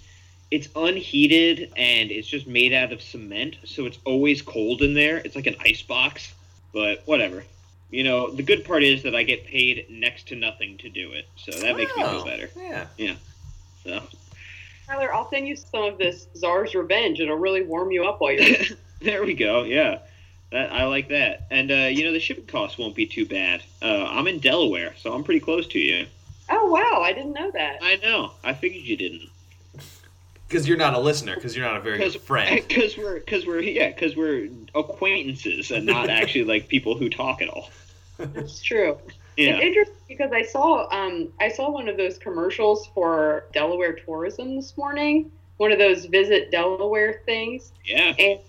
it's 0.49 0.69
unheated 0.75 1.71
and 1.75 2.09
it's 2.09 2.27
just 2.27 2.47
made 2.47 2.73
out 2.73 2.93
of 2.93 3.01
cement, 3.01 3.57
so 3.65 3.85
it's 3.85 3.99
always 4.05 4.41
cold 4.41 4.81
in 4.81 4.93
there. 4.93 5.17
It's 5.17 5.35
like 5.35 5.45
an 5.45 5.55
ice 5.63 5.81
box, 5.81 6.33
but 6.73 7.01
whatever. 7.05 7.43
You 7.89 8.03
know, 8.03 8.29
the 8.31 8.43
good 8.43 8.65
part 8.65 8.83
is 8.83 9.03
that 9.03 9.15
I 9.15 9.23
get 9.23 9.45
paid 9.45 9.85
next 9.89 10.27
to 10.29 10.35
nothing 10.35 10.77
to 10.79 10.89
do 10.89 11.11
it. 11.13 11.25
So 11.37 11.51
that 11.51 11.77
makes 11.77 11.95
me 11.95 12.03
Oh, 12.03 12.11
feel 12.11 12.25
better. 12.25 12.49
Yeah. 12.57 12.87
Yeah. 12.97 13.15
So 13.83 14.03
Tyler, 14.87 15.13
I'll 15.13 15.29
send 15.29 15.47
you 15.47 15.55
some 15.55 15.83
of 15.83 15.97
this 15.97 16.27
Czar's 16.35 16.75
Revenge. 16.75 17.19
It'll 17.19 17.37
really 17.37 17.63
warm 17.63 17.91
you 17.91 18.05
up 18.05 18.19
while 18.21 18.33
you're 18.33 18.57
there 19.01 19.23
we 19.23 19.33
go. 19.33 19.63
Yeah. 19.63 19.99
That, 20.51 20.71
I 20.71 20.85
like 20.85 21.09
that. 21.09 21.47
And 21.51 21.71
uh, 21.71 21.75
you 21.91 22.05
know, 22.05 22.11
the 22.13 22.19
shipping 22.19 22.45
costs 22.45 22.77
won't 22.77 22.95
be 22.95 23.05
too 23.05 23.25
bad. 23.25 23.63
Uh, 23.81 24.05
I'm 24.05 24.27
in 24.27 24.39
Delaware, 24.39 24.93
so 24.97 25.13
I'm 25.13 25.23
pretty 25.23 25.41
close 25.41 25.67
to 25.67 25.79
you. 25.79 26.07
Oh 26.49 26.67
wow, 26.71 27.01
I 27.03 27.11
didn't 27.13 27.33
know 27.33 27.51
that. 27.51 27.79
I 27.81 27.97
know. 27.97 28.31
I 28.43 28.53
figured 28.53 28.83
you 28.83 28.95
didn't. 28.95 29.29
Because 30.47 30.67
you're 30.67 30.77
not 30.77 30.93
a 30.93 30.99
listener. 30.99 31.35
Because 31.35 31.55
you're 31.55 31.65
not 31.65 31.77
a 31.77 31.81
very 31.81 31.97
good 31.97 32.21
friend. 32.21 32.63
Because 32.67 32.97
we're, 32.97 33.19
because 33.19 33.45
we're, 33.45 33.61
yeah, 33.61 33.89
because 33.89 34.15
we're 34.15 34.49
acquaintances 34.75 35.71
and 35.71 35.85
not 35.85 36.09
actually 36.09 36.45
like 36.45 36.67
people 36.67 36.97
who 36.97 37.09
talk 37.09 37.41
at 37.41 37.49
all. 37.49 37.69
That's 38.17 38.61
true. 38.61 38.97
Yeah. 39.35 39.57
It's 39.57 39.63
interesting 39.63 39.95
because 40.07 40.31
I 40.31 40.41
saw 40.41 40.89
um 40.91 41.31
I 41.39 41.49
saw 41.49 41.69
one 41.69 41.87
of 41.87 41.97
those 41.97 42.17
commercials 42.17 42.87
for 42.87 43.45
Delaware 43.53 43.93
tourism 43.93 44.55
this 44.55 44.75
morning. 44.75 45.31
One 45.57 45.71
of 45.71 45.77
those 45.77 46.05
visit 46.05 46.49
Delaware 46.49 47.21
things. 47.25 47.71
Yeah. 47.85 48.15
and 48.17 48.39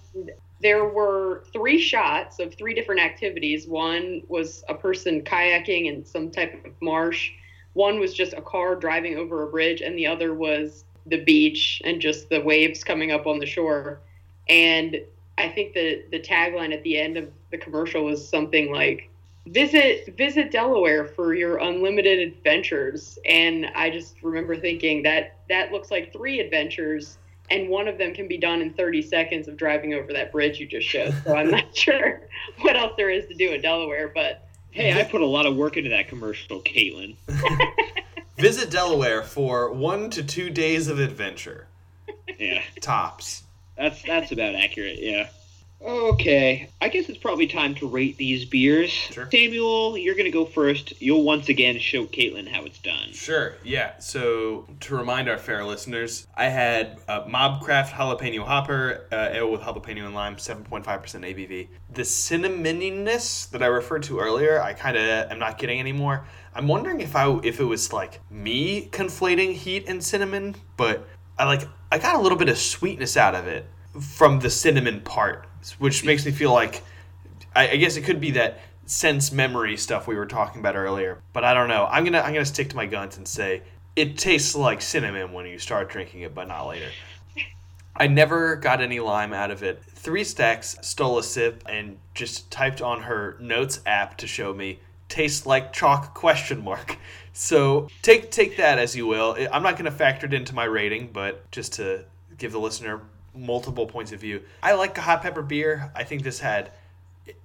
there 0.61 0.87
were 0.87 1.45
three 1.53 1.79
shots 1.81 2.41
of 2.41 2.55
three 2.55 2.75
different 2.75 3.01
activities. 3.01 3.67
One 3.67 4.23
was 4.29 4.65
a 4.69 4.75
person 4.75 5.23
kayaking 5.23 5.87
in 5.87 6.05
some 6.05 6.31
type 6.31 6.65
of 6.65 6.73
marsh. 6.81 7.31
One 7.75 8.01
was 8.01 8.13
just 8.13 8.33
a 8.33 8.43
car 8.43 8.75
driving 8.75 9.17
over 9.17 9.45
a 9.45 9.47
bridge, 9.47 9.83
and 9.83 9.97
the 9.97 10.07
other 10.07 10.35
was 10.35 10.85
the 11.09 11.23
beach 11.23 11.81
and 11.85 12.01
just 12.01 12.29
the 12.29 12.41
waves 12.41 12.85
coming 12.85 13.13
up 13.13 13.27
on 13.27 13.39
the 13.39 13.47
shore. 13.47 14.01
And 14.49 15.01
I 15.37 15.49
think 15.49 15.75
the 15.75 16.05
the 16.11 16.21
tagline 16.21 16.73
at 16.73 16.83
the 16.83 16.99
end 16.99 17.17
of 17.17 17.31
the 17.51 17.59
commercial 17.59 18.05
was 18.05 18.27
something 18.27 18.73
like 18.73 19.11
visit 19.47 20.17
visit 20.17 20.51
Delaware 20.51 21.05
for 21.05 21.35
your 21.35 21.59
unlimited 21.59 22.19
adventures. 22.19 23.19
And 23.25 23.67
I 23.75 23.91
just 23.91 24.23
remember 24.23 24.57
thinking 24.57 25.03
that 25.05 25.37
that 25.49 25.73
looks 25.73 25.91
like 25.91 26.13
three 26.13 26.41
adventures 26.41 27.19
and 27.51 27.69
one 27.69 27.89
of 27.89 27.97
them 27.97 28.13
can 28.13 28.29
be 28.29 28.37
done 28.37 28.61
in 28.61 28.75
30 28.75 29.01
seconds 29.01 29.49
of 29.49 29.57
driving 29.57 29.95
over 29.95 30.13
that 30.13 30.33
bridge 30.33 30.61
you 30.61 30.67
just 30.67 30.87
showed. 30.87 31.15
So 31.25 31.35
I'm 31.35 31.51
not 31.51 31.75
sure 31.77 32.21
what 32.61 32.77
else 32.77 32.93
there 32.97 33.11
is 33.11 33.27
to 33.29 33.35
do 33.35 33.53
in 33.53 33.63
Delaware, 33.63 34.09
but 34.15 34.49
Hey, 34.71 34.93
I 34.93 35.03
put 35.03 35.23
a 35.23 35.27
lot 35.27 35.47
of 35.47 35.57
work 35.57 35.77
into 35.77 35.91
that 35.91 36.09
commercial, 36.09 36.61
Caitlin. 36.61 37.17
Visit 38.39 38.71
Delaware 38.71 39.23
for 39.23 39.73
one 39.73 40.11
to 40.11 40.23
two 40.23 40.49
days 40.49 40.89
of 40.89 41.01
adventure. 41.01 41.67
Yeah. 42.39 42.63
Tops. 42.81 43.43
That's 43.77 44.03
that's 44.03 44.31
about 44.31 44.55
accurate. 44.55 44.99
Yeah. 45.01 45.29
Okay, 45.81 46.69
I 46.81 46.89
guess 46.89 47.09
it's 47.09 47.19
probably 47.19 47.47
time 47.47 47.77
to 47.77 47.89
rate 47.89 48.17
these 48.17 48.45
beers. 48.45 48.91
Sure. 48.91 49.29
Samuel, 49.31 49.97
you're 49.97 50.17
gonna 50.17 50.31
go 50.31 50.45
first. 50.45 51.01
You'll 51.01 51.23
once 51.23 51.49
again 51.49 51.79
show 51.79 52.05
Caitlin 52.05 52.49
how 52.49 52.65
it's 52.65 52.79
done. 52.81 53.13
Sure, 53.13 53.55
yeah. 53.63 53.97
So, 54.01 54.67
to 54.81 54.97
remind 54.97 55.29
our 55.29 55.39
fair 55.39 55.65
listeners, 55.65 56.27
I 56.35 56.47
had 56.47 56.99
uh, 57.07 57.25
Mobcraft 57.27 57.91
Jalapeno 57.91 58.45
Hopper, 58.45 59.07
uh, 59.13 59.29
ale 59.31 59.53
with 59.53 59.61
jalapeno 59.61 60.05
and 60.05 60.15
lime, 60.17 60.35
7.5% 60.35 60.85
ABV. 60.85 61.69
The 61.95 62.03
cinnamoniness 62.03 63.49
that 63.51 63.63
I 63.63 63.67
referred 63.67 64.03
to 64.05 64.19
earlier, 64.19 64.61
I 64.61 64.73
kind 64.73 64.97
of 64.97 65.31
am 65.31 65.39
not 65.39 65.59
getting 65.59 65.79
anymore. 65.79 66.27
I'm 66.59 66.67
wondering 66.67 67.01
if 67.01 67.15
I 67.15 67.39
if 67.45 67.61
it 67.61 67.65
was 67.65 67.93
like 67.93 68.21
me 68.33 68.89
conflating 68.91 69.53
heat 69.53 69.85
and 69.87 70.03
cinnamon, 70.03 70.57
but 70.77 71.09
I 71.39 71.45
like 71.45 71.63
I 71.93 71.99
got 71.99 72.17
a 72.17 72.19
little 72.19 72.37
bit 72.37 72.49
of 72.49 72.59
sweetness 72.59 73.17
out 73.17 73.37
of 73.37 73.47
it 73.47 73.65
from 74.01 74.41
the 74.41 74.51
cinnamon 74.51 75.03
part, 75.03 75.47
which 75.79 76.05
makes 76.05 76.27
me 76.27 76.33
feel 76.33 76.53
like 76.53 76.83
I, 77.55 77.71
I 77.71 77.77
guess 77.77 77.97
it 77.97 78.03
could 78.03 78.21
be 78.21 78.33
that 78.33 78.59
sense 78.87 79.31
memory 79.31 79.77
stuff 79.77 80.09
we 80.09 80.17
were 80.17 80.27
talking 80.27 80.59
about 80.59 80.75
earlier, 80.75 81.23
but 81.33 81.45
I 81.45 81.55
don't 81.55 81.69
know. 81.69 81.87
I'm 81.89 82.03
gonna 82.03 82.19
I'm 82.19 82.33
gonna 82.33 82.45
stick 82.45 82.71
to 82.71 82.77
my 82.77 82.87
guns 82.87 83.17
and 83.17 83.29
say 83.29 83.63
it 83.95 84.19
tastes 84.19 84.57
like 84.57 84.83
cinnamon 84.83 85.33
when 85.33 85.47
you 85.47 85.61
start 85.61 85.89
drinking 85.89 86.23
it, 86.23 86.35
but 86.35 86.49
not 86.49 86.67
later. 86.67 86.91
I 87.95 88.09
never 88.09 88.57
got 88.57 88.81
any 88.81 88.99
lime 88.99 89.33
out 89.33 89.53
of 89.53 89.63
it. 89.63 89.81
Three 89.95 90.25
Stacks 90.25 90.77
stole 90.83 91.19
a 91.19 91.23
sip 91.23 91.63
and 91.69 91.99
just 92.15 92.51
typed 92.51 92.83
on 92.83 93.03
her 93.03 93.37
notes 93.41 93.81
app 93.87 94.17
to 94.19 94.27
show 94.27 94.53
me 94.53 94.81
tastes 95.09 95.47
like 95.47 95.73
chalk 95.73 96.15
question 96.15 96.65
mark. 96.65 96.97
So 97.35 97.87
take 98.03 98.33
take 98.33 98.57
that 98.57 98.81
as 98.81 98.97
you 98.97 99.07
will. 99.07 99.37
I'm 99.53 99.63
not 99.63 99.75
going 99.75 99.85
to 99.85 99.93
factor 99.93 100.27
it 100.27 100.35
into 100.35 100.57
my 100.57 100.65
rating, 100.65 101.11
but 101.13 101.49
just 101.53 101.75
to 101.75 102.05
give 102.37 102.51
the 102.51 102.59
listener 102.59 103.03
multiple 103.33 103.87
points 103.87 104.11
of 104.11 104.21
view. 104.21 104.43
I 104.61 104.75
like 104.75 104.99
a 104.99 105.01
hot 105.01 105.23
pepper 105.23 105.43
beer. 105.43 105.93
I 105.95 106.03
think 106.03 106.25
this 106.25 106.41
had 106.41 106.73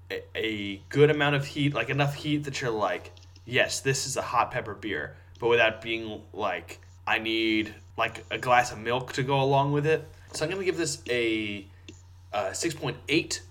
a, 0.10 0.24
a 0.36 0.82
good 0.90 1.12
amount 1.12 1.36
of 1.36 1.46
heat, 1.46 1.76
like 1.76 1.90
enough 1.90 2.16
heat 2.16 2.46
that 2.46 2.60
you're 2.60 2.72
like, 2.72 3.12
yes, 3.46 3.82
this 3.82 4.08
is 4.08 4.18
a 4.18 4.22
hot 4.24 4.50
pepper 4.50 4.74
beer, 4.74 5.16
but 5.40 5.48
without 5.48 5.82
being 5.82 6.22
like, 6.34 6.80
I 7.06 7.20
need 7.20 7.76
like 7.98 8.26
a 8.32 8.38
glass 8.38 8.72
of 8.72 8.80
milk 8.80 9.14
to 9.14 9.24
go 9.24 9.42
along 9.42 9.74
with 9.74 9.86
it. 9.86 10.08
So 10.32 10.46
I'm 10.46 10.52
gonna 10.52 10.64
give 10.64 10.78
this 10.78 11.02
a 11.10 11.68
uh, 12.34 12.50
6.8 12.50 13.42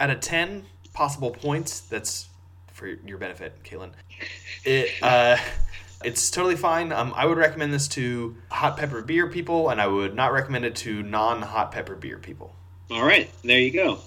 out 0.00 0.10
of 0.10 0.20
10 0.20 0.64
possible 0.92 1.30
points. 1.30 1.80
That's 1.80 2.28
for 2.82 2.88
your 3.06 3.18
benefit, 3.18 3.62
Caitlin. 3.62 3.90
It 4.64 4.90
uh, 5.02 5.36
it's 6.04 6.30
totally 6.30 6.56
fine. 6.56 6.90
Um, 6.90 7.12
I 7.14 7.26
would 7.26 7.38
recommend 7.38 7.72
this 7.72 7.86
to 7.88 8.36
hot 8.50 8.76
pepper 8.76 9.02
beer 9.02 9.28
people, 9.28 9.70
and 9.70 9.80
I 9.80 9.86
would 9.86 10.16
not 10.16 10.32
recommend 10.32 10.64
it 10.64 10.74
to 10.76 11.02
non-hot 11.04 11.70
pepper 11.70 11.94
beer 11.94 12.18
people. 12.18 12.56
All 12.90 13.04
right, 13.04 13.30
there 13.44 13.60
you 13.60 13.70
go. 13.70 14.00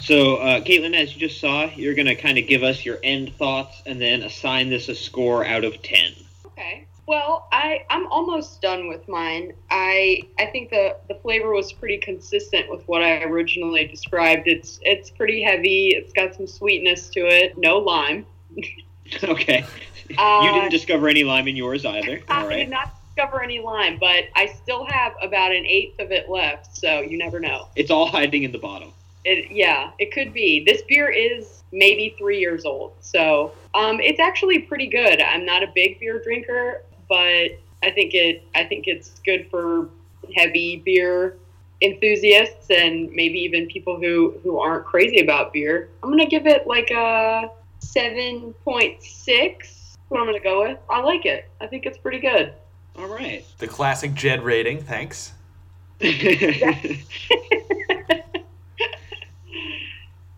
So, 0.00 0.36
uh, 0.36 0.60
Caitlin, 0.60 0.94
as 0.94 1.14
you 1.14 1.20
just 1.20 1.40
saw, 1.40 1.64
you're 1.64 1.94
gonna 1.94 2.14
kind 2.14 2.36
of 2.36 2.46
give 2.46 2.62
us 2.62 2.84
your 2.84 2.98
end 3.02 3.34
thoughts 3.36 3.82
and 3.86 3.98
then 3.98 4.22
assign 4.22 4.68
this 4.68 4.90
a 4.90 4.94
score 4.94 5.46
out 5.46 5.64
of 5.64 5.82
ten. 5.82 6.12
Okay. 6.44 6.86
Well, 7.10 7.48
I 7.50 7.84
I'm 7.90 8.06
almost 8.06 8.62
done 8.62 8.86
with 8.86 9.08
mine. 9.08 9.52
I 9.68 10.22
I 10.38 10.46
think 10.46 10.70
the 10.70 10.96
the 11.08 11.16
flavor 11.16 11.50
was 11.50 11.72
pretty 11.72 11.98
consistent 11.98 12.70
with 12.70 12.86
what 12.86 13.02
I 13.02 13.24
originally 13.24 13.84
described. 13.84 14.46
It's 14.46 14.78
it's 14.82 15.10
pretty 15.10 15.42
heavy. 15.42 15.88
It's 15.88 16.12
got 16.12 16.36
some 16.36 16.46
sweetness 16.46 17.08
to 17.08 17.26
it. 17.26 17.58
No 17.58 17.78
lime. 17.78 18.26
okay. 19.24 19.64
Uh, 20.18 20.40
you 20.42 20.52
didn't 20.52 20.72
discover 20.72 21.08
any 21.08 21.22
lime 21.22 21.46
in 21.46 21.54
yours 21.54 21.86
either. 21.86 22.20
I 22.28 22.42
All 22.42 22.48
did 22.48 22.68
not 22.68 22.92
discover 23.06 23.44
any 23.44 23.60
lime, 23.60 23.96
but 24.00 24.24
I 24.34 24.46
still 24.46 24.84
have 24.84 25.12
about 25.22 25.52
an 25.52 25.64
eighth 25.64 26.00
of 26.00 26.10
it 26.10 26.28
left. 26.28 26.76
So 26.76 27.00
you 27.00 27.16
never 27.16 27.38
know. 27.38 27.68
It's 27.76 27.92
all 27.92 28.08
hiding 28.08 28.42
in 28.42 28.50
the 28.50 28.58
bottom. 28.58 28.92
It 29.24 29.52
yeah, 29.52 29.92
it 30.00 30.12
could 30.12 30.32
be. 30.32 30.64
This 30.64 30.82
beer 30.82 31.08
is 31.08 31.62
maybe 31.70 32.16
three 32.18 32.40
years 32.40 32.64
old, 32.64 32.94
so 33.00 33.52
um, 33.74 34.00
it's 34.00 34.18
actually 34.18 34.58
pretty 34.58 34.88
good. 34.88 35.22
I'm 35.22 35.44
not 35.44 35.62
a 35.62 35.68
big 35.72 36.00
beer 36.00 36.20
drinker, 36.20 36.82
but 37.10 37.58
I 37.82 37.90
think 37.90 38.14
it 38.14 38.42
I 38.54 38.64
think 38.64 38.86
it's 38.86 39.18
good 39.26 39.50
for 39.50 39.90
heavy 40.34 40.76
beer 40.78 41.36
enthusiasts 41.82 42.70
and 42.70 43.10
maybe 43.12 43.38
even 43.40 43.66
people 43.66 43.98
who 44.00 44.38
who 44.42 44.58
aren't 44.58 44.86
crazy 44.86 45.20
about 45.20 45.52
beer. 45.52 45.90
I'm 46.02 46.08
gonna 46.08 46.26
give 46.26 46.46
it 46.46 46.66
like 46.66 46.90
a 46.90 47.50
seven 47.80 48.54
point 48.64 49.02
six. 49.02 49.98
What 50.08 50.20
I'm 50.20 50.26
gonna 50.26 50.40
go 50.40 50.62
with. 50.62 50.78
I 50.88 51.00
like 51.00 51.26
it. 51.26 51.50
I 51.60 51.66
think 51.66 51.84
it's 51.84 51.98
pretty 51.98 52.20
good. 52.20 52.54
All 52.96 53.06
right. 53.06 53.44
The 53.58 53.66
classic 53.66 54.14
Jed 54.14 54.42
rating, 54.42 54.82
thanks. 54.82 55.32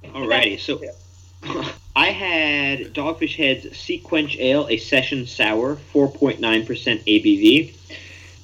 Alrighty, 0.05 0.59
so 0.59 0.81
I 1.95 2.09
had 2.09 2.95
Dogfish 2.95 3.37
Head's 3.37 3.67
SeaQuench 3.67 4.39
Ale, 4.41 4.67
a 4.69 4.79
session 4.79 5.27
sour, 5.27 5.77
4.9% 5.93 6.39
ABV. 6.41 7.75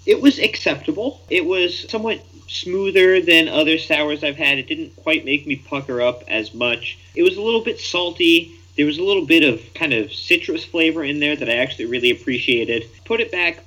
It 0.05 0.21
was 0.21 0.39
acceptable. 0.39 1.23
It 1.31 1.47
was 1.47 1.89
somewhat 1.89 2.23
smoother 2.47 3.21
than 3.23 3.49
other 3.49 3.79
sours 3.79 4.23
I've 4.23 4.37
had. 4.37 4.59
It 4.59 4.67
didn't 4.67 4.97
quite 4.97 5.25
make 5.25 5.47
me 5.47 5.57
pucker 5.57 6.03
up 6.03 6.25
as 6.29 6.53
much. 6.53 6.99
It 7.15 7.23
was 7.23 7.37
a 7.37 7.43
little 7.43 7.63
bit 7.63 7.81
salty. 7.81 8.59
There 8.77 8.87
was 8.87 8.99
a 8.99 9.03
little 9.03 9.25
bit 9.25 9.43
of 9.43 9.63
kind 9.75 9.93
of 9.93 10.13
citrus 10.13 10.65
flavor 10.65 11.03
in 11.03 11.21
there 11.21 11.37
that 11.37 11.49
I 11.49 11.55
actually 11.55 11.87
really 11.87 12.11
appreciated. 12.11 12.85
Put 13.05 13.21
it 13.21 13.33
back 13.33 13.65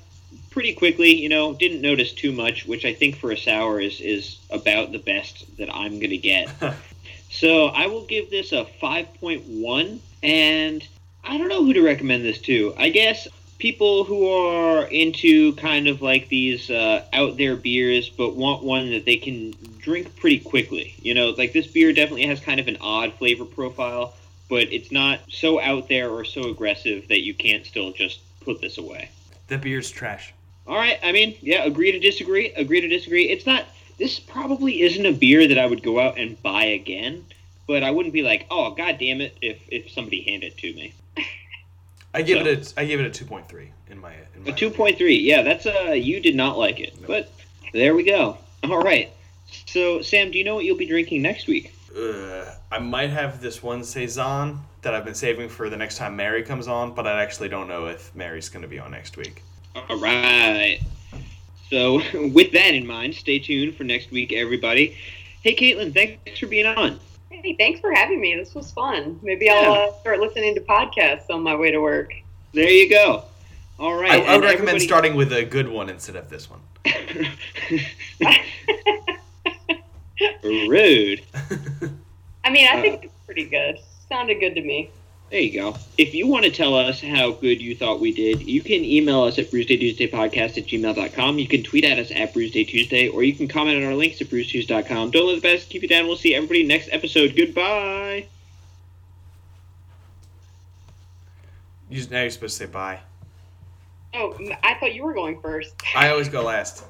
pretty 0.50 0.74
quickly, 0.74 1.14
you 1.14 1.28
know, 1.28 1.54
didn't 1.54 1.80
notice 1.80 2.12
too 2.12 2.30
much, 2.30 2.66
which 2.66 2.84
I 2.84 2.92
think 2.92 3.16
for 3.16 3.32
a 3.32 3.36
sour 3.36 3.80
is, 3.80 4.00
is 4.00 4.38
about 4.50 4.92
the 4.92 4.98
best 4.98 5.56
that 5.56 5.74
I'm 5.74 5.98
going 5.98 6.10
to 6.10 6.18
get. 6.18 6.48
so 7.32 7.66
I 7.68 7.86
will 7.86 8.04
give 8.04 8.30
this 8.30 8.52
a 8.52 8.66
5.1, 8.80 9.98
and 10.22 10.86
I 11.24 11.38
don't 11.38 11.48
know 11.48 11.64
who 11.64 11.72
to 11.72 11.82
recommend 11.82 12.24
this 12.24 12.38
to. 12.42 12.74
I 12.76 12.90
guess 12.90 13.26
people 13.58 14.04
who 14.04 14.28
are 14.28 14.84
into 14.88 15.54
kind 15.54 15.88
of 15.88 16.02
like 16.02 16.28
these 16.28 16.70
uh, 16.70 17.04
out 17.12 17.38
there 17.38 17.56
beers, 17.56 18.10
but 18.10 18.36
want 18.36 18.62
one 18.62 18.90
that 18.90 19.06
they 19.06 19.16
can 19.16 19.54
drink 19.78 20.14
pretty 20.16 20.40
quickly. 20.40 20.94
You 21.00 21.14
know, 21.14 21.30
like 21.30 21.54
this 21.54 21.66
beer 21.66 21.92
definitely 21.94 22.26
has 22.26 22.38
kind 22.38 22.60
of 22.60 22.68
an 22.68 22.76
odd 22.82 23.14
flavor 23.14 23.46
profile, 23.46 24.14
but 24.50 24.70
it's 24.70 24.92
not 24.92 25.20
so 25.30 25.58
out 25.58 25.88
there 25.88 26.10
or 26.10 26.24
so 26.24 26.50
aggressive 26.50 27.08
that 27.08 27.22
you 27.22 27.32
can't 27.32 27.64
still 27.64 27.92
just 27.92 28.20
put 28.40 28.60
this 28.60 28.76
away. 28.76 29.08
The 29.48 29.56
beer's 29.56 29.90
trash. 29.90 30.34
All 30.66 30.76
right, 30.76 30.98
I 31.02 31.12
mean, 31.12 31.34
yeah, 31.40 31.64
agree 31.64 31.92
to 31.92 31.98
disagree. 31.98 32.50
Agree 32.50 32.82
to 32.82 32.88
disagree. 32.88 33.30
It's 33.30 33.46
not. 33.46 33.64
This 33.98 34.18
probably 34.18 34.82
isn't 34.82 35.04
a 35.06 35.12
beer 35.12 35.46
that 35.48 35.58
I 35.58 35.66
would 35.66 35.82
go 35.82 36.00
out 36.00 36.18
and 36.18 36.40
buy 36.42 36.64
again, 36.64 37.24
but 37.66 37.82
I 37.82 37.90
wouldn't 37.90 38.12
be 38.12 38.22
like, 38.22 38.46
oh 38.50 38.70
god 38.72 38.98
damn 38.98 39.20
it, 39.20 39.36
if 39.40 39.58
if 39.68 39.90
somebody 39.90 40.22
handed 40.22 40.52
it 40.52 40.58
to 40.58 40.72
me. 40.74 40.94
I 42.14 42.22
give 42.22 42.44
So- 42.44 42.50
it 42.50 42.72
a 42.76 42.80
I 42.80 42.84
give 42.84 43.00
it 43.00 43.06
a 43.06 43.10
two 43.10 43.24
point 43.24 43.48
three 43.48 43.70
in 43.90 44.00
my 44.00 44.12
in 44.36 44.44
my 44.44 44.50
A 44.50 44.54
two 44.54 44.70
point 44.70 44.98
three. 44.98 45.18
Yeah, 45.18 45.42
that's 45.42 45.66
uh 45.66 45.92
you 45.92 46.20
did 46.20 46.34
not 46.36 46.58
like 46.58 46.80
it, 46.80 46.94
but 47.06 47.32
there 47.72 47.94
we 47.94 48.02
go. 48.02 48.38
All 48.64 48.82
right. 48.82 49.10
So 49.66 50.02
Sam, 50.02 50.30
do 50.30 50.38
you 50.38 50.44
know 50.44 50.54
what 50.54 50.64
you'll 50.64 50.76
be 50.76 50.86
drinking 50.86 51.22
next 51.22 51.46
week? 51.46 51.74
Uh, 51.96 52.54
I 52.70 52.78
might 52.78 53.10
have 53.10 53.42
this 53.42 53.62
one 53.62 53.84
saison 53.84 54.60
that 54.80 54.94
I've 54.94 55.04
been 55.04 55.14
saving 55.14 55.50
for 55.50 55.68
the 55.68 55.76
next 55.76 55.98
time 55.98 56.16
Mary 56.16 56.42
comes 56.42 56.66
on, 56.66 56.94
but 56.94 57.06
I 57.06 57.22
actually 57.22 57.50
don't 57.50 57.68
know 57.68 57.86
if 57.86 58.14
Mary's 58.14 58.48
going 58.48 58.62
to 58.62 58.68
be 58.68 58.78
on 58.78 58.90
next 58.92 59.16
week. 59.18 59.42
All 59.76 59.98
right. 59.98 60.80
So 61.72 62.02
with 62.28 62.52
that 62.52 62.74
in 62.74 62.86
mind, 62.86 63.14
stay 63.14 63.38
tuned 63.38 63.74
for 63.76 63.84
next 63.84 64.10
week, 64.10 64.30
everybody. 64.32 64.94
Hey, 65.42 65.56
Caitlin, 65.56 65.94
thanks 65.94 66.38
for 66.38 66.46
being 66.46 66.66
on. 66.66 67.00
Hey, 67.30 67.56
thanks 67.58 67.80
for 67.80 67.90
having 67.92 68.20
me. 68.20 68.36
This 68.36 68.54
was 68.54 68.70
fun. 68.70 69.18
Maybe 69.22 69.48
I'll 69.48 69.72
uh, 69.72 69.92
start 70.00 70.20
listening 70.20 70.54
to 70.54 70.60
podcasts 70.60 71.30
on 71.30 71.42
my 71.42 71.56
way 71.56 71.70
to 71.70 71.78
work. 71.80 72.12
There 72.52 72.68
you 72.68 72.90
go. 72.90 73.24
All 73.80 73.94
right. 73.94 74.12
I, 74.12 74.16
I 74.16 74.18
would 74.18 74.28
and 74.28 74.42
recommend 74.44 74.68
everybody- 74.68 74.86
starting 74.86 75.14
with 75.16 75.32
a 75.32 75.44
good 75.46 75.66
one 75.66 75.88
instead 75.88 76.14
of 76.14 76.28
this 76.28 76.48
one. 76.50 76.60
Rude. 80.44 81.22
I 82.44 82.50
mean, 82.50 82.68
I 82.68 82.78
Uh, 82.78 82.82
think 82.82 83.04
it's 83.04 83.14
pretty 83.24 83.46
good. 83.46 83.78
Sounded 84.10 84.40
good 84.40 84.54
to 84.56 84.60
me. 84.60 84.90
There 85.32 85.40
you 85.40 85.50
go. 85.50 85.74
If 85.96 86.12
you 86.12 86.26
want 86.26 86.44
to 86.44 86.50
tell 86.50 86.74
us 86.74 87.00
how 87.00 87.30
good 87.30 87.62
you 87.62 87.74
thought 87.74 88.00
we 88.00 88.12
did, 88.12 88.42
you 88.42 88.60
can 88.60 88.84
email 88.84 89.22
us 89.22 89.38
at 89.38 89.50
brewsday.tuesdaypodcast 89.50 90.58
at 90.58 90.66
gmail.com. 90.66 91.38
You 91.38 91.48
can 91.48 91.62
tweet 91.62 91.86
at 91.86 91.98
us 91.98 92.10
at 92.14 92.34
brewsday.tuesday, 92.34 93.08
or 93.08 93.22
you 93.22 93.34
can 93.34 93.48
comment 93.48 93.78
on 93.78 93.84
our 93.84 93.94
links 93.94 94.20
at 94.20 94.26
brucetuesday.com. 94.26 95.10
Don't 95.10 95.26
let 95.26 95.36
the 95.36 95.40
best 95.40 95.70
keep 95.70 95.80
you 95.80 95.88
down. 95.88 96.06
We'll 96.06 96.18
see 96.18 96.34
everybody 96.34 96.64
next 96.64 96.90
episode. 96.92 97.34
Goodbye. 97.34 98.26
You 101.88 102.06
now 102.10 102.20
you're 102.20 102.30
supposed 102.30 102.58
to 102.58 102.66
say 102.66 102.70
bye. 102.70 103.00
Oh, 104.12 104.38
I 104.62 104.74
thought 104.74 104.94
you 104.94 105.02
were 105.02 105.14
going 105.14 105.40
first. 105.40 105.72
I 105.96 106.10
always 106.10 106.28
go 106.28 106.42
last. 106.42 106.84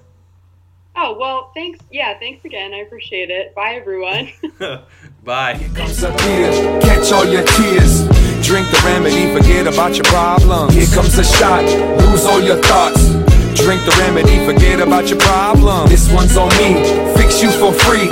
Oh, 0.97 1.17
well, 1.17 1.53
thanks. 1.55 1.79
Yeah, 1.93 2.19
thanks 2.19 2.45
again. 2.45 2.75
I 2.75 2.79
appreciate 2.79 3.31
it. 3.31 3.55
Bye, 3.55 3.75
everyone. 3.75 4.33
bye. 5.23 5.71
comes 5.77 6.03
a 6.03 6.11
beer, 6.11 6.81
catch 6.81 7.13
all 7.13 7.25
your 7.25 7.45
tears. 7.45 8.22
Drink 8.43 8.69
the 8.71 8.83
remedy, 8.85 9.33
forget 9.33 9.67
about 9.67 9.95
your 9.95 10.05
problems. 10.05 10.75
Here 10.75 10.87
comes 10.89 11.17
a 11.17 11.25
shot, 11.25 11.65
lose 11.65 12.27
all 12.27 12.41
your 12.41 12.57
thoughts. 12.57 13.11
Drink 13.55 13.85
the 13.85 13.95
remedy, 14.01 14.45
forget 14.45 14.81
about 14.81 15.09
your 15.09 15.19
problem. 15.21 15.89
This 15.89 16.13
one's 16.13 16.37
on 16.37 16.49
me, 16.59 16.75
fix 17.17 17.41
you 17.41 17.51
for 17.51 17.73
free. 17.73 18.09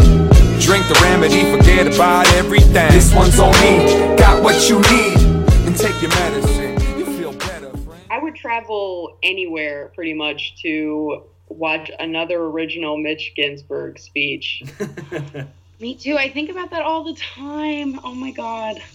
Drink 0.61 0.87
the 0.89 0.99
remedy, 1.03 1.51
forget 1.51 1.93
about 1.93 2.26
everything. 2.35 2.91
This 2.93 3.12
one's 3.14 3.39
on 3.41 3.53
me, 3.61 4.16
got 4.16 4.43
what 4.43 4.68
you 4.68 4.81
need. 4.81 5.18
And 5.66 5.76
take 5.76 6.01
your 6.01 6.11
medicine, 6.11 6.99
you 6.99 7.05
feel 7.18 7.33
better, 7.33 7.70
friend. 7.78 8.01
I 8.09 8.18
would 8.18 8.37
travel 8.37 9.18
anywhere 9.22 9.91
pretty 9.95 10.14
much 10.14 10.62
to 10.62 11.24
watch 11.49 11.91
another 11.99 12.41
original 12.45 12.97
Mitch 12.97 13.33
Ginsburg 13.35 13.99
speech. 13.99 14.62
Me 15.81 15.95
too. 15.95 16.16
I 16.18 16.28
think 16.28 16.51
about 16.51 16.70
that 16.70 16.83
all 16.83 17.05
the 17.05 17.14
time. 17.14 17.99
Oh 18.05 18.14
my 18.14 18.31
god. 18.31 18.83